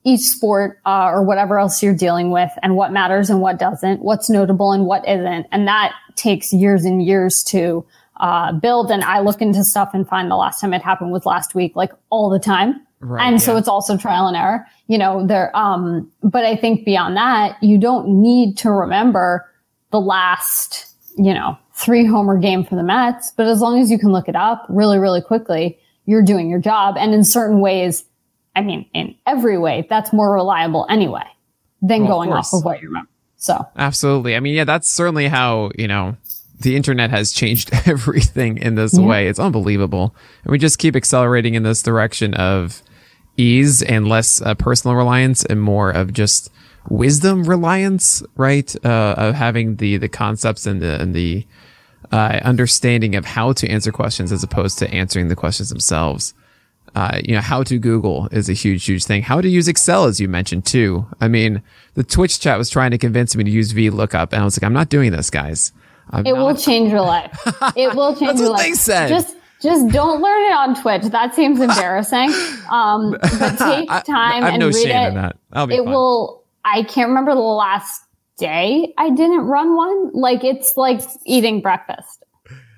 each 0.03 0.21
sport 0.21 0.79
uh, 0.85 1.09
or 1.09 1.23
whatever 1.23 1.59
else 1.59 1.81
you're 1.81 1.95
dealing 1.95 2.31
with 2.31 2.51
and 2.61 2.75
what 2.75 2.91
matters 2.91 3.29
and 3.29 3.39
what 3.41 3.57
doesn't, 3.57 4.01
what's 4.01 4.29
notable 4.29 4.71
and 4.71 4.85
what 4.85 5.07
isn't. 5.07 5.47
And 5.51 5.67
that 5.67 5.93
takes 6.15 6.51
years 6.51 6.83
and 6.85 7.03
years 7.03 7.43
to 7.45 7.85
uh, 8.19 8.51
build. 8.53 8.91
And 8.91 9.03
I 9.03 9.19
look 9.19 9.41
into 9.41 9.63
stuff 9.63 9.91
and 9.93 10.07
find 10.07 10.29
the 10.29 10.35
last 10.35 10.59
time 10.59 10.73
it 10.73 10.81
happened 10.81 11.11
was 11.11 11.25
last 11.25 11.55
week, 11.55 11.75
like 11.75 11.91
all 12.09 12.29
the 12.29 12.39
time. 12.39 12.81
Right, 12.99 13.25
and 13.25 13.33
yeah. 13.33 13.39
so 13.39 13.57
it's 13.57 13.67
also 13.67 13.97
trial 13.97 14.27
and 14.27 14.37
error, 14.37 14.65
you 14.87 14.97
know, 14.97 15.27
there, 15.27 15.55
um, 15.57 16.09
but 16.21 16.45
I 16.45 16.55
think 16.55 16.85
beyond 16.85 17.17
that, 17.17 17.61
you 17.61 17.77
don't 17.77 18.21
need 18.21 18.57
to 18.59 18.71
remember 18.71 19.45
the 19.91 19.99
last, 19.99 20.85
you 21.17 21.33
know, 21.33 21.57
three 21.73 22.05
homer 22.05 22.37
game 22.37 22.63
for 22.63 22.75
the 22.75 22.83
Mets, 22.83 23.31
but 23.35 23.45
as 23.45 23.59
long 23.59 23.81
as 23.81 23.91
you 23.91 23.99
can 23.99 24.13
look 24.13 24.29
it 24.29 24.37
up 24.37 24.65
really, 24.69 24.99
really 24.99 25.21
quickly, 25.21 25.77
you're 26.05 26.23
doing 26.23 26.49
your 26.49 26.59
job. 26.59 26.95
And 26.97 27.13
in 27.13 27.25
certain 27.25 27.59
ways, 27.59 28.05
I 28.55 28.61
mean, 28.61 28.85
in 28.93 29.15
every 29.25 29.57
way, 29.57 29.87
that's 29.89 30.13
more 30.13 30.33
reliable 30.33 30.85
anyway 30.89 31.25
than 31.81 32.03
well, 32.03 32.17
going 32.17 32.31
of 32.31 32.37
off 32.37 32.53
of 32.53 32.63
what 32.63 32.81
you 32.81 32.87
remember. 32.87 33.09
So 33.37 33.65
absolutely. 33.75 34.35
I 34.35 34.39
mean, 34.39 34.55
yeah, 34.55 34.63
that's 34.63 34.89
certainly 34.89 35.27
how, 35.27 35.71
you 35.77 35.87
know, 35.87 36.15
the 36.59 36.75
internet 36.75 37.09
has 37.09 37.31
changed 37.31 37.71
everything 37.85 38.57
in 38.57 38.75
this 38.75 38.97
yeah. 38.97 39.05
way. 39.05 39.27
It's 39.27 39.39
unbelievable. 39.39 40.15
And 40.43 40.51
we 40.51 40.57
just 40.57 40.79
keep 40.79 40.95
accelerating 40.95 41.55
in 41.55 41.63
this 41.63 41.81
direction 41.81 42.33
of 42.35 42.81
ease 43.35 43.81
and 43.81 44.07
less 44.07 44.41
uh, 44.41 44.53
personal 44.53 44.95
reliance 44.95 45.43
and 45.43 45.61
more 45.61 45.89
of 45.89 46.13
just 46.13 46.49
wisdom 46.89 47.43
reliance, 47.43 48.23
right? 48.35 48.73
Uh, 48.85 49.15
of 49.17 49.35
having 49.35 49.77
the, 49.77 49.97
the 49.97 50.09
concepts 50.09 50.65
and 50.65 50.81
the, 50.81 51.01
and 51.01 51.13
the, 51.13 51.45
uh, 52.11 52.39
understanding 52.43 53.15
of 53.15 53.25
how 53.25 53.53
to 53.53 53.67
answer 53.67 53.91
questions 53.91 54.31
as 54.31 54.43
opposed 54.43 54.77
to 54.77 54.89
answering 54.91 55.29
the 55.29 55.35
questions 55.35 55.69
themselves 55.69 56.33
uh, 56.95 57.19
you 57.23 57.33
know, 57.33 57.41
how 57.41 57.63
to 57.63 57.79
Google 57.79 58.27
is 58.31 58.49
a 58.49 58.53
huge, 58.53 58.85
huge 58.85 59.05
thing. 59.05 59.23
How 59.23 59.41
to 59.41 59.49
use 59.49 59.67
Excel, 59.67 60.05
as 60.05 60.19
you 60.19 60.27
mentioned 60.27 60.65
too. 60.65 61.07
I 61.19 61.27
mean, 61.27 61.63
the 61.95 62.03
Twitch 62.03 62.39
chat 62.39 62.57
was 62.57 62.69
trying 62.69 62.91
to 62.91 62.97
convince 62.97 63.35
me 63.35 63.43
to 63.43 63.49
use 63.49 63.73
VLOOKUP, 63.73 64.31
and 64.33 64.41
I 64.41 64.45
was 64.45 64.57
like, 64.57 64.63
I'm 64.63 64.73
not 64.73 64.89
doing 64.89 65.11
this, 65.11 65.29
guys. 65.29 65.71
I'm 66.11 66.25
it 66.25 66.33
not. 66.33 66.45
will 66.45 66.55
change 66.55 66.91
your 66.91 67.01
life. 67.01 67.31
It 67.75 67.95
will 67.95 68.15
change 68.15 68.27
That's 68.31 68.41
your 68.41 68.49
what 68.51 68.59
life. 68.59 68.67
They 68.67 68.73
said. 68.73 69.07
Just, 69.09 69.35
just 69.61 69.87
don't 69.89 70.21
learn 70.21 70.43
it 70.43 70.53
on 70.53 70.81
Twitch. 70.81 71.03
That 71.11 71.33
seems 71.33 71.59
embarrassing. 71.59 72.31
Um, 72.69 73.11
but 73.21 73.57
take 73.57 73.87
time 73.87 74.07
I, 74.09 74.37
I 74.37 74.41
have 74.45 74.53
and 74.53 74.59
no 74.59 74.67
read 74.67 74.75
shame 74.75 74.89
it. 74.89 75.07
in 75.09 75.13
that. 75.15 75.37
I'll 75.51 75.67
be 75.67 75.75
it 75.75 75.83
fine. 75.83 75.89
will. 75.93 76.43
I 76.65 76.81
can't 76.83 77.09
remember 77.09 77.35
the 77.35 77.39
last 77.39 78.01
day 78.37 78.93
I 78.97 79.11
didn't 79.11 79.41
run 79.41 79.75
one. 79.75 80.11
Like 80.13 80.43
it's 80.43 80.75
like 80.75 81.01
eating 81.25 81.61
breakfast. 81.61 82.23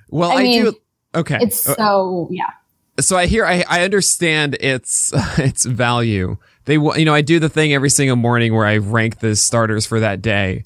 Well, 0.09 0.31
I, 0.31 0.35
I 0.35 0.43
mean, 0.43 0.63
do. 0.63 0.73
Okay. 1.13 1.37
It's 1.39 1.61
so 1.61 2.27
yeah 2.29 2.49
so 2.99 3.17
I 3.17 3.25
hear, 3.25 3.45
I, 3.45 3.63
I 3.67 3.83
understand 3.83 4.55
its, 4.59 5.11
its 5.37 5.65
value. 5.65 6.37
They, 6.65 6.75
you 6.75 7.05
know, 7.05 7.13
I 7.13 7.21
do 7.21 7.39
the 7.39 7.49
thing 7.49 7.73
every 7.73 7.89
single 7.89 8.15
morning 8.15 8.53
where 8.53 8.65
I 8.65 8.77
rank 8.77 9.19
the 9.19 9.35
starters 9.35 9.85
for 9.85 9.99
that 9.99 10.21
day. 10.21 10.63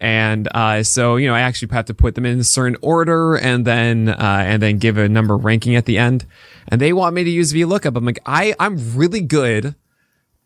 And, 0.00 0.48
uh, 0.54 0.82
so, 0.82 1.16
you 1.16 1.28
know, 1.28 1.34
I 1.34 1.40
actually 1.40 1.72
have 1.72 1.86
to 1.86 1.94
put 1.94 2.14
them 2.14 2.26
in 2.26 2.40
a 2.40 2.44
certain 2.44 2.76
order 2.82 3.36
and 3.36 3.64
then, 3.64 4.08
uh, 4.08 4.42
and 4.46 4.62
then 4.62 4.78
give 4.78 4.98
a 4.98 5.08
number 5.08 5.36
ranking 5.36 5.76
at 5.76 5.86
the 5.86 5.98
end. 5.98 6.26
And 6.68 6.80
they 6.80 6.92
want 6.92 7.14
me 7.14 7.24
to 7.24 7.30
use 7.30 7.52
VLOOKUP. 7.52 7.96
I'm 7.96 8.04
like, 8.04 8.20
I, 8.26 8.54
I'm 8.58 8.96
really 8.96 9.20
good 9.20 9.74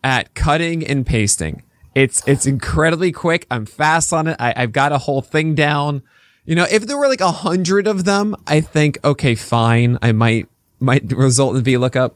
at 0.05 0.35
cutting 0.35 0.87
and 0.87 1.07
pasting. 1.07 1.63
It's, 1.95 2.23
it's 2.27 2.47
incredibly 2.47 3.11
quick. 3.11 3.47
I'm 3.51 3.67
fast 3.67 4.13
on 4.13 4.29
it. 4.29 4.37
I, 4.39 4.53
I've 4.57 4.73
got 4.73 4.93
a 4.93 4.99
whole 4.99 5.23
thing 5.23 5.55
down. 5.55 6.03
You 6.45 6.55
know, 6.55 6.67
if 6.71 6.87
there 6.87 6.97
were 6.97 7.09
like 7.09 7.21
a 7.21 7.33
hundred 7.33 7.87
of 7.87 8.05
them, 8.05 8.37
I 8.47 8.61
think, 8.61 8.99
okay, 9.05 9.35
fine. 9.35 9.99
I 10.03 10.13
might 10.13 10.49
might 10.81 11.13
result 11.13 11.57
in 11.57 11.63
VLOOKUP. 11.63 12.13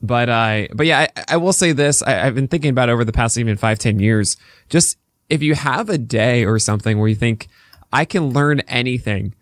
But 0.00 0.28
I, 0.28 0.68
but 0.74 0.86
yeah, 0.86 1.08
I, 1.16 1.24
I 1.28 1.36
will 1.38 1.52
say 1.52 1.72
this. 1.72 2.02
I, 2.02 2.12
have 2.12 2.34
been 2.34 2.46
thinking 2.46 2.70
about 2.70 2.88
over 2.88 3.04
the 3.04 3.12
past 3.12 3.36
even 3.36 3.56
five, 3.56 3.78
ten 3.78 3.98
years. 3.98 4.36
Just 4.68 4.96
if 5.28 5.42
you 5.42 5.54
have 5.54 5.88
a 5.88 5.98
day 5.98 6.44
or 6.44 6.58
something 6.58 6.98
where 6.98 7.08
you 7.08 7.16
think 7.16 7.48
I 7.92 8.04
can 8.04 8.30
learn 8.30 8.60
anything, 8.60 9.34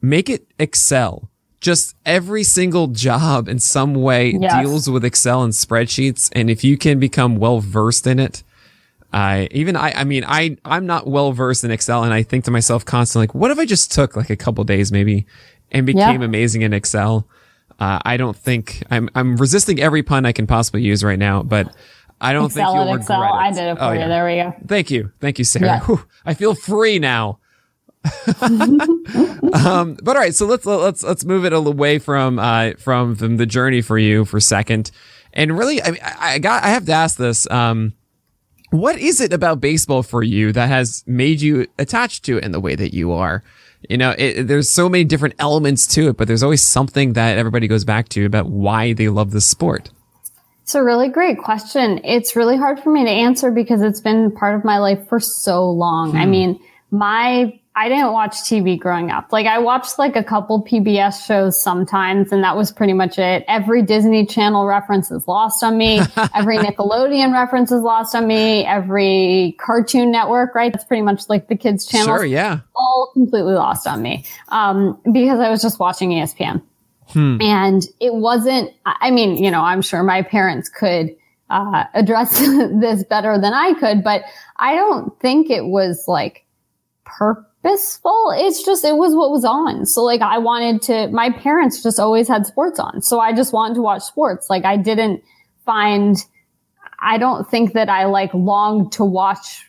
make 0.00 0.28
it 0.28 0.46
Excel. 0.58 1.28
Just 1.60 1.96
every 2.04 2.44
single 2.44 2.88
job 2.88 3.48
in 3.48 3.58
some 3.58 3.94
way 3.94 4.30
yes. 4.30 4.62
deals 4.62 4.88
with 4.90 5.04
Excel 5.04 5.42
and 5.42 5.52
spreadsheets. 5.52 6.30
And 6.32 6.50
if 6.50 6.62
you 6.62 6.76
can 6.76 7.00
become 7.00 7.36
well 7.36 7.60
versed 7.60 8.06
in 8.06 8.20
it, 8.20 8.44
I 9.12 9.48
even 9.50 9.76
I 9.76 9.92
I 9.92 10.04
mean 10.04 10.24
I 10.26 10.58
I'm 10.64 10.86
not 10.86 11.06
well 11.06 11.32
versed 11.32 11.64
in 11.64 11.70
Excel 11.70 12.04
and 12.04 12.12
I 12.12 12.22
think 12.22 12.44
to 12.44 12.50
myself 12.50 12.84
constantly 12.84 13.28
like 13.28 13.34
what 13.34 13.50
if 13.50 13.58
I 13.58 13.64
just 13.64 13.92
took 13.92 14.16
like 14.16 14.30
a 14.30 14.36
couple 14.36 14.62
days 14.64 14.92
maybe 14.92 15.26
and 15.72 15.86
became 15.86 16.20
yeah. 16.20 16.26
amazing 16.26 16.62
in 16.62 16.72
Excel 16.72 17.26
uh, 17.78 17.98
I 18.04 18.16
don't 18.16 18.36
think 18.36 18.82
I'm 18.90 19.08
I'm 19.14 19.36
resisting 19.36 19.80
every 19.80 20.02
pun 20.02 20.24
I 20.26 20.32
can 20.32 20.46
possibly 20.46 20.82
use 20.82 21.04
right 21.04 21.18
now, 21.18 21.42
but 21.42 21.74
I 22.20 22.32
don't 22.32 22.46
Excel 22.46 22.72
think 22.72 22.84
you'll 22.86 22.94
at 22.94 23.00
Excel. 23.00 23.20
regret 23.20 23.34
it. 23.34 23.44
I 23.44 23.50
did 23.52 23.70
it 23.72 23.76
for 23.78 23.84
Oh, 23.84 23.92
you. 23.92 23.98
yeah. 24.00 24.08
There 24.08 24.24
we 24.26 24.36
go. 24.36 24.54
Thank 24.66 24.90
you. 24.90 25.12
Thank 25.20 25.38
you, 25.38 25.44
Sarah. 25.44 25.66
Yeah. 25.66 25.80
Whew, 25.80 26.04
I 26.24 26.34
feel 26.34 26.54
free 26.54 26.98
now. 26.98 27.38
um, 28.42 29.96
but 30.02 30.16
all 30.16 30.22
right, 30.22 30.34
so 30.34 30.46
let's 30.46 30.64
let's 30.64 31.02
let's 31.02 31.24
move 31.24 31.44
it 31.44 31.52
away 31.52 31.98
from 31.98 32.38
uh 32.38 32.72
from, 32.78 33.14
from 33.16 33.36
the 33.36 33.46
journey 33.46 33.80
for 33.82 33.98
you 33.98 34.24
for 34.24 34.36
a 34.36 34.40
second. 34.40 34.90
And 35.32 35.56
really, 35.58 35.82
I 35.82 35.90
mean, 35.90 36.00
I 36.02 36.34
I 36.34 36.38
got 36.38 36.62
I 36.64 36.68
have 36.68 36.86
to 36.86 36.92
ask 36.92 37.16
this. 37.16 37.48
Um, 37.50 37.94
what 38.70 38.98
is 38.98 39.20
it 39.20 39.32
about 39.32 39.60
baseball 39.60 40.02
for 40.02 40.22
you 40.22 40.52
that 40.52 40.68
has 40.68 41.04
made 41.06 41.40
you 41.40 41.66
attached 41.78 42.24
to 42.24 42.38
it 42.38 42.44
in 42.44 42.50
the 42.52 42.60
way 42.60 42.74
that 42.74 42.92
you 42.94 43.12
are? 43.12 43.42
You 43.88 43.98
know, 43.98 44.14
it, 44.16 44.44
there's 44.44 44.70
so 44.70 44.88
many 44.88 45.04
different 45.04 45.34
elements 45.38 45.86
to 45.94 46.08
it, 46.08 46.16
but 46.16 46.28
there's 46.28 46.42
always 46.42 46.62
something 46.62 47.14
that 47.14 47.38
everybody 47.38 47.68
goes 47.68 47.84
back 47.84 48.08
to 48.10 48.24
about 48.24 48.46
why 48.46 48.92
they 48.92 49.08
love 49.08 49.30
the 49.30 49.40
sport. 49.40 49.90
It's 50.62 50.74
a 50.74 50.82
really 50.82 51.08
great 51.08 51.38
question. 51.38 52.00
It's 52.04 52.34
really 52.34 52.56
hard 52.56 52.80
for 52.80 52.90
me 52.90 53.04
to 53.04 53.10
answer 53.10 53.52
because 53.52 53.82
it's 53.82 54.00
been 54.00 54.32
part 54.32 54.56
of 54.56 54.64
my 54.64 54.78
life 54.78 55.08
for 55.08 55.20
so 55.20 55.70
long. 55.70 56.16
I 56.16 56.24
hmm. 56.24 56.30
mean, 56.30 56.60
my 56.90 57.60
I 57.78 57.90
didn't 57.90 58.12
watch 58.12 58.32
TV 58.32 58.78
growing 58.78 59.10
up. 59.10 59.30
Like 59.32 59.46
I 59.46 59.58
watched 59.58 59.98
like 59.98 60.16
a 60.16 60.24
couple 60.24 60.64
PBS 60.64 61.26
shows 61.26 61.62
sometimes 61.62 62.32
and 62.32 62.42
that 62.42 62.56
was 62.56 62.72
pretty 62.72 62.94
much 62.94 63.18
it. 63.18 63.44
Every 63.46 63.82
Disney 63.82 64.24
Channel 64.24 64.64
reference 64.64 65.10
is 65.10 65.28
lost 65.28 65.62
on 65.62 65.76
me. 65.76 66.00
Every 66.34 66.56
Nickelodeon 66.56 67.34
reference 67.34 67.70
is 67.70 67.82
lost 67.82 68.14
on 68.14 68.26
me. 68.26 68.64
Every 68.64 69.54
Cartoon 69.60 70.10
Network, 70.10 70.54
right? 70.54 70.72
That's 70.72 70.84
pretty 70.84 71.02
much 71.02 71.28
like 71.28 71.48
the 71.48 71.56
kids 71.56 71.86
channel. 71.86 72.16
Sure, 72.16 72.24
yeah. 72.24 72.60
all 72.74 73.10
completely 73.12 73.52
lost 73.52 73.86
on 73.86 74.00
me 74.00 74.24
um, 74.48 74.98
because 75.12 75.38
I 75.38 75.50
was 75.50 75.60
just 75.60 75.78
watching 75.78 76.10
ESPN. 76.10 76.62
And 77.42 77.82
it 78.00 78.14
wasn't, 78.14 78.72
I 78.86 79.10
mean, 79.10 79.36
you 79.36 79.50
know, 79.50 79.60
I'm 79.60 79.82
sure 79.82 80.02
my 80.02 80.22
parents 80.22 80.70
could 80.70 81.14
uh, 81.50 81.84
address 81.92 82.38
this 82.40 83.04
better 83.04 83.38
than 83.38 83.52
I 83.52 83.74
could, 83.74 84.02
but 84.02 84.22
I 84.56 84.74
don't 84.74 85.18
think 85.20 85.50
it 85.50 85.66
was 85.66 86.06
like 86.08 86.46
purposeful. 87.66 88.32
It's 88.36 88.64
just, 88.64 88.84
it 88.84 88.96
was 88.96 89.14
what 89.14 89.30
was 89.30 89.44
on. 89.44 89.86
So 89.86 90.02
like 90.02 90.20
I 90.20 90.38
wanted 90.38 90.82
to, 90.82 91.08
my 91.08 91.30
parents 91.30 91.82
just 91.82 91.98
always 91.98 92.28
had 92.28 92.46
sports 92.46 92.78
on. 92.78 93.02
So 93.02 93.20
I 93.20 93.32
just 93.32 93.52
wanted 93.52 93.74
to 93.74 93.82
watch 93.82 94.02
sports. 94.02 94.48
Like 94.50 94.64
I 94.64 94.76
didn't 94.76 95.22
find, 95.64 96.16
I 97.00 97.18
don't 97.18 97.48
think 97.50 97.72
that 97.74 97.88
I 97.88 98.04
like 98.06 98.32
longed 98.34 98.92
to 98.92 99.04
watch 99.04 99.64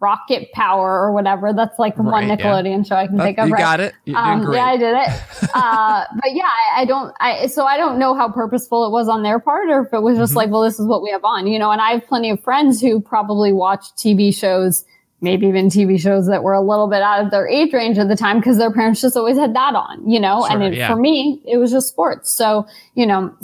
Rocket 0.00 0.52
Power 0.52 1.00
or 1.00 1.12
whatever. 1.12 1.52
That's 1.52 1.76
like 1.78 1.96
the 1.96 2.02
one 2.04 2.28
Right, 2.28 2.38
yeah. 2.38 2.44
Nickelodeon 2.46 2.86
show 2.86 2.94
I 2.94 3.08
can 3.08 3.18
think 3.18 3.36
of. 3.38 3.48
you 3.48 3.54
right? 3.54 3.60
got 3.60 3.80
it. 3.80 3.94
Um, 4.14 4.52
yeah, 4.52 4.64
I 4.64 4.76
did 4.76 4.94
it. 4.96 5.22
Uh, 5.54 6.04
but 6.14 6.32
yeah, 6.34 6.44
I, 6.44 6.82
I 6.82 6.84
don't, 6.84 7.14
I, 7.20 7.46
so 7.48 7.64
I 7.64 7.76
don't 7.76 7.98
know 7.98 8.14
how 8.14 8.30
purposeful 8.30 8.86
it 8.86 8.90
was 8.90 9.08
on 9.08 9.22
their 9.22 9.40
part 9.40 9.68
or 9.70 9.80
if 9.86 9.92
it 9.92 10.00
was 10.02 10.16
just 10.18 10.30
Mm-hmm. 10.30 10.36
like, 10.36 10.50
well, 10.50 10.62
this 10.62 10.78
is 10.78 10.86
what 10.86 11.02
we 11.02 11.10
have 11.10 11.24
on, 11.24 11.46
you 11.48 11.58
know, 11.58 11.70
and 11.72 11.80
I 11.80 11.92
have 11.92 12.06
plenty 12.06 12.30
of 12.30 12.40
friends 12.44 12.80
who 12.80 13.00
probably 13.00 13.52
watch 13.52 13.86
TV 13.96 14.32
shows, 14.32 14.84
maybe 15.20 15.46
even 15.46 15.68
TV 15.68 15.98
shows 15.98 16.26
that 16.28 16.42
were 16.42 16.52
a 16.52 16.60
little 16.60 16.88
bit 16.88 17.02
out 17.02 17.24
of 17.24 17.30
their 17.30 17.48
age 17.48 17.72
range 17.72 17.98
at 17.98 18.08
the 18.08 18.16
time 18.16 18.38
because 18.38 18.58
their 18.58 18.72
parents 18.72 19.00
just 19.00 19.16
always 19.16 19.36
had 19.36 19.54
that 19.54 19.74
on, 19.74 20.08
you 20.08 20.20
know, 20.20 20.44
and 20.46 20.62
it, 20.62 20.74
yeah. 20.74 20.88
for 20.88 20.96
me, 20.96 21.42
it 21.46 21.56
was 21.56 21.70
just 21.70 21.88
sports. 21.88 22.30
So, 22.30 22.66
you 22.94 23.06
know, 23.06 23.34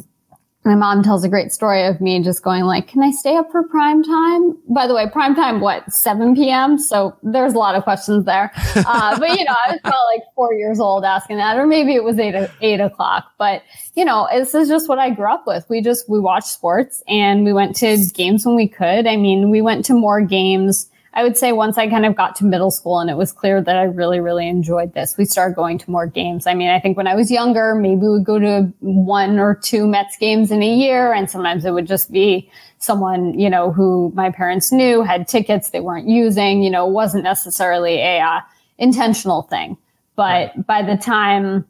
my 0.65 0.75
mom 0.75 1.03
tells 1.03 1.25
a 1.25 1.29
great 1.29 1.53
story 1.53 1.85
of 1.85 2.01
me 2.01 2.23
just 2.23 2.43
going 2.43 2.65
like, 2.65 2.89
can 2.89 3.03
I 3.03 3.11
stay 3.11 3.37
up 3.37 3.53
for 3.53 3.63
prime 3.65 4.03
time? 4.03 4.57
By 4.69 4.87
the 4.87 4.95
way, 4.95 5.09
prime 5.11 5.35
time, 5.35 5.61
what, 5.61 5.93
7 5.93 6.35
p.m.? 6.35 6.79
So 6.79 7.15
there's 7.23 7.53
a 7.53 7.59
lot 7.59 7.75
of 7.75 7.85
questions 7.85 8.25
there. 8.25 8.53
Uh, 8.87 9.19
but 9.19 9.31
you 9.39 9.45
know, 9.45 9.53
I 9.67 9.73
was 9.73 9.81
about 9.83 10.05
like 10.13 10.23
four 10.35 10.53
years 10.53 10.79
old 10.79 11.05
asking 11.05 11.39
that, 11.39 11.57
or 11.57 11.67
maybe 11.67 11.95
it 11.95 12.05
was 12.05 12.19
eight, 12.19 12.35
o- 12.35 12.51
eight 12.61 12.81
o'clock. 12.81 13.31
But 13.39 13.63
you 13.95 14.05
know, 14.05 14.29
this 14.31 14.55
is 14.55 14.69
just 14.69 14.89
what 14.89 14.99
I 14.99 15.11
grew 15.11 15.33
up 15.33 15.45
with. 15.47 15.65
We 15.69 15.81
just, 15.81 16.09
we 16.09 16.21
watched 16.21 16.49
sports 16.49 17.03
and 17.09 17.45
we 17.45 17.53
went 17.53 17.77
to 17.77 17.97
games 18.13 18.45
when 18.45 18.57
we 18.57 18.69
could. 18.69 19.07
I 19.07 19.17
mean, 19.17 19.51
we 19.51 19.63
went 19.63 19.85
to 19.87 19.95
more 19.95 20.21
games. 20.21 20.91
I 21.17 21.23
would 21.23 21.37
say 21.37 21.53
once 21.53 21.79
I 21.79 21.89
kind 21.89 22.05
of 22.05 22.17
got 22.17 22.35
to 22.37 22.45
middle 22.45 22.73
school 22.73 22.99
and 22.99 23.09
it 23.09 23.17
was 23.17 23.31
clear 23.31 23.63
that 23.63 23.77
I 23.77 23.85
really, 23.85 24.19
really 24.19 24.49
enjoyed 24.49 24.95
this, 24.95 25.17
we 25.17 25.25
started 25.25 25.55
going 25.55 25.79
to 25.79 25.91
more 25.91 26.09
games. 26.09 26.45
I 26.45 26.55
mean, 26.55 26.69
I 26.69 26.81
think 26.81 26.97
when 26.97 27.07
I 27.07 27.15
was 27.15 27.31
younger, 27.31 27.77
maybe 27.77 28.01
we 28.01 28.09
would 28.11 28.25
go 28.25 28.41
to 28.41 28.73
one 28.81 29.39
or 29.39 29.55
two 29.55 29.87
Mets 29.87 30.17
games 30.17 30.51
in 30.51 30.61
a 30.61 30.75
year. 30.75 31.13
And 31.13 31.31
sometimes 31.31 31.65
it 31.65 31.71
would 31.71 31.87
just 31.87 32.11
be 32.11 32.51
someone, 32.79 33.39
you 33.39 33.49
know, 33.49 33.71
who 33.71 34.13
my 34.17 34.31
parents 34.31 34.73
knew 34.73 35.03
had 35.03 35.29
tickets 35.29 35.71
they 35.71 35.81
weren't 35.81 36.09
using, 36.09 36.65
you 36.65 36.71
know, 36.71 36.89
it 36.89 36.93
wasn't 36.93 37.23
necessarily 37.23 38.01
a 38.01 38.19
uh, 38.19 38.41
intentional 38.79 39.43
thing. 39.43 39.79
But 40.17 40.67
by 40.67 40.83
the 40.83 40.97
time, 40.97 41.65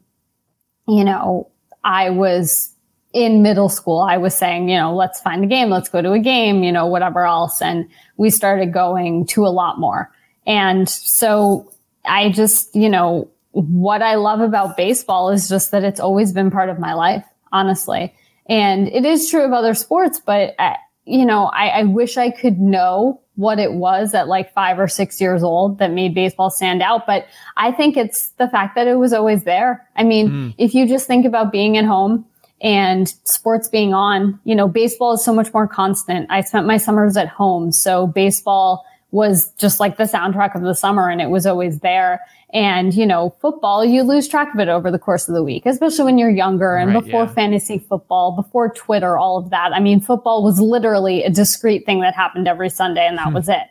you 0.87 1.03
know, 1.03 1.49
I 1.83 2.09
was 2.09 2.74
in 3.15 3.41
middle 3.41 3.69
school, 3.69 4.01
I 4.01 4.17
was 4.17 4.35
saying, 4.35 4.67
you 4.67 4.75
know, 4.75 4.93
let's 4.93 5.21
find 5.21 5.41
a 5.41 5.47
game, 5.47 5.69
let's 5.69 5.87
go 5.87 6.01
to 6.01 6.11
a 6.11 6.19
game, 6.19 6.63
you 6.63 6.71
know, 6.71 6.85
whatever 6.85 7.25
else. 7.25 7.61
And 7.61 7.87
we 8.17 8.29
started 8.29 8.73
going 8.73 9.25
to 9.27 9.47
a 9.47 9.47
lot 9.47 9.79
more. 9.79 10.11
And 10.45 10.87
so 10.89 11.71
I 12.03 12.29
just, 12.29 12.75
you 12.75 12.89
know, 12.89 13.31
what 13.51 14.01
I 14.01 14.15
love 14.15 14.41
about 14.41 14.75
baseball 14.75 15.29
is 15.29 15.47
just 15.47 15.71
that 15.71 15.85
it's 15.85 16.01
always 16.01 16.33
been 16.33 16.51
part 16.51 16.67
of 16.67 16.77
my 16.77 16.93
life, 16.93 17.23
honestly. 17.53 18.13
And 18.49 18.89
it 18.89 19.05
is 19.05 19.29
true 19.29 19.45
of 19.45 19.53
other 19.53 19.75
sports, 19.75 20.19
but, 20.19 20.53
uh, 20.59 20.73
you 21.05 21.25
know, 21.25 21.45
I, 21.45 21.67
I 21.67 21.83
wish 21.83 22.17
I 22.17 22.31
could 22.31 22.59
know 22.59 23.21
what 23.35 23.59
it 23.59 23.73
was 23.73 24.13
at 24.13 24.27
like 24.27 24.53
five 24.53 24.77
or 24.77 24.89
six 24.89 25.21
years 25.21 25.41
old 25.41 25.79
that 25.79 25.91
made 25.91 26.13
baseball 26.13 26.49
stand 26.49 26.81
out. 26.81 27.05
But 27.05 27.27
I 27.55 27.71
think 27.71 27.95
it's 27.95 28.29
the 28.31 28.49
fact 28.49 28.75
that 28.75 28.87
it 28.87 28.95
was 28.95 29.13
always 29.13 29.43
there. 29.43 29.87
I 29.95 30.03
mean, 30.03 30.53
if 30.57 30.73
you 30.73 30.87
just 30.87 31.07
think 31.07 31.25
about 31.25 31.51
being 31.51 31.77
at 31.77 31.85
home 31.85 32.25
and 32.61 33.09
sports 33.25 33.67
being 33.67 33.93
on, 33.93 34.39
you 34.43 34.55
know, 34.55 34.67
baseball 34.67 35.13
is 35.13 35.23
so 35.23 35.33
much 35.33 35.53
more 35.53 35.67
constant. 35.67 36.27
I 36.29 36.41
spent 36.41 36.65
my 36.65 36.77
summers 36.77 37.17
at 37.17 37.27
home. 37.27 37.71
So 37.71 38.07
baseball 38.07 38.85
was 39.11 39.51
just 39.53 39.79
like 39.79 39.97
the 39.97 40.03
soundtrack 40.03 40.55
of 40.55 40.61
the 40.61 40.73
summer 40.73 41.09
and 41.09 41.21
it 41.21 41.29
was 41.29 41.45
always 41.45 41.79
there. 41.79 42.21
And, 42.53 42.93
you 42.93 43.05
know, 43.05 43.35
football, 43.41 43.83
you 43.83 44.03
lose 44.03 44.27
track 44.27 44.53
of 44.53 44.59
it 44.59 44.69
over 44.69 44.89
the 44.89 44.99
course 44.99 45.27
of 45.27 45.35
the 45.35 45.43
week, 45.43 45.65
especially 45.65 46.05
when 46.05 46.17
you're 46.17 46.29
younger 46.29 46.75
and 46.75 46.93
Right, 46.93 47.03
before 47.03 47.23
yeah. 47.23 47.33
fantasy 47.33 47.79
football, 47.79 48.31
before 48.35 48.69
Twitter, 48.69 49.17
all 49.17 49.37
of 49.37 49.49
that. 49.49 49.73
I 49.73 49.79
mean, 49.79 49.99
football 49.99 50.43
was 50.43 50.59
literally 50.59 51.23
a 51.23 51.29
discrete 51.29 51.85
thing 51.85 52.01
that 52.01 52.13
happened 52.13 52.47
every 52.47 52.69
Sunday 52.69 53.05
and 53.05 53.17
that 53.17 53.27
hmm. 53.27 53.33
was 53.33 53.49
it. 53.49 53.63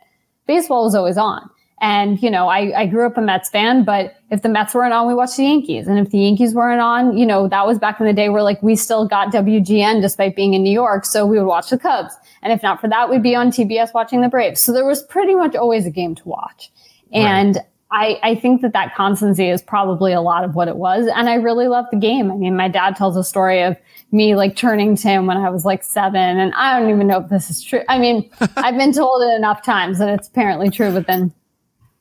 Baseball 0.47 0.85
was 0.85 0.94
always 0.94 1.16
on. 1.16 1.49
And, 1.81 2.23
you 2.23 2.31
know, 2.31 2.49
I, 2.49 2.83
I 2.83 2.87
grew 2.87 3.07
up 3.07 3.17
a 3.17 3.21
Mets 3.21 3.51
fan, 3.51 3.85
but 3.85 4.17
if 4.31 4.43
the 4.43 4.49
Mets 4.49 4.75
weren't 4.75 4.93
on, 4.93 5.07
we 5.07 5.15
watched 5.15 5.37
the 5.37 5.45
Yankees. 5.45 5.87
And 5.87 5.99
if 5.99 6.11
the 6.11 6.19
Yankees 6.19 6.55
weren't 6.55 6.81
on, 6.81 7.17
you 7.17 7.27
know, 7.27 7.49
that 7.49 7.67
was 7.67 7.79
back 7.79 8.01
in 8.01 8.07
the 8.07 8.13
day 8.13 8.29
where 8.29 8.43
like 8.43 8.63
we 8.63 8.77
still 8.77 9.07
got 9.07 9.33
WGN 9.33 10.01
despite 10.01 10.37
being 10.37 10.55
in 10.55 10.63
New 10.63 10.73
York. 10.73 11.05
So 11.05 11.27
we 11.27 11.39
would 11.39 11.47
watch 11.47 11.71
the 11.71 11.79
Cubs. 11.79 12.15
And 12.43 12.53
if 12.53 12.63
not 12.63 12.81
for 12.81 12.89
that, 12.89 13.11
we'd 13.11 13.23
be 13.23 13.35
on 13.35 13.51
TBS 13.51 13.93
watching 13.93 14.21
the 14.21 14.29
Braves. 14.29 14.61
So 14.61 14.73
there 14.73 14.87
was 14.87 15.03
pretty 15.03 15.35
much 15.35 15.57
always 15.57 15.85
a 15.85 15.91
game 15.91 16.15
to 16.15 16.29
watch. 16.29 16.71
And 17.13 17.59
I, 17.91 18.19
I 18.23 18.35
think 18.35 18.63
that 18.63 18.73
that 18.73 18.95
constancy 18.97 19.49
is 19.49 19.63
probably 19.63 20.13
a 20.13 20.21
lot 20.21 20.43
of 20.45 20.55
what 20.57 20.67
it 20.69 20.77
was. 20.77 21.07
And 21.15 21.29
I 21.29 21.35
really 21.35 21.69
love 21.69 21.87
the 21.93 21.97
game. 21.97 22.31
I 22.31 22.35
mean, 22.35 22.57
my 22.57 22.69
dad 22.69 22.97
tells 22.97 23.17
a 23.17 23.23
story 23.23 23.63
of 23.63 23.77
me 24.11 24.35
like 24.35 24.57
turning 24.57 24.97
to 24.97 25.09
him 25.09 25.27
when 25.27 25.37
I 25.37 25.49
was 25.51 25.65
like 25.65 25.85
seven. 25.85 26.39
And 26.39 26.53
I 26.55 26.79
don't 26.79 26.91
even 26.91 27.07
know 27.07 27.21
if 27.21 27.29
this 27.29 27.51
is 27.51 27.63
true. 27.63 27.83
I 27.89 27.99
mean, 27.99 28.31
I've 28.57 28.77
been 28.77 28.93
told 28.93 29.23
it 29.23 29.35
enough 29.37 29.63
times 29.63 29.99
that 29.99 30.09
it's 30.09 30.29
apparently 30.29 30.71
true 30.71 30.93
within 30.93 31.33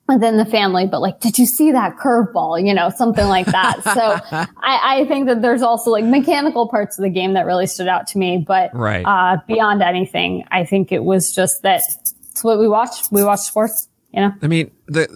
within 0.08 0.38
the 0.38 0.46
family, 0.46 0.86
but 0.86 1.00
like, 1.02 1.20
did 1.22 1.40
you 1.40 1.46
see 1.46 1.72
that 1.72 1.98
curveball? 1.98 2.66
You 2.66 2.74
know, 2.74 2.90
something 2.90 3.28
like 3.28 3.46
that. 3.48 3.82
So 3.84 4.20
I, 4.58 5.02
I 5.02 5.06
think 5.08 5.28
that 5.28 5.42
there's 5.42 5.62
also 5.62 5.92
like 5.92 6.04
mechanical 6.06 6.68
parts 6.68 6.98
of 6.98 7.04
the 7.04 7.10
game 7.10 7.34
that 7.34 7.46
really 7.46 7.68
stood 7.68 7.88
out 7.88 8.08
to 8.08 8.18
me. 8.18 8.44
But 8.46 8.74
Right. 8.76 9.04
uh, 9.06 9.38
beyond 9.48 9.82
anything, 9.82 10.44
I 10.52 10.66
think 10.66 10.92
it 10.92 11.04
was 11.04 11.34
just 11.34 11.62
that 11.64 11.82
it's 12.32 12.44
what 12.44 12.60
we 12.60 12.68
watched. 12.68 13.12
We 13.12 13.24
watched 13.24 13.44
sports, 13.44 13.88
you 14.12 14.22
know? 14.22 14.34
I 14.42 14.48
mean, 14.48 14.72
the 14.88 15.08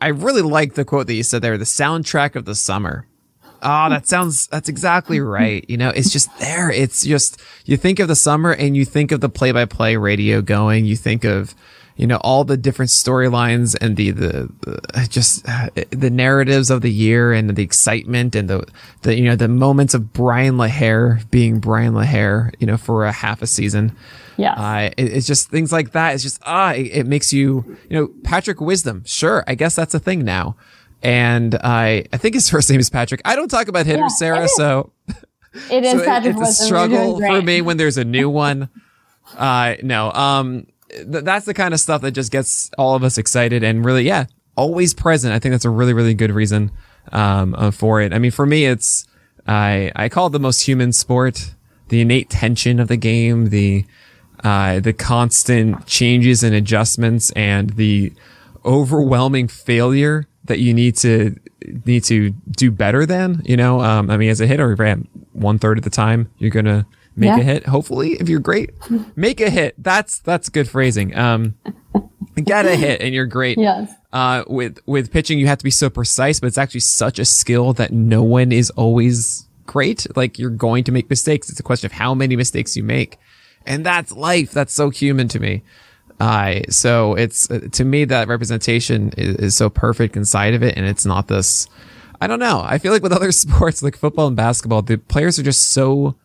I 0.00 0.08
really 0.08 0.42
like 0.42 0.74
the 0.74 0.84
quote 0.84 1.06
that 1.08 1.14
you 1.14 1.22
said 1.22 1.42
there, 1.42 1.58
the 1.58 1.64
soundtrack 1.64 2.34
of 2.34 2.44
the 2.46 2.54
summer. 2.54 3.06
Oh, 3.64 3.88
that 3.90 4.08
sounds 4.08 4.46
that's 4.48 4.68
exactly 4.68 5.20
right. 5.38 5.64
You 5.68 5.76
know, 5.76 5.90
it's 5.90 6.10
just 6.10 6.36
there. 6.38 6.70
It's 6.70 7.04
just 7.04 7.40
you 7.64 7.76
think 7.76 7.98
of 8.00 8.08
the 8.08 8.16
summer 8.16 8.52
and 8.52 8.76
you 8.76 8.84
think 8.84 9.12
of 9.12 9.20
the 9.20 9.28
play-by-play 9.28 9.96
radio 9.98 10.40
going, 10.40 10.84
you 10.86 10.96
think 10.96 11.24
of 11.24 11.54
you 11.96 12.06
know 12.06 12.16
all 12.18 12.44
the 12.44 12.56
different 12.56 12.90
storylines 12.90 13.76
and 13.80 13.96
the, 13.96 14.10
the 14.10 14.48
the 14.62 15.06
just 15.10 15.46
uh, 15.48 15.68
the 15.90 16.10
narratives 16.10 16.70
of 16.70 16.80
the 16.82 16.90
year 16.90 17.32
and 17.32 17.50
the 17.50 17.62
excitement 17.62 18.34
and 18.34 18.48
the 18.48 18.66
the 19.02 19.16
you 19.16 19.24
know 19.24 19.36
the 19.36 19.48
moments 19.48 19.94
of 19.94 20.12
Bryan 20.12 20.56
LaHair 20.56 21.28
being 21.30 21.58
Bryan 21.60 21.94
LaHair, 21.94 22.52
you 22.58 22.66
know, 22.66 22.76
for 22.76 23.04
a 23.04 23.12
half 23.12 23.42
a 23.42 23.46
season. 23.46 23.92
Yeah, 24.38 24.54
Uh, 24.54 24.90
it, 24.96 25.12
it's 25.12 25.26
just 25.26 25.50
things 25.50 25.72
like 25.72 25.92
that. 25.92 26.14
It's 26.14 26.22
just 26.22 26.40
ah, 26.46 26.72
it, 26.72 26.86
it 27.00 27.06
makes 27.06 27.32
you, 27.32 27.76
you 27.90 27.96
know, 27.98 28.08
Patrick 28.24 28.60
Wisdom. 28.60 29.02
Sure, 29.04 29.44
I 29.46 29.54
guess 29.54 29.76
that's 29.76 29.94
a 29.94 29.98
thing 30.00 30.24
now. 30.24 30.56
And 31.02 31.56
I, 31.56 32.06
I 32.12 32.16
think 32.16 32.34
his 32.34 32.48
first 32.54 32.70
name 32.70 32.80
is 32.80 32.88
Patrick. 32.88 33.20
I 33.26 33.36
don't 33.36 33.48
talk 33.50 33.68
about 33.68 33.84
hitters, 33.86 34.00
Yeah, 34.12 34.16
Sarah, 34.16 34.44
it 34.44 34.50
so, 34.50 34.90
It 35.70 35.84
is 35.84 35.92
so 35.96 35.98
it- 35.98 36.06
Patrick 36.06 36.36
it's 36.36 36.38
a 36.38 36.40
Wisdom. 36.40 36.46
You're 36.46 36.52
struggle 36.88 37.20
for 37.20 37.42
me 37.42 37.60
when 37.60 37.76
there's 37.76 37.98
a 37.98 38.04
new 38.04 38.30
one. 38.30 38.68
Uh, 39.38 39.76
no, 39.82 40.10
um, 40.12 40.66
th- 40.92 41.24
that's 41.24 41.46
the 41.46 41.54
kind 41.54 41.74
of 41.74 41.80
stuff 41.80 42.02
that 42.02 42.12
just 42.12 42.30
gets 42.30 42.70
all 42.78 42.94
of 42.94 43.02
us 43.04 43.18
excited 43.18 43.62
and 43.62 43.84
really, 43.84 44.04
yeah, 44.04 44.26
always 44.56 44.94
present. 44.94 45.34
I 45.34 45.38
think 45.38 45.52
that's 45.52 45.64
a 45.64 45.70
really, 45.70 45.92
really 45.92 46.14
good 46.14 46.30
reason, 46.30 46.70
um, 47.12 47.54
uh, 47.56 47.70
for 47.70 48.00
it. 48.00 48.12
I 48.12 48.18
mean, 48.18 48.30
for 48.30 48.46
me, 48.46 48.66
it's, 48.66 49.06
I, 49.46 49.90
I 49.96 50.08
call 50.08 50.28
it 50.28 50.30
the 50.30 50.40
most 50.40 50.62
human 50.62 50.92
sport, 50.92 51.54
the 51.88 52.00
innate 52.00 52.30
tension 52.30 52.78
of 52.78 52.88
the 52.88 52.96
game, 52.96 53.48
the, 53.48 53.84
uh, 54.44 54.80
the 54.80 54.92
constant 54.92 55.86
changes 55.86 56.42
and 56.42 56.54
adjustments 56.54 57.30
and 57.32 57.70
the 57.70 58.12
overwhelming 58.64 59.48
failure 59.48 60.26
that 60.44 60.58
you 60.58 60.74
need 60.74 60.96
to 60.96 61.36
need 61.86 62.02
to 62.02 62.30
do 62.50 62.70
better 62.70 63.06
than, 63.06 63.40
you 63.44 63.56
know, 63.56 63.80
um, 63.80 64.10
I 64.10 64.16
mean, 64.16 64.30
as 64.30 64.40
a 64.40 64.46
hitter, 64.46 64.74
ran 64.74 65.06
one 65.32 65.58
third 65.58 65.78
of 65.78 65.84
the 65.84 65.90
time, 65.90 66.28
you're 66.38 66.50
to 66.50 66.84
make 67.16 67.28
yeah. 67.28 67.38
a 67.38 67.42
hit. 67.42 67.66
Hopefully, 67.66 68.12
if 68.12 68.28
you're 68.28 68.40
great, 68.40 68.70
make 69.16 69.40
a 69.40 69.50
hit. 69.50 69.74
That's, 69.78 70.18
that's 70.18 70.48
good 70.48 70.68
phrasing. 70.68 71.16
Um, 71.16 71.54
get 72.42 72.66
a 72.66 72.76
hit 72.76 73.00
and 73.00 73.14
you're 73.14 73.26
great. 73.26 73.58
Yes. 73.58 73.92
Uh, 74.12 74.44
with, 74.46 74.78
with 74.86 75.10
pitching, 75.10 75.38
you 75.38 75.46
have 75.46 75.58
to 75.58 75.64
be 75.64 75.70
so 75.70 75.88
precise, 75.90 76.40
but 76.40 76.46
it's 76.46 76.58
actually 76.58 76.80
such 76.80 77.18
a 77.18 77.24
skill 77.24 77.72
that 77.74 77.92
no 77.92 78.22
one 78.22 78.52
is 78.52 78.70
always 78.70 79.46
great. 79.66 80.06
Like 80.16 80.38
you're 80.38 80.50
going 80.50 80.84
to 80.84 80.92
make 80.92 81.08
mistakes. 81.08 81.50
It's 81.50 81.60
a 81.60 81.62
question 81.62 81.86
of 81.86 81.92
how 81.92 82.14
many 82.14 82.36
mistakes 82.36 82.76
you 82.76 82.82
make. 82.82 83.18
And 83.66 83.86
that's 83.86 84.12
life. 84.12 84.52
That's 84.52 84.74
so 84.74 84.90
human 84.90 85.28
to 85.28 85.40
me. 85.40 85.62
Uh, 86.20 86.60
so 86.68 87.14
it's, 87.14 87.50
uh, 87.50 87.68
to 87.72 87.84
me, 87.84 88.04
that 88.04 88.28
representation 88.28 89.12
is, 89.16 89.36
is 89.36 89.56
so 89.56 89.70
perfect 89.70 90.16
inside 90.16 90.54
of 90.54 90.62
it. 90.62 90.76
And 90.76 90.86
it's 90.86 91.06
not 91.06 91.28
this, 91.28 91.66
I 92.20 92.26
don't 92.26 92.38
know. 92.38 92.62
I 92.64 92.78
feel 92.78 92.92
like 92.92 93.02
with 93.02 93.12
other 93.12 93.32
sports 93.32 93.82
like 93.82 93.96
football 93.96 94.26
and 94.26 94.36
basketball, 94.36 94.82
the 94.82 94.98
players 94.98 95.38
are 95.38 95.42
just 95.42 95.70
so 95.70 96.16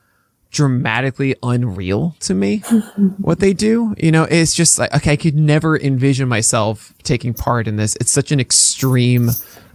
dramatically 0.52 1.36
unreal 1.44 2.16
to 2.20 2.34
me 2.34 2.58
what 3.18 3.40
they 3.40 3.54
do 3.54 3.94
you 3.98 4.12
know 4.12 4.24
it's 4.24 4.54
just 4.54 4.80
like 4.80 4.94
okay 4.96 5.14
i 5.14 5.16
could 5.16 5.36
never 5.36 5.78
envision 5.78 6.28
myself 6.28 6.94
taking 7.04 7.34
part 7.34 7.68
in 7.68 7.76
this 7.76 7.96
it's 7.98 8.12
such 8.12 8.32
an 8.32 8.40
extreme 8.40 9.30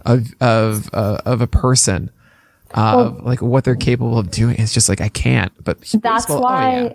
of 0.05 0.33
of 0.41 0.89
uh, 0.93 1.21
of 1.25 1.41
a 1.41 1.47
person 1.47 2.09
uh, 2.71 2.93
well, 2.95 2.99
of 2.99 3.23
like 3.23 3.41
what 3.41 3.63
they're 3.63 3.75
capable 3.75 4.17
of 4.17 4.31
doing 4.31 4.55
it's 4.57 4.73
just 4.73 4.89
like 4.89 4.99
i 4.99 5.09
can't 5.09 5.51
but 5.63 5.79
that's 5.79 6.25
baseball, 6.25 6.41
why 6.41 6.75
oh, 6.75 6.83
yeah. 6.85 6.93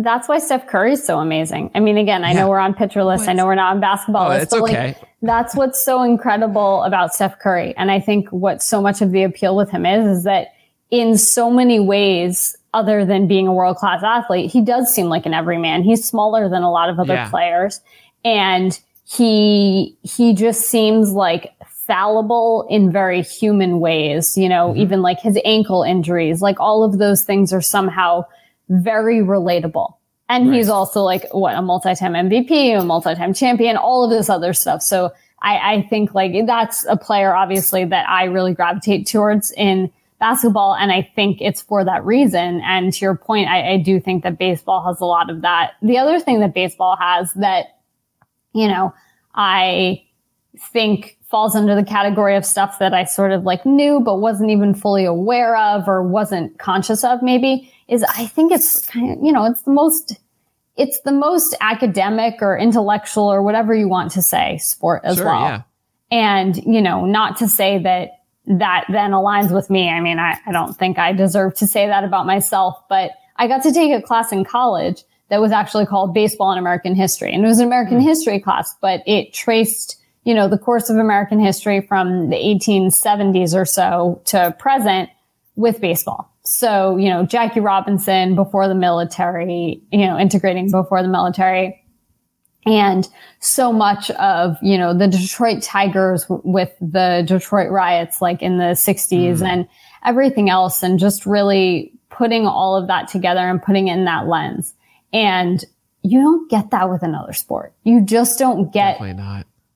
That's 0.00 0.28
why 0.28 0.38
Steph 0.38 0.68
Curry 0.68 0.92
is 0.92 1.04
so 1.04 1.18
amazing. 1.18 1.72
I 1.74 1.80
mean, 1.80 1.98
again, 1.98 2.22
I 2.22 2.30
yeah. 2.30 2.40
know 2.40 2.48
we're 2.48 2.60
on 2.60 2.72
pitcher 2.72 3.02
list. 3.02 3.22
What? 3.22 3.30
I 3.30 3.32
know 3.32 3.46
we're 3.46 3.56
not 3.56 3.74
on 3.74 3.80
basketball 3.80 4.26
oh, 4.26 4.28
list, 4.28 4.42
it's 4.44 4.52
but 4.52 4.62
okay. 4.62 4.86
like, 4.86 5.02
that's 5.22 5.56
what's 5.56 5.84
so 5.84 6.04
incredible 6.04 6.84
about 6.84 7.12
Steph 7.12 7.40
Curry. 7.40 7.74
And 7.76 7.90
I 7.90 7.98
think 7.98 8.28
what 8.28 8.62
so 8.62 8.80
much 8.80 9.02
of 9.02 9.10
the 9.10 9.24
appeal 9.24 9.56
with 9.56 9.70
him 9.70 9.84
is, 9.84 10.18
is 10.18 10.24
that 10.24 10.54
in 10.92 11.18
so 11.18 11.50
many 11.50 11.80
ways, 11.80 12.56
other 12.74 13.04
than 13.04 13.26
being 13.26 13.46
a 13.46 13.52
world 13.52 13.76
class 13.76 14.02
athlete, 14.02 14.50
he 14.50 14.60
does 14.60 14.92
seem 14.92 15.06
like 15.06 15.26
an 15.26 15.34
everyman. 15.34 15.82
He's 15.82 16.06
smaller 16.06 16.48
than 16.48 16.62
a 16.62 16.70
lot 16.70 16.90
of 16.90 16.98
other 16.98 17.14
yeah. 17.14 17.30
players. 17.30 17.80
And 18.24 18.78
he, 19.04 19.96
he 20.02 20.34
just 20.34 20.62
seems 20.68 21.12
like 21.12 21.54
fallible 21.86 22.66
in 22.68 22.92
very 22.92 23.22
human 23.22 23.80
ways, 23.80 24.36
you 24.36 24.48
know, 24.48 24.68
mm-hmm. 24.68 24.80
even 24.80 25.02
like 25.02 25.18
his 25.20 25.38
ankle 25.44 25.82
injuries, 25.82 26.42
like 26.42 26.60
all 26.60 26.84
of 26.84 26.98
those 26.98 27.24
things 27.24 27.52
are 27.52 27.62
somehow 27.62 28.22
very 28.68 29.20
relatable. 29.20 29.94
And 30.28 30.50
right. 30.50 30.56
he's 30.56 30.68
also 30.68 31.00
like, 31.00 31.26
what, 31.32 31.56
a 31.56 31.62
multi-time 31.62 32.12
MVP, 32.12 32.78
a 32.78 32.84
multi-time 32.84 33.32
champion, 33.32 33.78
all 33.78 34.04
of 34.04 34.10
this 34.10 34.28
other 34.28 34.52
stuff. 34.52 34.82
So 34.82 35.10
I, 35.40 35.74
I 35.74 35.82
think 35.88 36.14
like 36.14 36.34
that's 36.46 36.84
a 36.84 36.98
player, 36.98 37.34
obviously, 37.34 37.86
that 37.86 38.06
I 38.06 38.24
really 38.24 38.52
gravitate 38.52 39.06
towards 39.06 39.52
in 39.52 39.90
basketball. 40.18 40.74
And 40.74 40.90
I 40.90 41.02
think 41.14 41.38
it's 41.40 41.62
for 41.62 41.84
that 41.84 42.04
reason. 42.04 42.60
And 42.64 42.92
to 42.92 43.00
your 43.00 43.16
point, 43.16 43.48
I, 43.48 43.74
I 43.74 43.76
do 43.78 44.00
think 44.00 44.24
that 44.24 44.38
baseball 44.38 44.84
has 44.86 45.00
a 45.00 45.04
lot 45.04 45.30
of 45.30 45.42
that. 45.42 45.72
The 45.82 45.98
other 45.98 46.18
thing 46.20 46.40
that 46.40 46.54
baseball 46.54 46.96
has 46.96 47.32
that, 47.34 47.78
you 48.52 48.66
know, 48.68 48.92
I 49.34 50.04
think 50.72 51.16
falls 51.28 51.54
under 51.54 51.74
the 51.74 51.84
category 51.84 52.34
of 52.34 52.44
stuff 52.44 52.78
that 52.78 52.94
I 52.94 53.04
sort 53.04 53.32
of 53.32 53.44
like 53.44 53.64
knew, 53.64 54.00
but 54.00 54.16
wasn't 54.16 54.50
even 54.50 54.74
fully 54.74 55.04
aware 55.04 55.56
of 55.56 55.86
or 55.86 56.02
wasn't 56.02 56.58
conscious 56.58 57.04
of 57.04 57.22
maybe 57.22 57.72
is 57.86 58.02
I 58.02 58.26
think 58.26 58.50
it's 58.50 58.84
kind 58.86 59.12
of, 59.12 59.24
you 59.24 59.30
know, 59.30 59.44
it's 59.44 59.62
the 59.62 59.70
most, 59.70 60.18
it's 60.76 61.00
the 61.02 61.12
most 61.12 61.54
academic 61.60 62.36
or 62.40 62.56
intellectual 62.56 63.24
or 63.24 63.42
whatever 63.42 63.74
you 63.74 63.88
want 63.88 64.10
to 64.12 64.22
say 64.22 64.58
sport 64.58 65.02
as 65.04 65.16
sure, 65.16 65.26
well. 65.26 65.42
Yeah. 65.42 65.62
And, 66.10 66.56
you 66.64 66.80
know, 66.80 67.04
not 67.04 67.36
to 67.38 67.48
say 67.48 67.78
that 67.82 68.17
that 68.48 68.84
then 68.88 69.10
aligns 69.10 69.52
with 69.52 69.68
me. 69.68 69.88
I 69.88 70.00
mean, 70.00 70.18
I, 70.18 70.38
I 70.46 70.52
don't 70.52 70.76
think 70.76 70.98
I 70.98 71.12
deserve 71.12 71.54
to 71.56 71.66
say 71.66 71.86
that 71.86 72.04
about 72.04 72.26
myself, 72.26 72.82
but 72.88 73.12
I 73.36 73.46
got 73.46 73.62
to 73.64 73.72
take 73.72 73.92
a 73.92 74.02
class 74.02 74.32
in 74.32 74.44
college 74.44 75.04
that 75.28 75.40
was 75.40 75.52
actually 75.52 75.86
called 75.86 76.14
baseball 76.14 76.50
and 76.50 76.58
American 76.58 76.94
history. 76.94 77.32
And 77.32 77.44
it 77.44 77.48
was 77.48 77.58
an 77.58 77.66
American 77.66 77.98
mm. 77.98 78.02
history 78.02 78.40
class, 78.40 78.74
but 78.80 79.02
it 79.06 79.34
traced, 79.34 80.00
you 80.24 80.34
know, 80.34 80.48
the 80.48 80.58
course 80.58 80.88
of 80.88 80.96
American 80.96 81.38
history 81.38 81.82
from 81.82 82.30
the 82.30 82.36
1870s 82.36 83.54
or 83.54 83.66
so 83.66 84.22
to 84.26 84.56
present 84.58 85.10
with 85.54 85.80
baseball. 85.80 86.32
So, 86.44 86.96
you 86.96 87.10
know, 87.10 87.26
Jackie 87.26 87.60
Robinson 87.60 88.34
before 88.34 88.68
the 88.68 88.74
military, 88.74 89.82
you 89.92 90.06
know, 90.06 90.18
integrating 90.18 90.70
before 90.70 91.02
the 91.02 91.08
military, 91.08 91.77
and 92.66 93.08
so 93.40 93.72
much 93.72 94.10
of, 94.12 94.56
you 94.62 94.76
know, 94.76 94.96
the 94.96 95.08
Detroit 95.08 95.62
Tigers 95.62 96.24
w- 96.24 96.42
with 96.44 96.72
the 96.80 97.24
Detroit 97.26 97.70
riots, 97.70 98.20
like 98.20 98.42
in 98.42 98.58
the 98.58 98.74
60s 98.74 99.38
mm. 99.38 99.46
and 99.46 99.68
everything 100.04 100.50
else, 100.50 100.82
and 100.82 100.98
just 100.98 101.24
really 101.24 101.92
putting 102.10 102.46
all 102.46 102.76
of 102.76 102.88
that 102.88 103.08
together 103.08 103.40
and 103.40 103.62
putting 103.62 103.88
it 103.88 103.94
in 103.94 104.04
that 104.04 104.26
lens. 104.26 104.74
And 105.12 105.64
you 106.02 106.20
don't 106.20 106.50
get 106.50 106.70
that 106.70 106.90
with 106.90 107.02
another 107.02 107.32
sport. 107.32 107.72
You 107.84 108.04
just 108.04 108.38
don't 108.38 108.72
get 108.72 109.00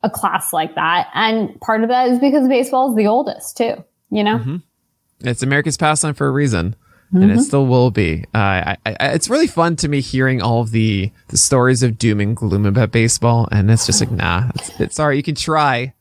a 0.02 0.10
class 0.10 0.52
like 0.52 0.74
that. 0.74 1.08
And 1.14 1.58
part 1.60 1.82
of 1.82 1.88
that 1.88 2.08
is 2.08 2.18
because 2.18 2.48
baseball 2.48 2.90
is 2.90 2.96
the 2.96 3.06
oldest 3.06 3.56
too, 3.56 3.84
you 4.10 4.24
know? 4.24 4.38
Mm-hmm. 4.38 4.56
It's 5.20 5.42
America's 5.42 5.76
pastime 5.76 6.14
for 6.14 6.26
a 6.26 6.30
reason 6.30 6.74
mm-hmm. 7.12 7.22
and 7.22 7.30
it 7.30 7.34
mm-hmm. 7.34 7.42
still 7.42 7.66
will 7.66 7.90
be. 7.90 8.24
Uh, 8.34 8.38
I, 8.38 8.76
I, 8.86 8.96
it's 9.12 9.28
really 9.28 9.46
fun 9.46 9.76
to 9.76 9.88
me 9.88 10.00
hearing 10.00 10.40
all 10.40 10.62
of 10.62 10.70
the 10.70 11.10
the 11.28 11.36
stories 11.36 11.82
of 11.82 11.98
doom 11.98 12.20
and 12.20 12.36
gloom 12.36 12.64
about 12.64 12.90
baseball, 12.90 13.48
and 13.52 13.70
it's 13.70 13.86
just 13.86 14.00
like, 14.00 14.10
nah, 14.10 14.50
it's, 14.54 14.80
it's 14.80 14.94
sorry, 14.96 15.16
you 15.16 15.22
can 15.22 15.34
try. 15.34 15.94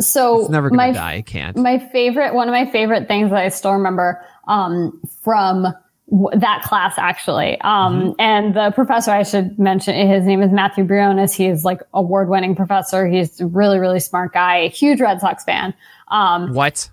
So 0.00 0.40
it's 0.40 0.50
never 0.50 0.68
gonna 0.68 0.76
my, 0.76 0.92
die. 0.92 1.14
I 1.14 1.22
can't. 1.22 1.56
My 1.56 1.78
favorite, 1.78 2.34
one 2.34 2.48
of 2.48 2.52
my 2.52 2.70
favorite 2.70 3.08
things 3.08 3.30
that 3.30 3.38
I 3.38 3.48
still 3.48 3.72
remember 3.72 4.22
um, 4.46 5.00
from 5.22 5.66
w- 6.10 6.38
that 6.38 6.62
class 6.64 6.98
actually. 6.98 7.58
Um, 7.62 8.00
mm-hmm. 8.00 8.10
and 8.18 8.54
the 8.54 8.72
professor 8.74 9.10
I 9.10 9.22
should 9.22 9.58
mention, 9.58 9.94
his 10.08 10.26
name 10.26 10.42
is 10.42 10.50
Matthew 10.50 10.84
Briones. 10.84 11.32
He 11.32 11.46
is 11.46 11.64
like 11.64 11.80
award 11.94 12.28
winning 12.28 12.54
professor. 12.54 13.06
He's 13.06 13.40
a 13.40 13.46
really, 13.46 13.78
really 13.78 14.00
smart 14.00 14.34
guy, 14.34 14.68
huge 14.68 15.00
Red 15.00 15.20
Sox 15.20 15.44
fan. 15.44 15.72
Um, 16.08 16.52
what? 16.52 16.90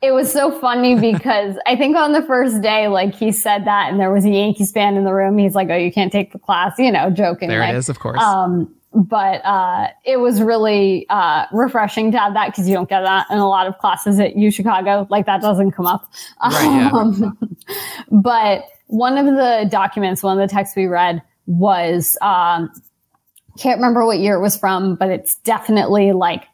It 0.00 0.12
was 0.12 0.32
so 0.32 0.56
funny 0.60 0.94
because 0.94 1.56
I 1.66 1.76
think 1.76 1.96
on 1.96 2.12
the 2.12 2.22
first 2.22 2.62
day, 2.62 2.88
like 2.88 3.14
he 3.14 3.32
said 3.32 3.64
that 3.64 3.90
and 3.90 3.98
there 3.98 4.12
was 4.12 4.24
a 4.24 4.30
Yankees 4.30 4.70
fan 4.70 4.96
in 4.96 5.04
the 5.04 5.12
room. 5.12 5.36
He's 5.38 5.54
like, 5.54 5.68
Oh, 5.70 5.76
you 5.76 5.92
can't 5.92 6.12
take 6.12 6.32
the 6.32 6.38
class, 6.38 6.78
you 6.78 6.92
know, 6.92 7.10
joking. 7.10 7.48
There 7.48 7.62
it 7.62 7.74
is, 7.74 7.88
of 7.88 7.98
course. 7.98 8.20
Um, 8.20 8.74
but, 8.94 9.44
uh, 9.44 9.88
it 10.04 10.18
was 10.18 10.40
really, 10.40 11.06
uh, 11.10 11.46
refreshing 11.52 12.12
to 12.12 12.18
have 12.18 12.34
that 12.34 12.46
because 12.48 12.68
you 12.68 12.74
don't 12.74 12.88
get 12.88 13.02
that 13.02 13.26
in 13.30 13.38
a 13.38 13.48
lot 13.48 13.66
of 13.66 13.76
classes 13.78 14.18
at 14.18 14.36
U 14.36 14.50
Chicago. 14.50 15.06
Like 15.10 15.26
that 15.26 15.42
doesn't 15.42 15.72
come 15.72 15.86
up. 15.86 16.10
Right, 16.42 16.90
um, 16.94 17.36
but 18.10 18.64
one 18.86 19.18
of 19.18 19.26
the 19.26 19.68
documents, 19.70 20.22
one 20.22 20.40
of 20.40 20.48
the 20.48 20.52
texts 20.52 20.76
we 20.76 20.86
read 20.86 21.22
was, 21.46 22.16
um, 22.22 22.70
can't 23.58 23.78
remember 23.78 24.06
what 24.06 24.18
year 24.18 24.36
it 24.36 24.40
was 24.40 24.56
from, 24.56 24.94
but 24.94 25.10
it's 25.10 25.34
definitely 25.36 26.12
like 26.12 26.44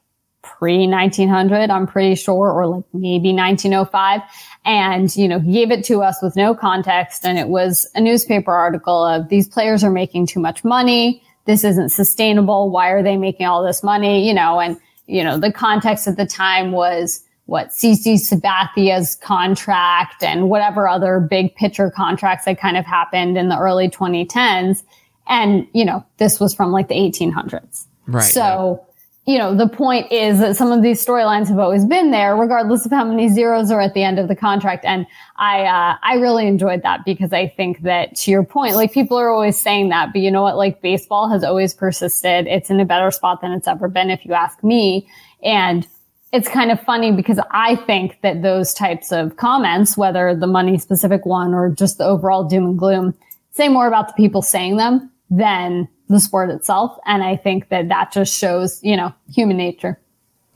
pre 0.44 0.86
1900, 0.86 1.70
I'm 1.70 1.86
pretty 1.86 2.14
sure, 2.14 2.50
or 2.52 2.66
like 2.66 2.84
maybe 2.92 3.32
1905. 3.32 4.20
And, 4.64 5.14
you 5.16 5.28
know, 5.28 5.40
he 5.40 5.52
gave 5.52 5.70
it 5.70 5.84
to 5.86 6.02
us 6.02 6.22
with 6.22 6.36
no 6.36 6.54
context. 6.54 7.24
And 7.24 7.38
it 7.38 7.48
was 7.48 7.88
a 7.94 8.00
newspaper 8.00 8.52
article 8.52 9.04
of 9.04 9.28
these 9.28 9.48
players 9.48 9.82
are 9.82 9.90
making 9.90 10.26
too 10.26 10.40
much 10.40 10.64
money. 10.64 11.22
This 11.44 11.64
isn't 11.64 11.90
sustainable. 11.90 12.70
Why 12.70 12.90
are 12.90 13.02
they 13.02 13.16
making 13.16 13.46
all 13.46 13.64
this 13.64 13.82
money? 13.82 14.26
You 14.26 14.34
know, 14.34 14.60
and, 14.60 14.76
you 15.06 15.24
know, 15.24 15.38
the 15.38 15.52
context 15.52 16.06
at 16.06 16.16
the 16.16 16.26
time 16.26 16.72
was 16.72 17.22
what 17.46 17.68
CC 17.68 18.18
Sabathia's 18.18 19.16
contract 19.16 20.22
and 20.22 20.48
whatever 20.48 20.88
other 20.88 21.20
big 21.20 21.54
pitcher 21.56 21.90
contracts 21.90 22.46
that 22.46 22.58
kind 22.58 22.76
of 22.76 22.86
happened 22.86 23.36
in 23.36 23.48
the 23.48 23.58
early 23.58 23.90
2010s. 23.90 24.82
And, 25.26 25.66
you 25.74 25.84
know, 25.84 26.04
this 26.16 26.40
was 26.40 26.54
from 26.54 26.72
like 26.72 26.88
the 26.88 26.94
1800s. 26.94 27.86
Right. 28.06 28.22
So, 28.22 28.86
you 29.26 29.38
know, 29.38 29.56
the 29.56 29.68
point 29.68 30.12
is 30.12 30.38
that 30.40 30.54
some 30.54 30.70
of 30.70 30.82
these 30.82 31.04
storylines 31.04 31.48
have 31.48 31.58
always 31.58 31.86
been 31.86 32.10
there, 32.10 32.36
regardless 32.36 32.84
of 32.84 32.92
how 32.92 33.04
many 33.04 33.28
zeros 33.28 33.70
are 33.70 33.80
at 33.80 33.94
the 33.94 34.02
end 34.02 34.18
of 34.18 34.28
the 34.28 34.36
contract. 34.36 34.84
And 34.84 35.06
I, 35.36 35.62
uh, 35.62 35.96
I 36.02 36.16
really 36.16 36.46
enjoyed 36.46 36.82
that 36.82 37.06
because 37.06 37.32
I 37.32 37.48
think 37.48 37.82
that 37.82 38.16
to 38.16 38.30
your 38.30 38.44
point, 38.44 38.74
like 38.74 38.92
people 38.92 39.16
are 39.18 39.30
always 39.30 39.58
saying 39.58 39.88
that, 39.88 40.12
but 40.12 40.20
you 40.20 40.30
know 40.30 40.42
what? 40.42 40.58
Like 40.58 40.82
baseball 40.82 41.30
has 41.30 41.42
always 41.42 41.72
persisted. 41.72 42.46
It's 42.46 42.68
in 42.68 42.80
a 42.80 42.84
better 42.84 43.10
spot 43.10 43.40
than 43.40 43.52
it's 43.52 43.66
ever 43.66 43.88
been, 43.88 44.10
if 44.10 44.26
you 44.26 44.34
ask 44.34 44.62
me. 44.62 45.08
And 45.42 45.86
it's 46.34 46.48
kind 46.48 46.70
of 46.70 46.78
funny 46.82 47.10
because 47.10 47.40
I 47.50 47.76
think 47.76 48.20
that 48.20 48.42
those 48.42 48.74
types 48.74 49.10
of 49.10 49.36
comments, 49.36 49.96
whether 49.96 50.34
the 50.34 50.46
money 50.46 50.76
specific 50.76 51.24
one 51.24 51.54
or 51.54 51.70
just 51.70 51.96
the 51.96 52.04
overall 52.04 52.44
doom 52.44 52.64
and 52.64 52.78
gloom, 52.78 53.14
say 53.52 53.68
more 53.68 53.86
about 53.86 54.08
the 54.08 54.14
people 54.14 54.42
saying 54.42 54.76
them 54.76 55.10
than 55.30 55.88
the 56.08 56.20
sport 56.20 56.50
itself. 56.50 56.98
And 57.06 57.22
I 57.22 57.36
think 57.36 57.68
that 57.70 57.88
that 57.88 58.12
just 58.12 58.36
shows, 58.36 58.80
you 58.82 58.96
know, 58.96 59.12
human 59.32 59.56
nature. 59.56 60.00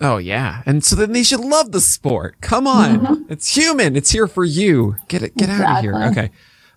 Oh 0.01 0.19
yeah. 0.19 0.63
And 0.67 0.85
so 0.85 0.95
then 0.95 1.13
they 1.13 1.23
should 1.23 1.41
love 1.41 1.73
the 1.73 1.81
sport. 1.81 2.41
Come 2.41 2.67
on. 2.67 3.01
Mm-hmm. 3.01 3.33
It's 3.33 3.55
human. 3.55 3.97
It's 3.97 4.11
here 4.11 4.29
for 4.29 4.45
you. 4.45 4.97
Get 5.09 5.23
it, 5.23 5.37
get 5.37 5.49
exactly. 5.49 5.67
out 5.67 5.79
of 5.79 5.83
here. 5.83 6.11
Okay. 6.11 6.31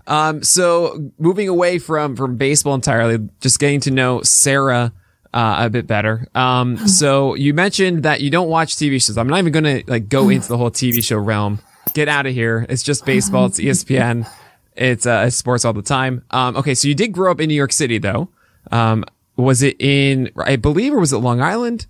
Um, 0.08 0.44
so 0.44 1.12
moving 1.20 1.48
away 1.48 1.78
from 1.78 2.16
from 2.16 2.38
baseball 2.38 2.74
entirely, 2.74 3.30
just 3.40 3.60
getting 3.60 3.80
to 3.82 3.92
know 3.92 4.22
Sarah 4.24 4.92
uh, 5.34 5.56
a 5.60 5.70
bit 5.70 5.88
better. 5.88 6.28
Um, 6.34 6.78
so 6.88 7.36
you 7.36 7.54
mentioned 7.54 8.04
that 8.04 8.22
you 8.22 8.30
don't 8.30 8.50
watch 8.50 8.76
TV 8.76 9.04
shows. 9.04 9.18
I'm 9.18 9.28
not 9.28 9.38
even 9.40 9.54
going 9.54 9.84
to 9.84 9.84
like 9.90 10.10
go 10.10 10.30
into 10.30 10.48
the 10.48 10.58
whole 10.58 10.72
TV 10.72 11.04
show 11.04 11.18
realm. 11.18 11.60
Get 11.94 12.08
out 12.08 12.26
of 12.26 12.34
here. 12.34 12.66
It's 12.70 12.84
just 12.84 13.06
baseball. 13.06 13.48
It's 13.48 13.60
ESPN. 13.60 14.30
It's 14.76 15.06
uh, 15.06 15.26
it's 15.28 15.36
sports 15.36 15.66
all 15.66 15.74
the 15.74 15.82
time. 15.82 16.24
Um, 16.32 16.56
okay, 16.58 16.74
so 16.74 16.88
you 16.88 16.96
did 16.96 17.12
grow 17.12 17.32
up 17.32 17.42
in 17.42 17.50
New 17.50 17.56
York 17.56 17.74
City 17.74 17.98
though. 17.98 18.30
Um, 18.72 19.06
was 19.36 19.62
it 19.62 19.76
in 19.80 20.30
I 20.38 20.56
believe 20.56 20.94
or 20.94 21.00
was 21.00 21.14
it 21.14 21.18
Long 21.18 21.42
Island? 21.42 21.88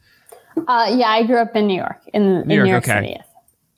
Uh, 0.67 0.93
yeah, 0.95 1.07
I 1.07 1.23
grew 1.23 1.37
up 1.37 1.55
in 1.55 1.67
New 1.67 1.77
York, 1.77 2.01
in 2.13 2.23
New, 2.23 2.29
in 2.41 2.49
York, 2.49 2.65
New 2.65 2.71
York 2.71 2.83
okay. 2.83 2.93
City. 2.93 3.15
Yes. 3.17 3.27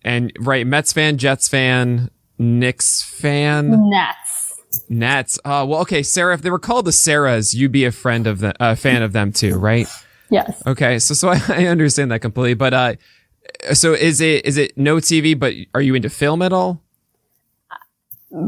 And 0.04 0.34
right, 0.40 0.66
Mets 0.68 0.92
fan, 0.92 1.18
Jets 1.18 1.48
fan, 1.48 2.10
Knicks 2.38 3.02
fan, 3.02 3.90
Nets. 3.90 4.62
Nets. 4.90 5.40
Uh, 5.46 5.66
well, 5.68 5.82
okay, 5.82 6.04
Sarah. 6.04 6.34
If 6.34 6.42
they 6.42 6.50
were 6.50 6.60
called 6.60 6.86
the 6.86 6.92
Sarahs, 6.92 7.54
you'd 7.54 7.72
be 7.72 7.86
a 7.86 7.92
friend 7.92 8.28
of 8.28 8.40
the 8.40 8.62
uh, 8.62 8.76
fan 8.76 9.02
of 9.02 9.14
them 9.14 9.32
too, 9.32 9.58
right? 9.58 9.88
Yes. 10.30 10.62
Okay, 10.66 11.00
so 11.00 11.14
so 11.14 11.30
I, 11.30 11.40
I 11.50 11.66
understand 11.68 12.12
that 12.12 12.20
completely, 12.20 12.56
but 12.56 12.74
uh, 12.74 12.96
so 13.74 13.94
is 13.94 14.20
it 14.20 14.46
is 14.46 14.58
it 14.58 14.78
no 14.78 14.98
TV? 14.98 15.38
But 15.38 15.54
are 15.74 15.82
you 15.82 15.96
into 15.96 16.10
film 16.10 16.42
at 16.42 16.52
all? 16.52 16.82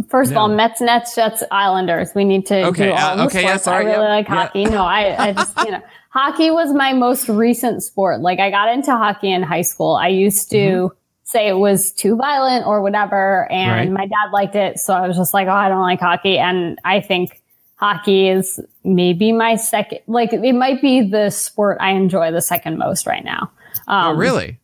First 0.10 0.32
no. 0.32 0.38
of 0.38 0.42
all, 0.42 0.48
Mets, 0.48 0.82
Nets, 0.82 1.16
Jets, 1.16 1.44
Islanders. 1.52 2.10
We 2.16 2.26
need 2.26 2.46
to 2.48 2.66
okay, 2.68 2.88
do 2.88 2.92
all 2.92 3.20
uh, 3.20 3.26
okay, 3.26 3.42
sports. 3.42 3.44
Yeah, 3.44 3.58
sorry, 3.58 3.86
I 3.86 3.90
really 3.90 4.04
yep, 4.04 4.10
like 4.10 4.28
hockey. 4.28 4.66
No, 4.66 4.84
I, 4.84 5.28
I 5.28 5.34
just 5.34 5.58
you 5.60 5.72
know 5.72 5.82
hockey 6.16 6.50
was 6.50 6.74
my 6.74 6.94
most 6.94 7.28
recent 7.28 7.84
sport. 7.84 8.22
Like 8.22 8.40
I 8.40 8.50
got 8.50 8.74
into 8.74 8.92
hockey 8.92 9.32
in 9.32 9.44
high 9.44 9.62
school. 9.62 9.96
I 9.96 10.08
used 10.08 10.50
to 10.52 10.58
mm-hmm. 10.58 10.96
say 11.26 11.48
it 11.50 11.58
was 11.58 11.92
too 11.92 12.16
violent 12.16 12.66
or 12.66 12.82
whatever. 12.82 13.52
And 13.52 13.72
right. 13.72 13.92
my 13.92 14.08
dad 14.08 14.32
liked 14.32 14.56
it. 14.56 14.80
So 14.80 14.94
I 14.94 15.08
was 15.08 15.18
just 15.18 15.34
like, 15.34 15.48
Oh, 15.48 15.52
I 15.52 15.68
don't 15.68 15.82
like 15.82 16.00
hockey. 16.00 16.38
And 16.38 16.80
I 16.86 17.02
think 17.02 17.42
hockey 17.76 18.30
is 18.30 18.62
maybe 18.86 19.34
my 19.34 19.58
second, 19.58 20.00
like 20.08 20.32
it 20.32 20.56
might 20.56 20.82
be 20.82 21.08
the 21.08 21.30
sport 21.30 21.78
I 21.82 21.92
enjoy 21.92 22.32
the 22.32 22.42
second 22.42 22.78
most 22.78 23.06
right 23.06 23.24
now. 23.24 23.52
Oh, 23.88 23.94
um, 23.94 24.16
oh, 24.16 24.18
really? 24.18 24.60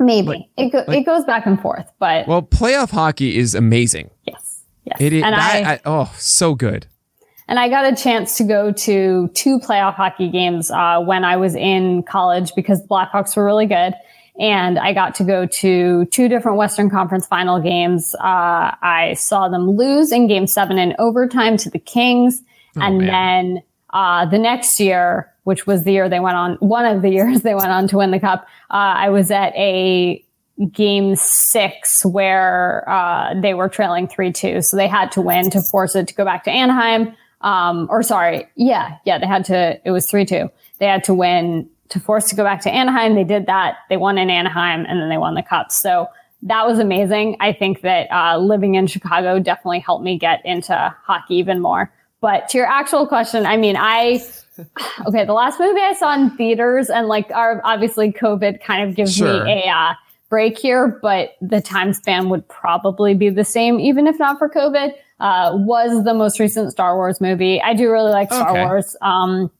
Maybe 0.00 0.28
like, 0.28 0.48
it, 0.56 0.72
go, 0.72 0.84
like, 0.88 1.00
it 1.00 1.04
goes 1.04 1.24
back 1.24 1.44
and 1.44 1.60
forth, 1.60 1.90
but 1.98 2.26
well, 2.26 2.40
playoff 2.40 2.90
hockey 2.90 3.36
is 3.36 3.54
amazing. 3.54 4.10
Yes. 4.24 4.47
Yes. 4.88 5.00
It 5.00 5.12
is, 5.12 5.22
and 5.22 5.34
that, 5.34 5.66
I, 5.66 5.72
I, 5.74 5.80
oh, 5.84 6.12
so 6.16 6.54
good. 6.54 6.86
And 7.46 7.58
I 7.58 7.68
got 7.68 7.90
a 7.90 7.96
chance 7.96 8.36
to 8.36 8.44
go 8.44 8.72
to 8.72 9.28
two 9.28 9.58
playoff 9.58 9.94
hockey 9.94 10.28
games 10.28 10.70
uh, 10.70 11.00
when 11.00 11.24
I 11.24 11.36
was 11.36 11.54
in 11.54 12.02
college 12.02 12.52
because 12.54 12.82
the 12.82 12.88
Blackhawks 12.88 13.36
were 13.36 13.44
really 13.44 13.66
good. 13.66 13.94
And 14.38 14.78
I 14.78 14.92
got 14.92 15.14
to 15.16 15.24
go 15.24 15.46
to 15.46 16.04
two 16.06 16.28
different 16.28 16.58
Western 16.58 16.90
Conference 16.90 17.26
final 17.26 17.60
games. 17.60 18.14
Uh, 18.14 18.76
I 18.82 19.14
saw 19.18 19.48
them 19.48 19.70
lose 19.70 20.12
in 20.12 20.28
game 20.28 20.46
seven 20.46 20.78
in 20.78 20.94
overtime 20.98 21.56
to 21.58 21.70
the 21.70 21.78
Kings. 21.78 22.42
Oh, 22.76 22.82
and 22.82 22.98
man. 22.98 23.06
then 23.06 23.62
uh, 23.90 24.26
the 24.26 24.38
next 24.38 24.78
year, 24.78 25.32
which 25.44 25.66
was 25.66 25.84
the 25.84 25.92
year 25.92 26.08
they 26.08 26.20
went 26.20 26.36
on, 26.36 26.54
one 26.56 26.84
of 26.84 27.02
the 27.02 27.08
years 27.10 27.42
they 27.42 27.54
went 27.54 27.70
on 27.70 27.88
to 27.88 27.96
win 27.96 28.10
the 28.10 28.20
cup, 28.20 28.46
uh, 28.70 28.94
I 28.96 29.08
was 29.08 29.30
at 29.30 29.54
a 29.56 30.24
game 30.66 31.14
six 31.14 32.04
where 32.04 32.88
uh, 32.88 33.34
they 33.40 33.54
were 33.54 33.68
trailing 33.68 34.08
3 34.08 34.32
2. 34.32 34.62
So 34.62 34.76
they 34.76 34.88
had 34.88 35.12
to 35.12 35.20
win 35.20 35.50
to 35.50 35.62
force 35.62 35.94
it 35.94 36.08
to 36.08 36.14
go 36.14 36.24
back 36.24 36.44
to 36.44 36.50
Anaheim. 36.50 37.14
Um, 37.40 37.86
or 37.90 38.02
sorry, 38.02 38.48
yeah, 38.56 38.96
yeah, 39.04 39.18
they 39.18 39.26
had 39.26 39.44
to, 39.46 39.80
it 39.84 39.92
was 39.92 40.10
3-2. 40.10 40.50
They 40.78 40.86
had 40.86 41.04
to 41.04 41.14
win 41.14 41.68
to 41.90 42.00
force 42.00 42.28
to 42.30 42.36
go 42.36 42.42
back 42.42 42.60
to 42.62 42.70
Anaheim. 42.70 43.14
They 43.14 43.24
did 43.24 43.46
that. 43.46 43.76
They 43.88 43.96
won 43.96 44.18
in 44.18 44.28
Anaheim 44.28 44.84
and 44.86 45.00
then 45.00 45.08
they 45.08 45.18
won 45.18 45.34
the 45.34 45.42
cup. 45.42 45.70
So 45.70 46.08
that 46.42 46.66
was 46.66 46.78
amazing. 46.78 47.36
I 47.40 47.52
think 47.52 47.82
that, 47.82 48.08
uh, 48.10 48.38
living 48.38 48.74
in 48.74 48.86
Chicago 48.86 49.38
definitely 49.38 49.80
helped 49.80 50.04
me 50.04 50.18
get 50.18 50.44
into 50.44 50.94
hockey 51.04 51.36
even 51.36 51.60
more. 51.60 51.92
But 52.20 52.48
to 52.50 52.58
your 52.58 52.66
actual 52.66 53.06
question, 53.06 53.46
I 53.46 53.56
mean, 53.56 53.76
I, 53.78 54.20
okay, 55.06 55.24
the 55.24 55.32
last 55.32 55.60
movie 55.60 55.80
I 55.80 55.94
saw 55.94 56.14
in 56.14 56.30
theaters 56.36 56.90
and 56.90 57.06
like 57.06 57.30
our, 57.30 57.60
obviously 57.64 58.12
COVID 58.12 58.60
kind 58.60 58.88
of 58.88 58.96
gives 58.96 59.14
sure. 59.14 59.44
me 59.44 59.64
a, 59.64 59.70
uh, 59.70 59.94
break 60.28 60.58
here, 60.58 60.98
but 61.00 61.36
the 61.40 61.60
time 61.60 61.92
span 61.92 62.28
would 62.28 62.46
probably 62.48 63.14
be 63.14 63.30
the 63.30 63.44
same, 63.44 63.80
even 63.80 64.06
if 64.06 64.18
not 64.18 64.38
for 64.38 64.48
COVID 64.48 64.92
uh, 65.20 65.52
was 65.54 66.04
the 66.04 66.14
most 66.14 66.38
recent 66.38 66.70
Star 66.70 66.96
Wars 66.96 67.20
movie. 67.20 67.60
I 67.60 67.74
do 67.74 67.90
really 67.90 68.10
like 68.10 68.32
Star 68.32 68.50
okay. 68.50 68.64
Wars. 68.64 68.96
Um, 69.00 69.50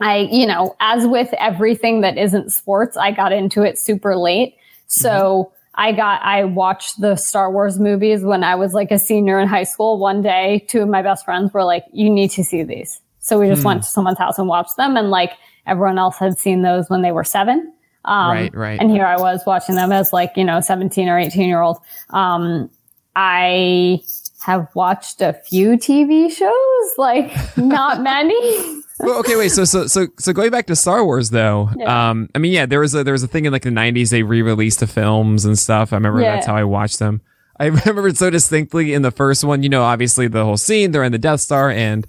I, 0.00 0.28
you 0.30 0.46
know, 0.46 0.76
as 0.80 1.06
with 1.06 1.32
everything 1.38 2.00
that 2.00 2.18
isn't 2.18 2.52
sports, 2.52 2.96
I 2.96 3.12
got 3.12 3.32
into 3.32 3.62
it 3.62 3.78
super 3.78 4.16
late. 4.16 4.56
So 4.86 5.10
mm-hmm. 5.10 5.54
I 5.74 5.92
got, 5.92 6.22
I 6.22 6.44
watched 6.44 7.00
the 7.00 7.16
Star 7.16 7.50
Wars 7.50 7.78
movies 7.78 8.22
when 8.22 8.44
I 8.44 8.56
was 8.56 8.74
like 8.74 8.90
a 8.90 8.98
senior 8.98 9.40
in 9.40 9.48
high 9.48 9.62
school. 9.62 9.98
One 9.98 10.20
day, 10.20 10.64
two 10.68 10.82
of 10.82 10.88
my 10.88 11.02
best 11.02 11.24
friends 11.24 11.52
were 11.52 11.64
like, 11.64 11.84
you 11.92 12.10
need 12.10 12.30
to 12.32 12.44
see 12.44 12.62
these. 12.62 13.00
So 13.20 13.38
we 13.38 13.48
just 13.48 13.62
hmm. 13.62 13.68
went 13.68 13.82
to 13.84 13.88
someone's 13.88 14.18
house 14.18 14.38
and 14.38 14.48
watched 14.48 14.76
them. 14.76 14.96
And 14.96 15.10
like 15.10 15.32
everyone 15.66 15.98
else 15.98 16.18
had 16.18 16.38
seen 16.38 16.62
those 16.62 16.90
when 16.90 17.02
they 17.02 17.12
were 17.12 17.24
seven. 17.24 17.72
Um, 18.04 18.30
right, 18.30 18.54
right. 18.54 18.80
And 18.80 18.90
here 18.90 19.06
I 19.06 19.16
was 19.16 19.42
watching 19.46 19.74
them 19.74 19.92
as 19.92 20.12
like, 20.12 20.32
you 20.36 20.44
know, 20.44 20.60
17 20.60 21.08
or 21.08 21.18
18 21.18 21.48
year 21.48 21.60
old. 21.60 21.78
Um, 22.10 22.70
I 23.14 24.02
have 24.44 24.68
watched 24.74 25.20
a 25.20 25.32
few 25.32 25.72
TV 25.72 26.30
shows, 26.30 26.98
like 26.98 27.32
not 27.56 28.00
many. 28.02 28.82
well, 29.00 29.18
okay, 29.20 29.36
wait. 29.36 29.50
So, 29.50 29.64
so, 29.64 29.86
so, 29.86 30.08
so 30.18 30.32
going 30.32 30.50
back 30.50 30.66
to 30.66 30.76
Star 30.76 31.04
Wars, 31.04 31.30
though. 31.30 31.70
Yeah. 31.76 32.10
Um, 32.10 32.28
I 32.34 32.38
mean, 32.38 32.52
yeah, 32.52 32.66
there 32.66 32.80
was 32.80 32.94
a 32.94 33.04
there 33.04 33.12
was 33.12 33.22
a 33.22 33.28
thing 33.28 33.44
in 33.44 33.52
like 33.52 33.62
the 33.62 33.70
'90s. 33.70 34.10
They 34.10 34.22
re-released 34.22 34.80
the 34.80 34.86
films 34.86 35.44
and 35.44 35.58
stuff. 35.58 35.92
I 35.92 35.96
remember 35.96 36.20
yeah. 36.20 36.34
that's 36.34 36.46
how 36.46 36.56
I 36.56 36.64
watched 36.64 36.98
them. 36.98 37.20
I 37.60 37.66
remember 37.66 38.08
it 38.08 38.16
so 38.16 38.30
distinctly 38.30 38.92
in 38.94 39.02
the 39.02 39.10
first 39.10 39.44
one. 39.44 39.62
You 39.62 39.68
know, 39.68 39.82
obviously 39.82 40.26
the 40.28 40.44
whole 40.44 40.56
scene. 40.56 40.90
They're 40.90 41.04
in 41.04 41.12
the 41.12 41.18
Death 41.18 41.40
Star, 41.40 41.70
and 41.70 42.06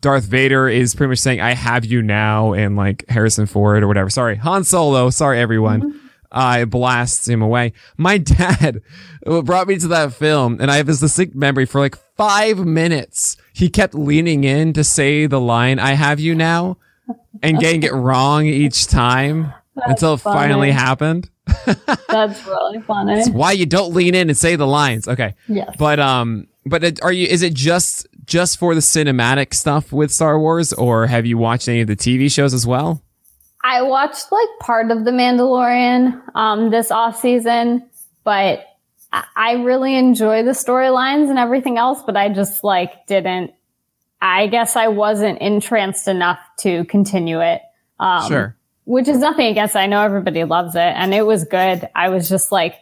Darth 0.00 0.24
Vader 0.24 0.68
is 0.68 0.94
pretty 0.94 1.10
much 1.10 1.18
saying, 1.18 1.40
"I 1.40 1.52
have 1.54 1.84
you 1.84 2.02
now," 2.02 2.52
and 2.52 2.76
like 2.76 3.04
Harrison 3.08 3.46
Ford 3.46 3.82
or 3.82 3.88
whatever. 3.88 4.10
Sorry, 4.10 4.36
Han 4.36 4.64
Solo. 4.64 5.10
Sorry, 5.10 5.38
everyone. 5.40 5.82
Mm-hmm 5.82 6.08
uh, 6.30 6.64
blasts 6.64 7.28
him 7.28 7.42
away. 7.42 7.72
My 7.96 8.18
dad 8.18 8.82
brought 9.24 9.68
me 9.68 9.78
to 9.78 9.88
that 9.88 10.12
film, 10.14 10.58
and 10.60 10.70
I 10.70 10.76
have 10.76 10.86
this 10.86 11.00
distinct 11.00 11.34
memory 11.34 11.66
for 11.66 11.80
like 11.80 11.96
five 12.16 12.58
minutes. 12.58 13.36
He 13.52 13.68
kept 13.68 13.94
leaning 13.94 14.44
in 14.44 14.72
to 14.74 14.84
say 14.84 15.26
the 15.26 15.40
line, 15.40 15.78
I 15.78 15.92
have 15.92 16.20
you 16.20 16.34
now, 16.34 16.78
and 17.42 17.58
getting 17.60 17.82
it 17.82 17.92
wrong 17.92 18.46
each 18.46 18.86
time 18.86 19.52
That's 19.74 19.90
until 19.90 20.14
it 20.14 20.18
funny. 20.18 20.38
finally 20.38 20.70
happened. 20.70 21.30
That's 22.08 22.46
really 22.46 22.80
funny. 22.82 23.14
That's 23.14 23.30
why 23.30 23.52
you 23.52 23.66
don't 23.66 23.94
lean 23.94 24.14
in 24.14 24.28
and 24.28 24.36
say 24.36 24.56
the 24.56 24.66
lines. 24.66 25.08
Okay. 25.08 25.34
Yes. 25.48 25.74
But, 25.78 25.98
um, 25.98 26.46
but 26.68 27.02
are 27.02 27.12
you, 27.12 27.26
is 27.26 27.42
it 27.42 27.54
just, 27.54 28.06
just 28.24 28.58
for 28.58 28.74
the 28.74 28.80
cinematic 28.80 29.54
stuff 29.54 29.92
with 29.92 30.10
Star 30.10 30.38
Wars, 30.38 30.72
or 30.72 31.06
have 31.06 31.26
you 31.26 31.38
watched 31.38 31.68
any 31.68 31.80
of 31.80 31.88
the 31.88 31.96
TV 31.96 32.30
shows 32.30 32.54
as 32.54 32.66
well? 32.66 33.02
I 33.62 33.82
watched 33.82 34.30
like 34.30 34.48
part 34.60 34.90
of 34.90 35.04
The 35.04 35.10
Mandalorian 35.10 36.22
um, 36.34 36.70
this 36.70 36.90
off 36.90 37.20
season, 37.20 37.88
but 38.24 38.64
I 39.12 39.52
really 39.52 39.94
enjoy 39.96 40.42
the 40.42 40.50
storylines 40.50 41.30
and 41.30 41.38
everything 41.38 41.78
else, 41.78 42.02
but 42.04 42.16
I 42.16 42.28
just 42.28 42.62
like 42.62 43.06
didn't. 43.06 43.52
I 44.20 44.48
guess 44.48 44.76
I 44.76 44.88
wasn't 44.88 45.40
entranced 45.40 46.08
enough 46.08 46.40
to 46.60 46.84
continue 46.84 47.40
it. 47.40 47.62
Um, 48.00 48.28
sure. 48.28 48.56
Which 48.84 49.08
is 49.08 49.18
nothing 49.18 49.46
against. 49.46 49.76
It. 49.76 49.80
I 49.80 49.86
know 49.86 50.02
everybody 50.02 50.44
loves 50.44 50.74
it, 50.74 50.80
and 50.80 51.14
it 51.14 51.24
was 51.24 51.44
good. 51.44 51.88
I 51.94 52.08
was 52.08 52.28
just 52.28 52.52
like, 52.52 52.74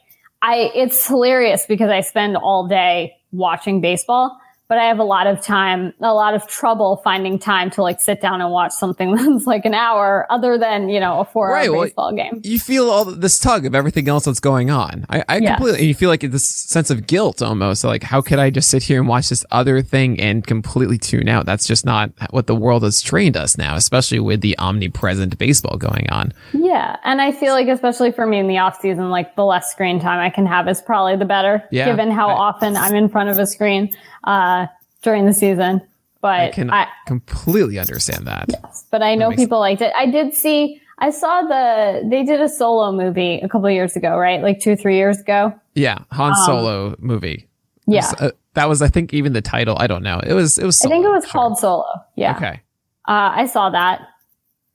I. 0.47 0.71
It's 0.75 1.07
hilarious 1.07 1.67
because 1.67 1.91
I 1.91 2.01
spend 2.01 2.37
all 2.37 2.69
day 2.69 3.15
watching 3.33 3.81
baseball, 3.81 4.39
but 4.69 4.79
I 4.79 4.85
have 4.87 4.99
a 4.99 5.05
lot 5.05 5.27
of 5.29 5.41
time, 5.41 5.95
a 6.01 6.13
lot 6.13 6.35
of 6.35 6.47
trouble 6.49 7.01
finding 7.05 7.39
time 7.39 7.71
to 7.71 7.83
like 7.83 8.01
sit 8.01 8.21
down 8.21 8.41
and 8.41 8.51
watch 8.51 8.73
something 8.73 9.15
that's 9.15 9.47
like 9.47 9.65
an 9.65 9.75
hour 9.75 10.27
other 10.29 10.59
than, 10.59 10.89
you 10.89 10.99
know, 10.99 11.21
a 11.21 11.25
four 11.25 11.51
right, 11.51 11.69
hour 11.69 11.85
baseball 11.85 12.15
well, 12.15 12.17
game. 12.17 12.41
You 12.43 12.59
feel 12.59 12.91
all 12.91 13.05
this 13.05 13.39
tug 13.39 13.65
of 13.65 13.75
everything 13.75 14.09
else 14.09 14.25
that's 14.25 14.41
going 14.41 14.71
on. 14.71 15.07
I, 15.09 15.25
I 15.29 15.41
completely, 15.41 15.87
you 15.87 15.95
feel 15.95 16.11
like 16.11 16.21
this 16.21 16.47
sense 16.47 16.91
of 16.91 17.07
guilt 17.07 17.43
almost 17.43 17.85
like, 17.85 18.03
how 18.03 18.21
could 18.21 18.41
I 18.41 18.51
just 18.51 18.69
sit 18.69 18.83
here 18.83 18.99
and 18.99 19.09
watch 19.09 19.29
this 19.29 19.45
other 19.53 19.83
thing 19.83 20.19
and 20.21 20.45
completely 20.45 20.99
tune 20.99 21.29
out? 21.29 21.47
That's 21.47 21.67
just 21.67 21.85
not 21.85 22.11
what 22.31 22.49
the 22.49 22.57
world 22.57 22.83
has 22.83 23.01
trained 23.01 23.37
us 23.37 23.57
now, 23.57 23.77
especially 23.77 24.19
with 24.19 24.41
the 24.41 24.59
omnipresent 24.59 25.39
baseball 25.39 25.77
going 25.77 26.09
on. 26.11 26.33
Yeah. 26.53 26.97
And 27.05 27.21
I 27.21 27.31
feel 27.31 27.53
like, 27.53 27.69
especially 27.69 28.11
for 28.11 28.27
me 28.27 28.41
in 28.41 28.49
the 28.49 28.59
off 28.59 28.81
season, 28.81 29.11
like 29.11 29.37
the 29.37 29.45
less 29.45 29.71
screen 29.71 30.01
time 30.01 30.19
I 30.19 30.31
can 30.31 30.47
have 30.47 30.67
is 30.67 30.81
probably 30.83 31.17
the 31.17 31.25
better, 31.25 31.63
yeah, 31.71 31.87
given 31.87 32.11
how 32.11 32.29
I, 32.29 32.33
often 32.33 32.77
I'm 32.77 32.95
in 32.95 33.09
front 33.09 33.29
of 33.29 33.39
a 33.39 33.47
screen 33.47 33.95
uh, 34.27 34.67
during 35.03 35.27
the 35.27 35.35
season. 35.35 35.81
But 36.21 36.41
I 36.41 36.51
can 36.51 36.71
I, 36.71 36.89
completely 37.07 37.79
understand 37.79 38.27
that. 38.27 38.47
Yes, 38.49 38.85
but 38.91 39.03
I 39.03 39.15
know 39.15 39.31
people 39.31 39.61
liked 39.61 39.83
it. 39.83 39.93
I 39.97 40.07
did 40.07 40.35
see. 40.35 40.81
I 40.99 41.11
saw 41.11 41.43
the 41.43 42.09
they 42.09 42.25
did 42.25 42.41
a 42.41 42.49
solo 42.49 42.91
movie 42.91 43.39
a 43.41 43.49
couple 43.49 43.71
years 43.71 43.97
ago, 43.97 44.17
right? 44.17 44.43
Like 44.43 44.61
two, 44.61 44.77
three 44.77 44.97
years 44.97 45.21
ago. 45.21 45.55
Yeah, 45.75 45.99
Han 46.13 46.31
um, 46.31 46.37
Solo 46.47 46.97
movie. 46.99 47.49
Yeah, 47.87 48.11
was, 48.11 48.21
uh, 48.21 48.31
that 48.55 48.69
was 48.69 48.83
I 48.83 48.89
think 48.89 49.15
even 49.15 49.35
the 49.35 49.43
title. 49.43 49.77
I 49.79 49.87
don't 49.87 50.03
know. 50.03 50.21
It 50.21 50.33
was 50.33 50.59
it 50.59 50.65
was. 50.65 50.79
Solo, 50.79 50.95
I 50.95 50.97
think 50.97 51.07
it 51.07 51.11
was 51.11 51.25
sure. 51.25 51.33
called 51.33 51.59
Solo. 51.59 51.87
Yeah. 52.17 52.35
Okay. 52.37 52.61
Uh, 53.07 53.31
I 53.35 53.47
saw 53.47 53.71
that. 53.71 54.01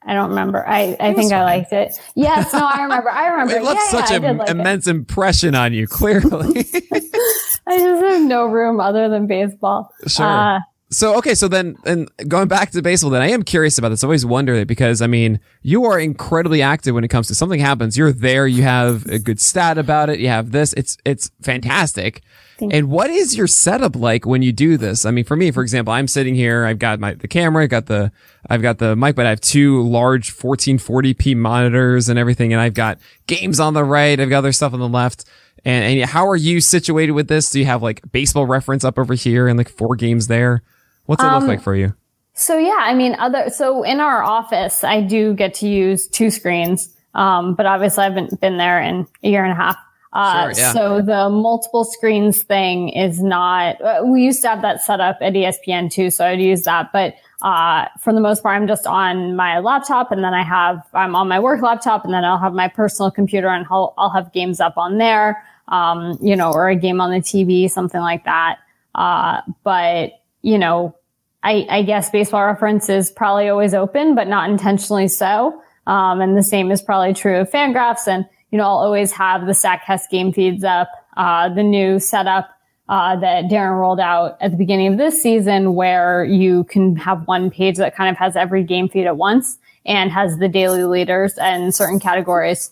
I 0.04 0.14
don't 0.14 0.30
remember. 0.30 0.68
I, 0.68 0.95
I 0.99 1.14
think 1.14 1.32
I 1.32 1.43
liked 1.43 1.74
it. 1.74 1.93
Yes, 2.16 2.52
no, 2.54 2.66
I 2.66 2.82
remember. 2.82 3.12
I 3.12 3.28
remember. 3.32 3.56
it 3.56 3.64
left 3.64 3.82
yeah, 3.84 3.99
such 3.99 4.12
yeah, 4.12 4.30
an 4.30 4.38
like 4.38 4.49
immense 4.49 4.88
it. 4.88 4.91
impression 4.91 5.54
on 5.54 5.74
you, 5.74 5.86
clearly. 5.88 6.66
I 7.68 7.78
just 7.78 8.03
have 8.03 8.22
no 8.24 8.45
room 8.45 8.80
other 8.80 9.09
than 9.09 9.28
baseball. 9.28 9.93
Sure. 10.07 10.26
Uh, 10.26 10.59
so 10.93 11.18
okay, 11.20 11.36
so 11.36 11.47
then 11.47 11.78
and 11.86 12.09
going 12.28 12.49
back 12.49 12.72
to 12.72 12.82
baseball, 12.82 13.12
then 13.12 13.22
I 13.22 13.30
am 13.30 13.43
curious 13.43 13.78
about 13.78 13.89
this. 13.89 14.03
I 14.03 14.07
always 14.07 14.26
wonder 14.26 14.57
that 14.57 14.68
because 14.68 15.01
I 15.01 15.07
mean, 15.07 15.39
you 15.62 15.86
are 15.86 15.97
incredibly 15.97 16.62
active 16.62 16.93
when 16.93 17.05
it 17.05 17.07
comes 17.07 17.28
to 17.28 17.36
something 17.36 17.62
happens. 17.62 17.97
You're 17.97 18.12
there. 18.12 18.45
You 18.45 18.64
have 18.64 19.05
a 19.05 19.18
good 19.18 19.39
stat 19.39 19.78
about 19.78 20.09
it. 20.09 20.20
You 20.20 20.28
have 20.28 20.51
this. 20.51 20.74
It's 20.74 20.97
it's 21.05 21.32
fantastic. 21.41 22.22
and 22.59 22.89
what 22.89 23.09
is 23.09 23.38
your 23.38 23.47
setup 23.47 23.95
like 23.95 24.26
when 24.26 24.41
you 24.41 24.51
do 24.51 24.76
this? 24.78 25.05
I 25.05 25.12
mean, 25.12 25.24
for 25.24 25.36
me, 25.38 25.49
for 25.49 25.64
example, 25.64 25.93
I'm 25.93 26.07
sitting 26.07 26.36
here. 26.36 26.66
I've 26.66 26.78
got 26.78 26.99
my 26.99 27.14
the 27.14 27.28
camera. 27.30 27.64
I 27.64 27.68
got 27.68 27.86
the 27.86 28.12
I've 28.49 28.62
got 28.62 28.80
the 28.80 28.93
mic, 28.97 29.16
but 29.16 29.26
I 29.26 29.30
have 29.30 29.39
two 29.39 29.82
large 29.88 30.36
1440p 30.36 31.38
monitors 31.38 32.09
and 32.09 32.20
everything, 32.20 32.51
and 32.51 32.62
I've 32.62 32.74
got 32.74 32.99
games 33.28 33.62
on 33.62 33.74
the 33.74 33.86
right. 33.86 34.20
I've 34.20 34.30
got 34.30 34.39
other 34.39 34.51
stuff 34.51 34.74
on 34.74 34.82
the 34.82 34.89
left. 34.89 35.24
And, 35.64 36.01
and 36.01 36.09
how 36.09 36.28
are 36.28 36.36
you 36.36 36.62
situated 36.62 37.12
with 37.12 37.28
this? 37.28 37.51
Do 37.51 37.59
you 37.59 37.66
have 37.66 37.84
like 37.84 38.01
baseball 38.12 38.45
reference 38.45 38.84
up 38.84 38.97
over 38.97 39.14
here 39.14 39.47
and 39.47 39.57
like 39.57 39.70
four 39.70 39.95
games 39.95 40.28
there? 40.28 40.64
What's 41.05 41.24
it 41.24 41.28
um, 41.28 41.41
look 41.41 41.47
like 41.47 41.62
for 41.62 41.76
you? 41.76 41.93
So 42.34 42.57
yeah, 42.57 42.78
I 42.80 42.93
mean, 42.93 43.16
other, 43.16 43.49
so 43.49 43.84
in 43.84 43.99
our 43.99 44.24
office, 44.24 44.84
I 44.84 45.01
do 45.01 45.34
get 45.34 45.55
to 45.55 45.68
use 45.68 46.07
two 46.07 46.32
screens. 46.32 46.95
Um, 47.14 47.55
but 47.55 47.66
obviously 47.66 48.03
I 48.03 48.09
haven't 48.09 48.39
been 48.39 48.57
there 48.57 48.82
in 48.82 49.07
a 49.24 49.30
year 49.30 49.43
and 49.43 49.51
a 49.51 49.55
half. 49.55 49.78
Uh, 50.14 50.53
sure, 50.53 50.62
yeah. 50.62 50.74
so 50.74 51.01
the 51.01 51.30
multiple 51.30 51.86
screens 51.86 52.43
thing 52.43 52.89
is 52.89 53.22
not, 53.22 53.82
uh, 53.82 54.01
we 54.05 54.24
used 54.24 54.41
to 54.41 54.49
have 54.49 54.62
that 54.62 54.82
set 54.82 54.99
up 54.99 55.18
at 55.22 55.34
ESPN 55.34 55.91
too. 55.91 56.09
So 56.09 56.26
I'd 56.26 56.41
use 56.41 56.64
that, 56.64 56.91
but, 56.91 57.16
uh, 57.42 57.86
for 58.00 58.14
the 58.14 58.20
most 58.20 58.44
part, 58.44 58.56
I'm 58.56 58.68
just 58.68 58.86
on 58.86 59.36
my 59.36 59.60
laptop 59.60 60.12
and 60.12 60.24
then 60.24 60.34
I 60.34 60.44
have, 60.44 60.86
I'm 60.94 61.16
on 61.16 61.28
my 61.28 61.39
work 61.39 61.62
laptop 61.62 62.06
and 62.06 62.14
then 62.14 62.24
I'll 62.24 62.38
have 62.38 62.54
my 62.54 62.68
personal 62.68 63.10
computer 63.10 63.48
and 63.48 63.66
I'll, 63.72 63.94
I'll 63.98 64.12
have 64.12 64.32
games 64.32 64.60
up 64.60 64.78
on 64.78 65.00
there, 65.00 65.44
um, 65.68 66.18
you 66.22 66.36
know, 66.36 66.52
or 66.52 66.70
a 66.70 66.76
game 66.76 67.02
on 67.02 67.12
the 67.12 67.18
TV, 67.18 67.70
something 67.70 68.00
like 68.00 68.26
that. 68.26 68.60
Uh, 68.94 69.42
but, 69.64 70.12
you 70.44 70.58
know, 70.58 70.96
I, 71.44 71.66
I 71.70 71.84
guess 71.84 72.12
baseball 72.12 72.46
reference 72.46 72.89
is 72.89 73.10
probably 73.10 73.50
always 73.50 73.74
open, 73.74 74.14
but 74.14 74.28
not 74.28 74.50
intentionally 74.50 75.08
so. 75.08 75.62
Um, 75.88 76.22
and 76.22 76.38
the 76.38 76.44
same 76.44 76.72
is 76.72 76.82
probably 76.82 77.14
true 77.14 77.39
of 77.39 77.50
Fangraphs. 77.50 78.08
And, 78.08 78.26
you 78.52 78.60
know, 78.60 78.66
I'll 78.66 78.78
always 78.78 79.12
have 79.14 79.48
the 79.48 79.54
StatCast 79.54 80.10
game 80.12 80.32
feeds 80.32 80.64
up, 80.64 80.89
uh, 81.18 81.50
the 81.50 81.64
new 81.64 82.00
setup, 82.00 82.52
uh, 82.92 83.16
that 83.16 83.46
Daren 83.46 83.80
rolled 83.80 84.02
out 84.02 84.38
at 84.42 84.52
the 84.52 84.58
beginning 84.58 84.88
of 84.88 84.98
this 84.98 85.22
season 85.22 85.76
where 85.76 86.26
you 86.26 86.66
can 86.66 86.98
have 86.98 87.26
one 87.26 87.50
page 87.50 87.78
that 87.78 87.96
kind 87.96 88.10
of 88.10 88.18
has 88.18 88.36
every 88.36 88.66
game 88.66 88.89
feed 88.89 89.08
at 89.08 89.16
once 89.16 89.58
and 89.86 90.12
has 90.12 90.38
the 90.39 90.50
daily 90.50 90.84
leaders 90.84 91.38
and 91.38 91.74
certain 91.74 92.02
categories 92.02 92.72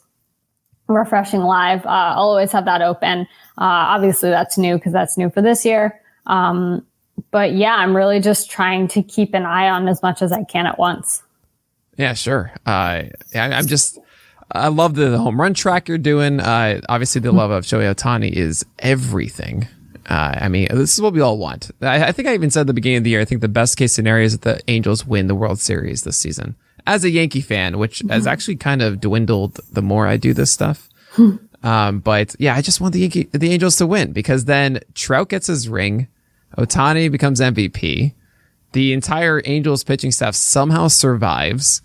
refreshing 0.89 1.39
live. 1.39 1.85
Uh, 1.85 2.15
I'll 2.15 2.27
always 2.27 2.51
have 2.51 2.65
that 2.65 2.81
open. 2.81 3.21
Uh, 3.57 3.95
obviously 3.95 4.29
that's 4.29 4.57
new 4.57 4.75
because 4.75 4.91
that's 4.91 5.17
new 5.17 5.29
for 5.29 5.41
this 5.41 5.63
year. 5.63 6.01
Um, 6.25 6.85
but 7.31 7.53
yeah, 7.53 7.75
I'm 7.75 7.95
really 7.95 8.19
just 8.19 8.51
trying 8.51 8.89
to 8.89 9.01
keep 9.01 9.33
an 9.33 9.45
eye 9.45 9.69
on 9.69 9.87
as 9.87 10.01
much 10.03 10.21
as 10.21 10.33
I 10.33 10.43
can 10.43 10.67
at 10.67 10.77
once. 10.77 11.23
Yeah, 11.95 12.13
sure. 12.13 12.51
Uh, 12.65 13.03
I'm 13.33 13.67
just, 13.67 13.97
I 14.51 14.67
love 14.67 14.95
the 14.95 15.17
home 15.17 15.39
run 15.39 15.53
track 15.53 15.87
you're 15.87 15.97
doing. 15.97 16.41
Uh, 16.41 16.81
obviously, 16.89 17.21
the 17.21 17.31
love 17.31 17.51
of 17.51 17.63
Shohei 17.63 17.93
Ohtani 17.93 18.31
is 18.31 18.65
everything. 18.79 19.67
Uh, 20.09 20.33
I 20.41 20.49
mean, 20.49 20.67
this 20.71 20.95
is 20.95 21.01
what 21.01 21.13
we 21.13 21.21
all 21.21 21.37
want. 21.37 21.69
I, 21.81 22.05
I, 22.05 22.11
think 22.11 22.27
I 22.27 22.33
even 22.33 22.49
said 22.49 22.61
at 22.61 22.67
the 22.67 22.73
beginning 22.73 22.97
of 22.97 23.03
the 23.03 23.11
year, 23.11 23.21
I 23.21 23.25
think 23.25 23.41
the 23.41 23.47
best 23.47 23.77
case 23.77 23.93
scenario 23.93 24.25
is 24.25 24.39
that 24.39 24.41
the 24.41 24.71
Angels 24.71 25.05
win 25.05 25.27
the 25.27 25.35
World 25.35 25.59
Series 25.59 26.03
this 26.03 26.17
season. 26.17 26.55
As 26.87 27.03
a 27.03 27.11
Yankee 27.11 27.41
fan, 27.41 27.77
which 27.77 27.99
has 28.09 28.23
mm-hmm. 28.23 28.27
actually 28.27 28.55
kind 28.55 28.81
of 28.81 28.99
dwindled 28.99 29.59
the 29.71 29.83
more 29.83 30.07
I 30.07 30.17
do 30.17 30.33
this 30.33 30.51
stuff. 30.51 30.89
um, 31.63 31.99
but 31.99 32.35
yeah, 32.39 32.55
I 32.55 32.61
just 32.63 32.81
want 32.81 32.93
the 32.93 33.01
Yankee, 33.01 33.29
the 33.31 33.51
Angels 33.51 33.75
to 33.75 33.85
win 33.85 34.11
because 34.11 34.45
then 34.45 34.79
Trout 34.95 35.29
gets 35.29 35.45
his 35.45 35.69
ring. 35.69 36.07
Ohtani 36.57 37.11
becomes 37.11 37.39
MVP. 37.39 38.13
The 38.71 38.93
entire 38.93 39.43
Angels 39.45 39.83
pitching 39.83 40.11
staff 40.11 40.33
somehow 40.33 40.87
survives, 40.87 41.83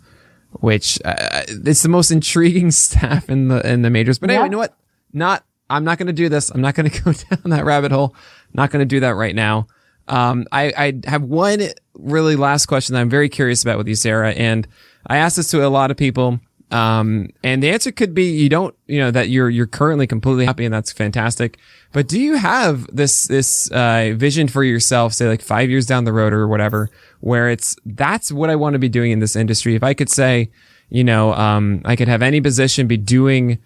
which 0.52 0.98
uh, 1.04 1.42
it's 1.48 1.82
the 1.82 1.90
most 1.90 2.10
intriguing 2.10 2.70
staff 2.70 3.28
in 3.28 3.48
the 3.48 3.70
in 3.70 3.82
the 3.82 3.90
majors. 3.90 4.18
But 4.18 4.30
anyway, 4.30 4.44
you 4.44 4.50
know 4.50 4.58
what? 4.58 4.76
Not 5.12 5.44
I'm 5.70 5.84
not 5.84 5.98
going 5.98 6.06
to 6.08 6.12
do 6.12 6.28
this. 6.28 6.50
I'm 6.50 6.60
not 6.60 6.74
going 6.74 6.90
to 6.90 7.02
go 7.02 7.12
down 7.12 7.50
that 7.50 7.64
rabbit 7.64 7.92
hole. 7.92 8.14
Not 8.52 8.70
going 8.70 8.80
to 8.80 8.86
do 8.86 9.00
that 9.00 9.14
right 9.14 9.34
now. 9.34 9.66
Um, 10.06 10.46
I, 10.52 10.72
I 10.76 11.08
have 11.08 11.22
one 11.22 11.62
really 11.94 12.36
last 12.36 12.66
question 12.66 12.94
that 12.94 13.00
I'm 13.00 13.10
very 13.10 13.28
curious 13.28 13.62
about 13.62 13.78
with 13.78 13.88
you, 13.88 13.94
Sarah, 13.94 14.32
and 14.32 14.68
I 15.06 15.16
asked 15.16 15.36
this 15.36 15.50
to 15.52 15.66
a 15.66 15.68
lot 15.68 15.90
of 15.90 15.96
people. 15.96 16.40
Um, 16.70 17.28
and 17.42 17.62
the 17.62 17.70
answer 17.70 17.92
could 17.92 18.14
be 18.14 18.24
you 18.24 18.48
don't, 18.48 18.74
you 18.86 18.98
know, 18.98 19.10
that 19.10 19.28
you're, 19.28 19.48
you're 19.48 19.66
currently 19.66 20.06
completely 20.06 20.44
happy 20.44 20.64
and 20.64 20.74
that's 20.74 20.90
fantastic. 20.92 21.58
But 21.92 22.08
do 22.08 22.18
you 22.18 22.34
have 22.34 22.86
this, 22.94 23.26
this, 23.26 23.70
uh, 23.70 24.14
vision 24.16 24.48
for 24.48 24.64
yourself, 24.64 25.12
say 25.12 25.28
like 25.28 25.42
five 25.42 25.70
years 25.70 25.86
down 25.86 26.04
the 26.04 26.12
road 26.12 26.32
or 26.32 26.48
whatever, 26.48 26.90
where 27.20 27.48
it's, 27.48 27.76
that's 27.86 28.32
what 28.32 28.50
I 28.50 28.56
want 28.56 28.72
to 28.72 28.78
be 28.78 28.88
doing 28.88 29.12
in 29.12 29.20
this 29.20 29.36
industry. 29.36 29.74
If 29.74 29.84
I 29.84 29.94
could 29.94 30.10
say, 30.10 30.50
you 30.88 31.04
know, 31.04 31.32
um, 31.34 31.80
I 31.84 31.96
could 31.96 32.08
have 32.08 32.22
any 32.22 32.40
position 32.40 32.86
be 32.88 32.96
doing 32.96 33.58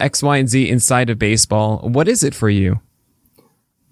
X, 0.00 0.22
Y, 0.22 0.36
and 0.36 0.48
Z 0.48 0.68
inside 0.68 1.10
of 1.10 1.18
baseball. 1.18 1.78
What 1.78 2.08
is 2.08 2.22
it 2.22 2.34
for 2.34 2.50
you? 2.50 2.80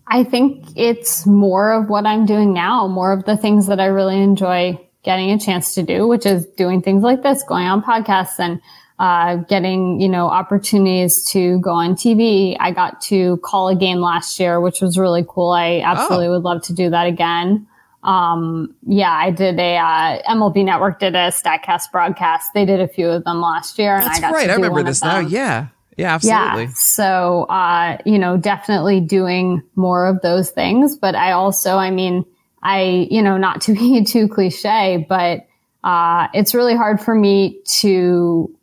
I 0.09 0.22
think 0.24 0.66
it's 0.76 1.26
more 1.26 1.72
of 1.72 1.88
what 1.88 2.07
I'm 2.07 2.26
doing 2.26 2.52
now, 2.52 2.86
more 2.86 3.12
of 3.12 3.24
the 3.24 3.36
things 3.36 3.66
that 3.66 3.80
I 3.80 3.86
really 3.86 4.20
enjoy 4.22 4.80
getting 5.02 5.30
a 5.30 5.38
chance 5.38 5.74
to 5.74 5.82
do, 5.82 6.07
which 6.07 6.26
is 6.26 6.46
doing 6.57 6.82
things 6.82 7.02
like 7.02 7.22
this, 7.22 7.42
going 7.42 7.66
on 7.66 7.82
podcasts 7.82 8.38
and 8.38 8.61
uh, 8.98 9.36
getting, 9.48 10.00
you 10.00 10.09
know, 10.09 10.26
opportunities 10.26 11.24
to 11.30 11.61
go 11.61 11.70
on 11.70 11.94
TV. 11.94 12.57
I 12.59 12.70
got 12.70 13.00
to 13.02 13.36
call 13.38 13.68
a 13.68 13.76
game 13.76 13.98
last 13.98 14.38
year, 14.40 14.61
which 14.61 14.80
was 14.80 14.98
really 14.98 15.24
cool. 15.28 15.50
I 15.50 15.80
absolutely 15.80 16.28
oh. 16.28 16.32
would 16.32 16.42
love 16.42 16.62
to 16.62 16.72
do 16.72 16.90
that 16.90 17.07
again. 17.07 17.66
Um, 18.02 18.74
yeah, 18.86 19.11
I 19.11 19.32
did 19.32 19.59
a, 19.59 19.76
uh, 19.76 20.22
MLB 20.32 20.64
Network 20.64 21.00
did 21.00 21.16
a 21.16 21.28
StatCast 21.30 21.90
broadcast. 21.90 22.50
They 22.54 22.64
did 22.64 22.80
a 22.80 22.88
few 22.88 23.09
of 23.09 23.24
them 23.24 23.40
last 23.40 23.78
year. 23.78 24.00
That's 24.00 24.20
right. 24.20 24.48
I 24.48 24.54
remember 24.54 24.82
this 24.82 25.02
now. 25.02 25.18
Yeah. 25.18 25.68
Yeah, 25.97 26.14
absolutely. 26.14 26.64
Yeah. 26.64 26.72
So, 26.74 27.44
uh, 27.44 27.99
you 28.05 28.18
know, 28.18 28.36
definitely 28.36 29.01
doing 29.01 29.62
more 29.76 30.07
of 30.07 30.20
those 30.20 30.51
things. 30.51 30.97
But 30.97 31.14
I 31.14 31.32
also, 31.32 31.76
I 31.76 31.90
mean, 31.90 32.24
I, 32.62 33.09
you 33.11 33.22
know, 33.22 33.38
not 33.38 33.62
to 33.62 33.74
be 33.74 34.05
too 34.07 34.28
cliche, 34.28 35.07
but 35.09 35.47
uh, 35.84 36.28
it's 36.34 36.55
really 36.55 36.76
hard 36.76 37.01
for 37.01 37.14
me 37.14 37.61
to 37.78 38.55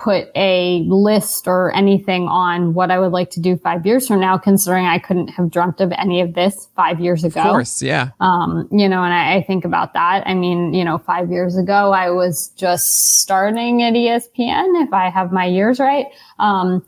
put 0.00 0.28
a 0.34 0.80
list 0.88 1.46
or 1.46 1.74
anything 1.74 2.26
on 2.26 2.72
what 2.72 2.90
I 2.90 2.98
would 2.98 3.12
like 3.12 3.30
to 3.32 3.40
do 3.40 3.58
five 3.58 3.84
years 3.84 4.08
from 4.08 4.18
now, 4.18 4.38
considering 4.38 4.86
I 4.86 4.98
couldn't 4.98 5.28
have 5.28 5.50
dreamt 5.50 5.80
of 5.82 5.92
any 5.92 6.22
of 6.22 6.32
this 6.32 6.68
five 6.74 7.00
years 7.00 7.22
ago. 7.22 7.40
Of 7.40 7.50
course, 7.50 7.82
yeah. 7.82 8.10
Um, 8.18 8.66
you 8.72 8.88
know, 8.88 9.02
and 9.02 9.12
I, 9.12 9.36
I, 9.36 9.42
think 9.42 9.66
about 9.66 9.92
that. 9.92 10.26
I 10.26 10.32
mean, 10.32 10.72
you 10.72 10.84
know, 10.84 10.96
five 10.96 11.30
years 11.30 11.58
ago, 11.58 11.92
I 11.92 12.10
was 12.10 12.48
just 12.56 13.20
starting 13.20 13.82
at 13.82 13.92
ESPN, 13.92 14.82
if 14.82 14.92
I 14.94 15.10
have 15.10 15.32
my 15.32 15.44
years 15.44 15.78
right. 15.78 16.06
Um, 16.38 16.82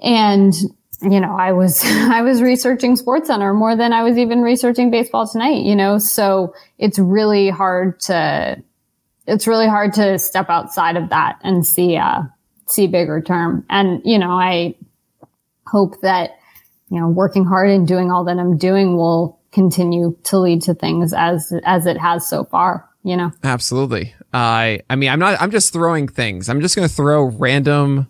and 0.00 0.54
you 1.00 1.18
know, 1.18 1.36
I 1.36 1.50
was, 1.50 1.82
I 1.84 2.22
was 2.22 2.40
researching 2.40 2.96
SportsCenter 2.96 3.52
more 3.52 3.74
than 3.74 3.92
I 3.92 4.04
was 4.04 4.16
even 4.16 4.42
researching 4.42 4.92
baseball 4.92 5.26
tonight, 5.26 5.64
you 5.64 5.74
know, 5.74 5.98
so 5.98 6.54
it's 6.78 7.00
really 7.00 7.50
hard 7.50 7.98
to, 8.02 8.62
it's 9.26 9.46
really 9.46 9.68
hard 9.68 9.92
to 9.94 10.18
step 10.18 10.50
outside 10.50 10.96
of 10.96 11.10
that 11.10 11.38
and 11.42 11.66
see, 11.66 11.96
uh, 11.96 12.22
see 12.66 12.86
bigger 12.86 13.20
term. 13.20 13.64
And, 13.70 14.02
you 14.04 14.18
know, 14.18 14.32
I 14.32 14.76
hope 15.66 16.00
that, 16.02 16.38
you 16.90 17.00
know, 17.00 17.08
working 17.08 17.44
hard 17.44 17.70
and 17.70 17.86
doing 17.86 18.10
all 18.10 18.24
that 18.24 18.38
I'm 18.38 18.56
doing 18.56 18.96
will 18.96 19.40
continue 19.52 20.16
to 20.24 20.38
lead 20.38 20.62
to 20.62 20.74
things 20.74 21.12
as, 21.12 21.52
as 21.64 21.86
it 21.86 21.98
has 21.98 22.28
so 22.28 22.44
far, 22.44 22.88
you 23.04 23.16
know? 23.16 23.32
Absolutely. 23.44 24.14
I, 24.32 24.76
uh, 24.76 24.82
I 24.90 24.96
mean, 24.96 25.10
I'm 25.10 25.18
not, 25.18 25.40
I'm 25.40 25.50
just 25.50 25.72
throwing 25.72 26.08
things. 26.08 26.48
I'm 26.48 26.60
just 26.60 26.74
going 26.74 26.88
to 26.88 26.94
throw 26.94 27.24
random, 27.24 28.08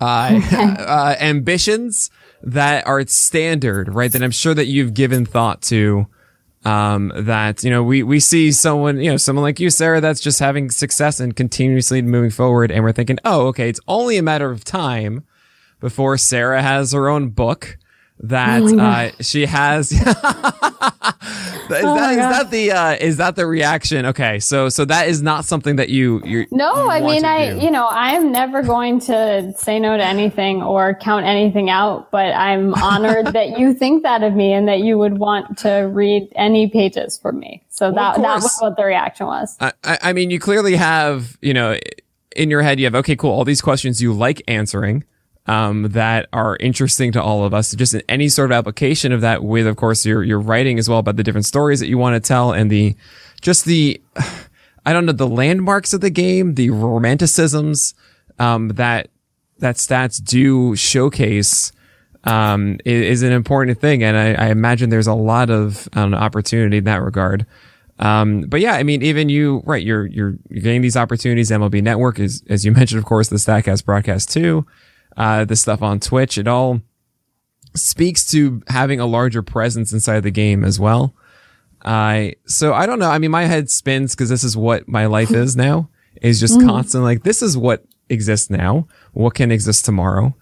uh, 0.00 0.40
uh, 0.78 1.16
ambitions 1.20 2.10
that 2.42 2.86
are 2.86 3.04
standard, 3.06 3.92
right? 3.92 4.10
That 4.10 4.22
I'm 4.22 4.30
sure 4.30 4.54
that 4.54 4.66
you've 4.66 4.94
given 4.94 5.26
thought 5.26 5.62
to. 5.62 6.06
Um, 6.66 7.12
that, 7.14 7.62
you 7.62 7.70
know, 7.70 7.84
we, 7.84 8.02
we 8.02 8.18
see 8.18 8.50
someone, 8.50 8.98
you 8.98 9.08
know, 9.08 9.16
someone 9.16 9.44
like 9.44 9.60
you, 9.60 9.70
Sarah, 9.70 10.00
that's 10.00 10.20
just 10.20 10.40
having 10.40 10.70
success 10.70 11.20
and 11.20 11.36
continuously 11.36 12.02
moving 12.02 12.30
forward. 12.30 12.72
And 12.72 12.82
we're 12.82 12.90
thinking, 12.90 13.18
oh, 13.24 13.46
okay, 13.48 13.68
it's 13.68 13.78
only 13.86 14.16
a 14.16 14.22
matter 14.22 14.50
of 14.50 14.64
time 14.64 15.24
before 15.78 16.18
Sarah 16.18 16.62
has 16.62 16.90
her 16.92 17.08
own 17.08 17.28
book 17.28 17.78
that 18.18 18.62
oh 18.62 18.78
uh, 18.78 19.10
she 19.20 19.46
has. 19.46 19.92
is, 21.70 21.84
oh 21.84 21.94
that, 21.94 22.12
is 22.12 22.18
that 22.18 22.50
the 22.50 22.72
uh, 22.72 22.96
is 23.00 23.16
that 23.16 23.36
the 23.36 23.46
reaction? 23.46 24.06
Okay, 24.06 24.38
so 24.38 24.68
so 24.68 24.84
that 24.84 25.08
is 25.08 25.22
not 25.22 25.44
something 25.44 25.76
that 25.76 25.88
you 25.88 26.22
you. 26.24 26.46
No, 26.50 26.74
you 26.84 26.90
I 26.90 27.00
mean 27.00 27.24
I 27.24 27.50
do. 27.50 27.64
you 27.64 27.70
know 27.70 27.86
I'm 27.90 28.32
never 28.32 28.62
going 28.62 29.00
to 29.00 29.52
say 29.56 29.78
no 29.78 29.96
to 29.96 30.04
anything 30.04 30.62
or 30.62 30.94
count 30.94 31.26
anything 31.26 31.70
out, 31.70 32.10
but 32.10 32.34
I'm 32.34 32.74
honored 32.74 33.28
that 33.28 33.58
you 33.58 33.74
think 33.78 34.02
that 34.02 34.22
of 34.22 34.34
me 34.34 34.52
and 34.52 34.68
that 34.68 34.80
you 34.80 34.98
would 34.98 35.18
want 35.18 35.58
to 35.58 35.90
read 35.92 36.32
any 36.34 36.68
pages 36.68 37.18
from 37.18 37.38
me. 37.38 37.62
So 37.68 37.90
well, 37.90 38.14
that 38.14 38.22
that 38.22 38.42
was 38.42 38.58
what 38.58 38.76
the 38.76 38.84
reaction 38.84 39.26
was. 39.26 39.56
I, 39.60 39.72
I 39.84 40.12
mean, 40.12 40.30
you 40.30 40.38
clearly 40.38 40.76
have 40.76 41.36
you 41.40 41.54
know 41.54 41.78
in 42.34 42.50
your 42.50 42.62
head 42.62 42.78
you 42.78 42.86
have 42.86 42.94
okay, 42.94 43.16
cool, 43.16 43.30
all 43.30 43.44
these 43.44 43.62
questions 43.62 44.02
you 44.02 44.12
like 44.12 44.42
answering 44.48 45.04
um, 45.46 45.84
that 45.90 46.28
are 46.32 46.56
interesting 46.56 47.12
to 47.12 47.22
all 47.22 47.44
of 47.44 47.54
us. 47.54 47.74
Just 47.74 47.94
in 47.94 48.02
any 48.08 48.28
sort 48.28 48.50
of 48.50 48.56
application 48.56 49.12
of 49.12 49.20
that 49.20 49.44
with, 49.44 49.66
of 49.66 49.76
course, 49.76 50.04
your, 50.04 50.22
your 50.22 50.40
writing 50.40 50.78
as 50.78 50.88
well 50.88 50.98
about 50.98 51.16
the 51.16 51.22
different 51.22 51.46
stories 51.46 51.80
that 51.80 51.88
you 51.88 51.98
want 51.98 52.14
to 52.14 52.26
tell 52.26 52.52
and 52.52 52.70
the, 52.70 52.96
just 53.40 53.64
the, 53.64 54.00
I 54.86 54.92
don't 54.92 55.06
know, 55.06 55.12
the 55.12 55.28
landmarks 55.28 55.92
of 55.92 56.00
the 56.00 56.10
game, 56.10 56.54
the 56.54 56.70
romanticisms, 56.70 57.94
um, 58.38 58.68
that, 58.68 59.08
that 59.58 59.76
stats 59.76 60.22
do 60.22 60.76
showcase, 60.76 61.72
um, 62.24 62.78
is, 62.84 63.22
an 63.22 63.32
important 63.32 63.80
thing. 63.80 64.02
And 64.02 64.16
I, 64.16 64.46
I 64.46 64.50
imagine 64.50 64.90
there's 64.90 65.06
a 65.06 65.14
lot 65.14 65.48
of 65.48 65.88
um, 65.94 66.12
opportunity 66.12 66.78
in 66.78 66.84
that 66.84 67.02
regard. 67.02 67.46
Um, 67.98 68.42
but 68.42 68.60
yeah, 68.60 68.74
I 68.74 68.82
mean, 68.82 69.02
even 69.02 69.28
you, 69.28 69.62
right, 69.64 69.82
you're, 69.82 70.06
you're, 70.06 70.34
you're 70.50 70.62
getting 70.62 70.82
these 70.82 70.96
opportunities. 70.96 71.50
MLB 71.50 71.82
Network 71.82 72.18
is, 72.18 72.42
as 72.48 72.64
you 72.64 72.72
mentioned, 72.72 72.98
of 72.98 73.04
course, 73.04 73.28
the 73.28 73.36
Statcast 73.36 73.84
broadcast 73.84 74.30
too, 74.32 74.66
uh, 75.16 75.44
the 75.44 75.56
stuff 75.56 75.82
on 75.82 76.00
Twitch. 76.00 76.38
It 76.38 76.48
all 76.48 76.80
speaks 77.74 78.24
to 78.30 78.62
having 78.68 79.00
a 79.00 79.06
larger 79.06 79.42
presence 79.42 79.92
inside 79.92 80.20
the 80.20 80.30
game 80.30 80.64
as 80.64 80.80
well. 80.80 81.14
I, 81.82 82.34
uh, 82.36 82.48
so 82.48 82.74
I 82.74 82.86
don't 82.86 82.98
know. 82.98 83.10
I 83.10 83.18
mean, 83.18 83.30
my 83.30 83.44
head 83.44 83.70
spins 83.70 84.14
because 84.14 84.28
this 84.28 84.44
is 84.44 84.56
what 84.56 84.88
my 84.88 85.06
life 85.06 85.30
is 85.30 85.56
now 85.66 85.88
is 86.22 86.40
just 86.40 86.58
mm. 86.58 86.66
constant. 86.66 87.04
Like, 87.04 87.22
this 87.22 87.42
is 87.42 87.56
what 87.56 87.84
exists 88.08 88.50
now. 88.50 88.88
What 89.12 89.34
can 89.34 89.52
exist 89.52 89.84
tomorrow? 89.84 90.34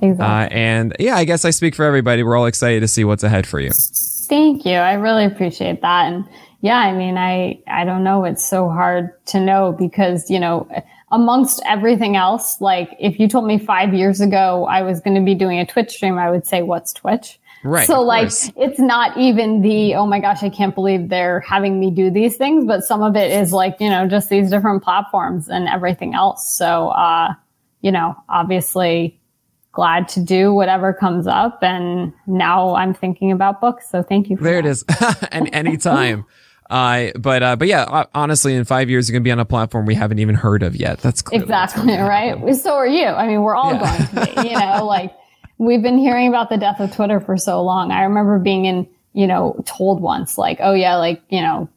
Exactly. 0.00 0.24
Uh, 0.24 0.48
and 0.58 0.96
yeah, 0.98 1.16
I 1.16 1.24
guess 1.24 1.44
I 1.44 1.50
speak 1.50 1.74
for 1.74 1.84
everybody. 1.84 2.22
We're 2.22 2.36
all 2.36 2.46
excited 2.46 2.80
to 2.80 2.88
see 2.88 3.04
what's 3.04 3.22
ahead 3.22 3.46
for 3.46 3.60
you. 3.60 3.70
Thank 3.72 4.64
you. 4.64 4.74
I 4.74 4.94
really 4.94 5.24
appreciate 5.24 5.82
that. 5.82 6.12
And 6.12 6.24
yeah, 6.60 6.78
I 6.78 6.92
mean, 6.92 7.18
I, 7.18 7.60
I 7.66 7.84
don't 7.84 8.04
know. 8.04 8.24
It's 8.24 8.46
so 8.46 8.68
hard 8.68 9.10
to 9.26 9.40
know 9.40 9.72
because, 9.72 10.30
you 10.30 10.40
know, 10.40 10.68
amongst 11.12 11.62
everything 11.66 12.16
else, 12.16 12.60
like 12.60 12.96
if 12.98 13.20
you 13.20 13.28
told 13.28 13.46
me 13.46 13.58
five 13.58 13.94
years 13.94 14.20
ago 14.20 14.66
I 14.66 14.82
was 14.82 15.00
going 15.00 15.14
to 15.14 15.22
be 15.22 15.34
doing 15.34 15.58
a 15.60 15.66
Twitch 15.66 15.90
stream, 15.90 16.18
I 16.18 16.30
would 16.30 16.46
say, 16.46 16.62
what's 16.62 16.92
Twitch? 16.92 17.38
Right. 17.64 17.86
So 17.86 18.00
like, 18.00 18.32
it's 18.56 18.80
not 18.80 19.16
even 19.16 19.60
the, 19.60 19.94
oh 19.94 20.06
my 20.06 20.18
gosh, 20.18 20.42
I 20.42 20.48
can't 20.48 20.74
believe 20.74 21.10
they're 21.10 21.40
having 21.40 21.78
me 21.78 21.90
do 21.90 22.10
these 22.10 22.36
things, 22.36 22.64
but 22.64 22.82
some 22.82 23.02
of 23.02 23.14
it 23.14 23.30
is 23.30 23.52
like, 23.52 23.76
you 23.78 23.88
know, 23.88 24.08
just 24.08 24.30
these 24.30 24.50
different 24.50 24.82
platforms 24.82 25.48
and 25.48 25.68
everything 25.68 26.14
else. 26.14 26.50
So, 26.50 26.88
uh, 26.88 27.34
you 27.82 27.92
know, 27.92 28.16
obviously 28.28 29.20
glad 29.70 30.08
to 30.08 30.20
do 30.20 30.52
whatever 30.52 30.92
comes 30.92 31.26
up. 31.26 31.62
And 31.62 32.12
now 32.26 32.74
I'm 32.74 32.94
thinking 32.94 33.32
about 33.32 33.60
books. 33.60 33.88
So 33.90 34.02
thank 34.02 34.30
you. 34.30 34.36
there 34.36 34.62
that. 34.62 34.66
it 34.66 34.70
is. 34.70 34.84
and 35.30 35.54
anytime. 35.54 36.24
Uh, 36.72 37.10
but 37.18 37.42
uh, 37.42 37.54
but 37.54 37.68
yeah, 37.68 38.06
honestly, 38.14 38.54
in 38.54 38.64
five 38.64 38.88
years, 38.88 39.06
you're 39.06 39.12
gonna 39.12 39.24
be 39.24 39.30
on 39.30 39.38
a 39.38 39.44
platform 39.44 39.84
we 39.84 39.94
haven't 39.94 40.20
even 40.20 40.34
heard 40.34 40.62
of 40.62 40.74
yet. 40.74 41.00
That's 41.00 41.22
exactly 41.30 41.94
right. 41.98 42.56
So 42.56 42.72
are 42.72 42.86
you. 42.86 43.04
I 43.04 43.26
mean, 43.26 43.42
we're 43.42 43.54
all 43.54 43.74
yeah. 43.74 44.08
going 44.08 44.26
to 44.26 44.42
be. 44.42 44.48
You 44.52 44.58
know, 44.58 44.86
like 44.86 45.14
we've 45.58 45.82
been 45.82 45.98
hearing 45.98 46.28
about 46.28 46.48
the 46.48 46.56
death 46.56 46.80
of 46.80 46.94
Twitter 46.94 47.20
for 47.20 47.36
so 47.36 47.62
long. 47.62 47.90
I 47.92 48.04
remember 48.04 48.38
being 48.38 48.64
in, 48.64 48.88
you 49.12 49.26
know, 49.26 49.62
told 49.66 50.00
once, 50.00 50.38
like, 50.38 50.58
oh 50.60 50.72
yeah, 50.72 50.96
like 50.96 51.22
you 51.28 51.42
know, 51.42 51.68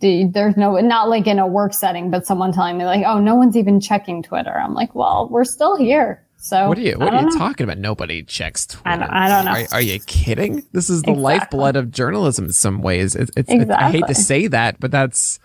there's 0.00 0.56
no 0.56 0.78
not 0.78 1.08
like 1.08 1.26
in 1.26 1.40
a 1.40 1.46
work 1.46 1.74
setting, 1.74 2.12
but 2.12 2.24
someone 2.24 2.52
telling 2.52 2.78
me 2.78 2.84
like, 2.84 3.04
oh, 3.04 3.18
no 3.18 3.34
one's 3.34 3.56
even 3.56 3.80
checking 3.80 4.22
Twitter. 4.22 4.56
I'm 4.56 4.74
like, 4.74 4.94
well, 4.94 5.28
we're 5.28 5.44
still 5.44 5.76
here. 5.76 6.24
So 6.46 6.68
what 6.68 6.78
are 6.78 6.82
you 6.82 6.94
what 6.96 7.12
are 7.12 7.22
you 7.22 7.26
know. 7.28 7.36
talking 7.36 7.64
about? 7.64 7.78
Nobody 7.78 8.22
checks 8.22 8.66
Twitter. 8.66 8.88
I 8.88 8.96
don't, 8.96 9.10
I 9.10 9.28
don't 9.28 9.44
know. 9.46 9.50
Are, 9.50 9.66
are, 9.72 9.80
you 9.80 9.98
kidding? 9.98 10.64
This 10.70 10.88
is 10.88 11.02
the 11.02 11.10
exactly. 11.10 11.22
lifeblood 11.24 11.74
of 11.74 11.90
journalism 11.90 12.44
in 12.44 12.52
some 12.52 12.82
ways. 12.82 13.16
It, 13.16 13.30
it's, 13.36 13.50
exactly. 13.50 13.74
I 13.74 13.90
hate 13.90 14.06
to 14.06 14.14
say 14.14 14.46
that, 14.46 14.78
but 14.78 14.92
that's 14.92 15.40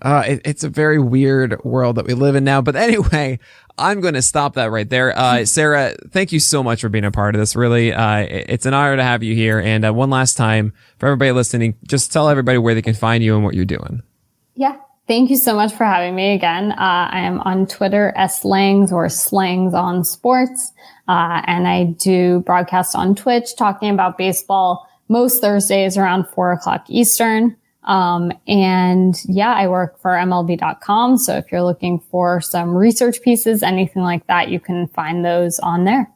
uh, 0.00 0.22
it, 0.28 0.42
it's 0.44 0.62
a 0.62 0.68
very 0.68 1.00
weird 1.00 1.64
world 1.64 1.96
that 1.96 2.06
we 2.06 2.14
live 2.14 2.36
in 2.36 2.44
now. 2.44 2.60
But 2.60 2.76
anyway, 2.76 3.40
I'm 3.78 4.00
going 4.00 4.14
to 4.14 4.22
stop 4.22 4.54
that 4.54 4.70
right 4.70 4.88
there. 4.88 5.18
Uh, 5.18 5.44
Sarah, 5.44 5.96
thank 6.10 6.30
you 6.30 6.38
so 6.38 6.62
much 6.62 6.82
for 6.82 6.88
being 6.88 7.04
a 7.04 7.10
part 7.10 7.34
of 7.34 7.40
this. 7.40 7.56
Really, 7.56 7.92
uh, 7.92 8.18
it's 8.28 8.64
an 8.64 8.74
honor 8.74 8.94
to 8.94 9.02
have 9.02 9.24
you 9.24 9.34
here. 9.34 9.58
And 9.58 9.84
uh, 9.84 9.92
one 9.92 10.08
last 10.08 10.36
time 10.36 10.72
for 10.98 11.06
everybody 11.06 11.32
listening, 11.32 11.74
just 11.84 12.12
tell 12.12 12.28
everybody 12.28 12.58
where 12.58 12.76
they 12.76 12.82
can 12.82 12.94
find 12.94 13.24
you 13.24 13.34
and 13.34 13.42
what 13.42 13.54
you're 13.54 13.64
doing. 13.64 14.02
Yeah, 14.54 14.76
Thank 15.08 15.30
you 15.30 15.36
so 15.36 15.54
much 15.54 15.72
for 15.72 15.84
having 15.84 16.14
me 16.14 16.34
again. 16.34 16.72
Uh, 16.72 17.08
I 17.10 17.20
am 17.20 17.40
on 17.40 17.66
Twitter, 17.66 18.12
slangs 18.28 18.92
or 18.92 19.08
slangs 19.08 19.72
on 19.72 20.04
sports. 20.04 20.72
Uh, 21.08 21.40
and 21.46 21.66
I 21.66 21.84
do 21.84 22.40
broadcast 22.40 22.94
on 22.94 23.14
Twitch 23.14 23.56
talking 23.56 23.88
about 23.88 24.18
baseball 24.18 24.86
most 25.08 25.40
Thursdays 25.40 25.96
around 25.96 26.26
four 26.28 26.52
o'clock 26.52 26.84
Eastern. 26.88 27.56
Um, 27.84 28.32
and 28.46 29.18
yeah, 29.24 29.54
I 29.54 29.66
work 29.68 29.98
for 29.98 30.10
MLB.com. 30.10 31.16
So 31.16 31.38
if 31.38 31.50
you're 31.50 31.62
looking 31.62 32.00
for 32.10 32.42
some 32.42 32.76
research 32.76 33.22
pieces, 33.22 33.62
anything 33.62 34.02
like 34.02 34.26
that, 34.26 34.50
you 34.50 34.60
can 34.60 34.88
find 34.88 35.24
those 35.24 35.58
on 35.60 35.84
there. 35.84 36.12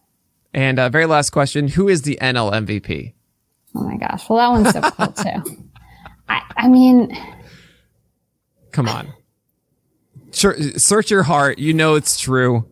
And 0.52 0.78
uh, 0.78 0.90
very 0.90 1.06
last 1.06 1.30
question 1.30 1.68
Who 1.68 1.88
is 1.88 2.02
the 2.02 2.18
NL 2.20 2.52
MVP? 2.52 3.14
Oh 3.74 3.84
my 3.84 3.96
gosh. 3.96 4.28
Well, 4.28 4.38
that 4.38 4.50
one's 4.50 4.74
difficult 4.74 5.16
too. 5.16 5.64
I, 6.28 6.42
I 6.58 6.68
mean, 6.68 7.16
Come 8.72 8.88
on. 8.88 9.12
Search 10.32 11.10
your 11.10 11.22
heart. 11.22 11.58
You 11.58 11.74
know 11.74 11.94
it's 11.94 12.18
true. 12.18 12.66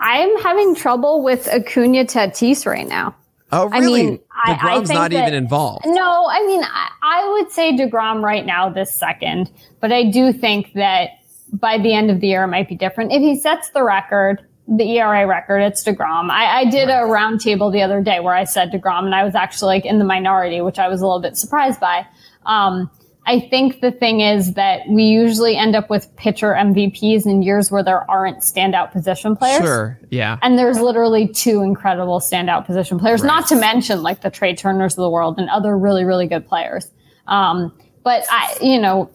I'm 0.00 0.36
having 0.38 0.74
trouble 0.74 1.22
with 1.22 1.48
Acuna 1.48 2.04
Tatis 2.04 2.66
right 2.66 2.86
now. 2.86 3.14
Oh, 3.52 3.68
really? 3.68 4.02
I 4.02 4.04
mean, 4.04 4.18
DeGrom's 4.48 4.90
I, 4.90 4.94
I 4.94 4.96
not 4.96 5.10
that, 5.12 5.22
even 5.22 5.34
involved. 5.34 5.84
No, 5.86 6.26
I 6.28 6.44
mean, 6.46 6.64
I, 6.64 6.88
I 7.02 7.32
would 7.32 7.52
say 7.52 7.76
DeGrom 7.76 8.22
right 8.22 8.44
now 8.44 8.70
this 8.70 8.98
second, 8.98 9.50
but 9.80 9.92
I 9.92 10.10
do 10.10 10.32
think 10.32 10.72
that 10.72 11.10
by 11.52 11.78
the 11.78 11.92
end 11.92 12.10
of 12.10 12.20
the 12.20 12.28
year 12.28 12.44
it 12.44 12.48
might 12.48 12.68
be 12.68 12.74
different. 12.74 13.12
If 13.12 13.20
he 13.20 13.38
sets 13.38 13.70
the 13.70 13.84
record, 13.84 14.44
the 14.66 14.84
ERA 14.96 15.26
record, 15.26 15.58
it's 15.58 15.84
DeGrom. 15.84 16.30
I, 16.30 16.60
I 16.60 16.70
did 16.70 16.88
a 16.88 17.02
roundtable 17.02 17.70
the 17.70 17.82
other 17.82 18.02
day 18.02 18.20
where 18.20 18.34
I 18.34 18.44
said 18.44 18.72
DeGrom 18.72 19.04
and 19.04 19.14
I 19.14 19.22
was 19.22 19.34
actually 19.34 19.76
like 19.76 19.84
in 19.84 19.98
the 19.98 20.04
minority, 20.04 20.62
which 20.62 20.78
I 20.78 20.88
was 20.88 21.02
a 21.02 21.06
little 21.06 21.20
bit 21.20 21.36
surprised 21.36 21.78
by. 21.78 22.06
Um, 22.46 22.90
I 23.24 23.38
think 23.38 23.80
the 23.80 23.92
thing 23.92 24.20
is 24.20 24.54
that 24.54 24.88
we 24.88 25.04
usually 25.04 25.56
end 25.56 25.76
up 25.76 25.88
with 25.88 26.14
pitcher 26.16 26.54
MVPs 26.54 27.24
in 27.24 27.42
years 27.42 27.70
where 27.70 27.84
there 27.84 28.10
aren't 28.10 28.38
standout 28.38 28.90
position 28.90 29.36
players. 29.36 29.62
Sure. 29.62 30.00
Yeah. 30.10 30.38
And 30.42 30.58
there's 30.58 30.80
literally 30.80 31.28
two 31.28 31.62
incredible 31.62 32.18
standout 32.18 32.66
position 32.66 32.98
players, 32.98 33.22
right. 33.22 33.28
not 33.28 33.46
to 33.48 33.56
mention 33.56 34.02
like 34.02 34.22
the 34.22 34.30
Trea 34.30 34.56
Turners 34.56 34.94
of 34.94 35.02
the 35.02 35.10
world 35.10 35.38
and 35.38 35.48
other 35.50 35.78
really, 35.78 36.04
really 36.04 36.26
good 36.26 36.48
players. 36.48 36.90
Um, 37.28 37.72
but 38.02 38.24
I, 38.28 38.56
you 38.60 38.80
know, 38.80 39.08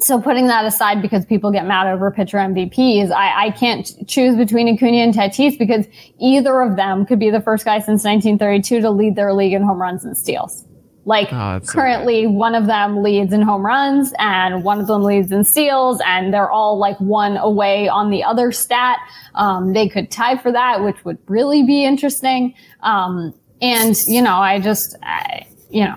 so 0.00 0.20
putting 0.20 0.48
that 0.48 0.64
aside 0.64 1.00
because 1.00 1.24
people 1.24 1.52
get 1.52 1.64
mad 1.64 1.86
over 1.86 2.10
pitcher 2.10 2.38
MVPs, 2.38 3.12
I, 3.12 3.46
I 3.46 3.50
can't 3.52 3.88
choose 4.08 4.34
between 4.34 4.68
Acuna 4.68 4.96
and 4.96 5.14
Tatis 5.14 5.56
because 5.56 5.86
either 6.18 6.60
of 6.60 6.74
them 6.74 7.06
could 7.06 7.20
be 7.20 7.30
the 7.30 7.40
first 7.40 7.64
guy 7.64 7.78
since 7.78 8.02
1932 8.02 8.80
to 8.80 8.90
lead 8.90 9.14
their 9.14 9.32
league 9.32 9.52
in 9.52 9.62
home 9.62 9.80
runs 9.80 10.04
and 10.04 10.16
steals. 10.16 10.66
Like 11.04 11.32
oh, 11.32 11.60
currently 11.66 12.24
so 12.24 12.30
one 12.30 12.54
of 12.54 12.66
them 12.66 13.02
leads 13.02 13.32
in 13.32 13.42
home 13.42 13.66
runs 13.66 14.12
and 14.18 14.62
one 14.62 14.80
of 14.80 14.86
them 14.86 15.02
leads 15.02 15.32
in 15.32 15.42
steals 15.42 16.00
and 16.06 16.32
they're 16.32 16.50
all 16.50 16.78
like 16.78 16.96
one 17.00 17.36
away 17.36 17.88
on 17.88 18.10
the 18.10 18.22
other 18.22 18.52
stat. 18.52 18.98
Um, 19.34 19.72
they 19.72 19.88
could 19.88 20.12
tie 20.12 20.38
for 20.38 20.52
that, 20.52 20.84
which 20.84 21.04
would 21.04 21.18
really 21.26 21.64
be 21.64 21.84
interesting. 21.84 22.54
Um, 22.80 23.34
and 23.60 23.96
you 24.06 24.22
know, 24.22 24.36
I 24.36 24.60
just, 24.60 24.96
I, 25.02 25.46
you 25.70 25.84
know, 25.84 25.96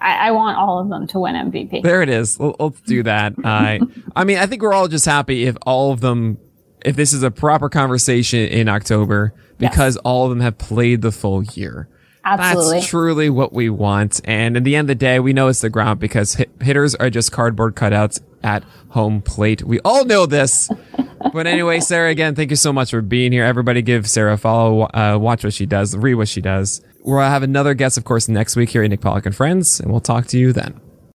I, 0.00 0.28
I, 0.28 0.30
want 0.30 0.58
all 0.58 0.78
of 0.78 0.88
them 0.90 1.06
to 1.08 1.20
win 1.20 1.34
MVP. 1.34 1.82
There 1.82 2.02
it 2.02 2.08
is. 2.08 2.38
Let's 2.38 2.80
do 2.82 3.02
that. 3.02 3.34
I, 3.44 3.80
I 4.14 4.24
mean, 4.24 4.38
I 4.38 4.46
think 4.46 4.62
we're 4.62 4.74
all 4.74 4.88
just 4.88 5.06
happy 5.06 5.46
if 5.46 5.56
all 5.66 5.92
of 5.92 6.00
them, 6.00 6.38
if 6.84 6.94
this 6.94 7.12
is 7.12 7.22
a 7.22 7.30
proper 7.30 7.68
conversation 7.68 8.40
in 8.40 8.68
October, 8.68 9.34
because 9.58 9.96
yes. 9.96 10.02
all 10.04 10.24
of 10.24 10.30
them 10.30 10.40
have 10.40 10.58
played 10.58 11.02
the 11.02 11.12
full 11.12 11.42
year. 11.42 11.88
Absolutely. 12.26 12.74
That's 12.78 12.86
truly 12.88 13.30
what 13.30 13.52
we 13.52 13.70
want. 13.70 14.20
And 14.24 14.56
in 14.56 14.64
the 14.64 14.74
end 14.74 14.86
of 14.86 14.88
the 14.88 14.94
day, 14.96 15.20
we 15.20 15.32
know 15.32 15.46
it's 15.48 15.62
DeGrom 15.62 15.98
because 15.98 16.34
hit- 16.34 16.50
hitters 16.60 16.94
are 16.96 17.08
just 17.08 17.30
cardboard 17.30 17.76
cutouts 17.76 18.20
at 18.42 18.64
home 18.90 19.22
plate. 19.22 19.62
We 19.62 19.78
all 19.80 20.04
know 20.04 20.26
this. 20.26 20.68
but 21.32 21.46
anyway, 21.46 21.80
Sarah, 21.80 22.10
again, 22.10 22.34
thank 22.34 22.50
you 22.50 22.56
so 22.56 22.72
much 22.72 22.90
for 22.90 23.00
being 23.00 23.30
here. 23.30 23.44
Everybody 23.44 23.80
give 23.80 24.08
Sarah 24.08 24.34
a 24.34 24.36
follow, 24.36 24.88
uh, 24.92 25.16
watch 25.20 25.44
what 25.44 25.54
she 25.54 25.66
does, 25.66 25.96
read 25.96 26.14
what 26.14 26.28
she 26.28 26.40
does. 26.40 26.82
We'll 27.04 27.20
have 27.20 27.44
another 27.44 27.74
guest, 27.74 27.96
of 27.96 28.02
course, 28.02 28.28
next 28.28 28.56
week 28.56 28.70
here 28.70 28.82
at 28.82 28.90
Nick 28.90 29.00
Pollack 29.00 29.26
and 29.26 29.34
Friends, 29.34 29.78
and 29.78 29.92
we'll 29.92 30.00
talk 30.00 30.26
to 30.26 30.38
you 30.38 30.52
then. 30.52 30.80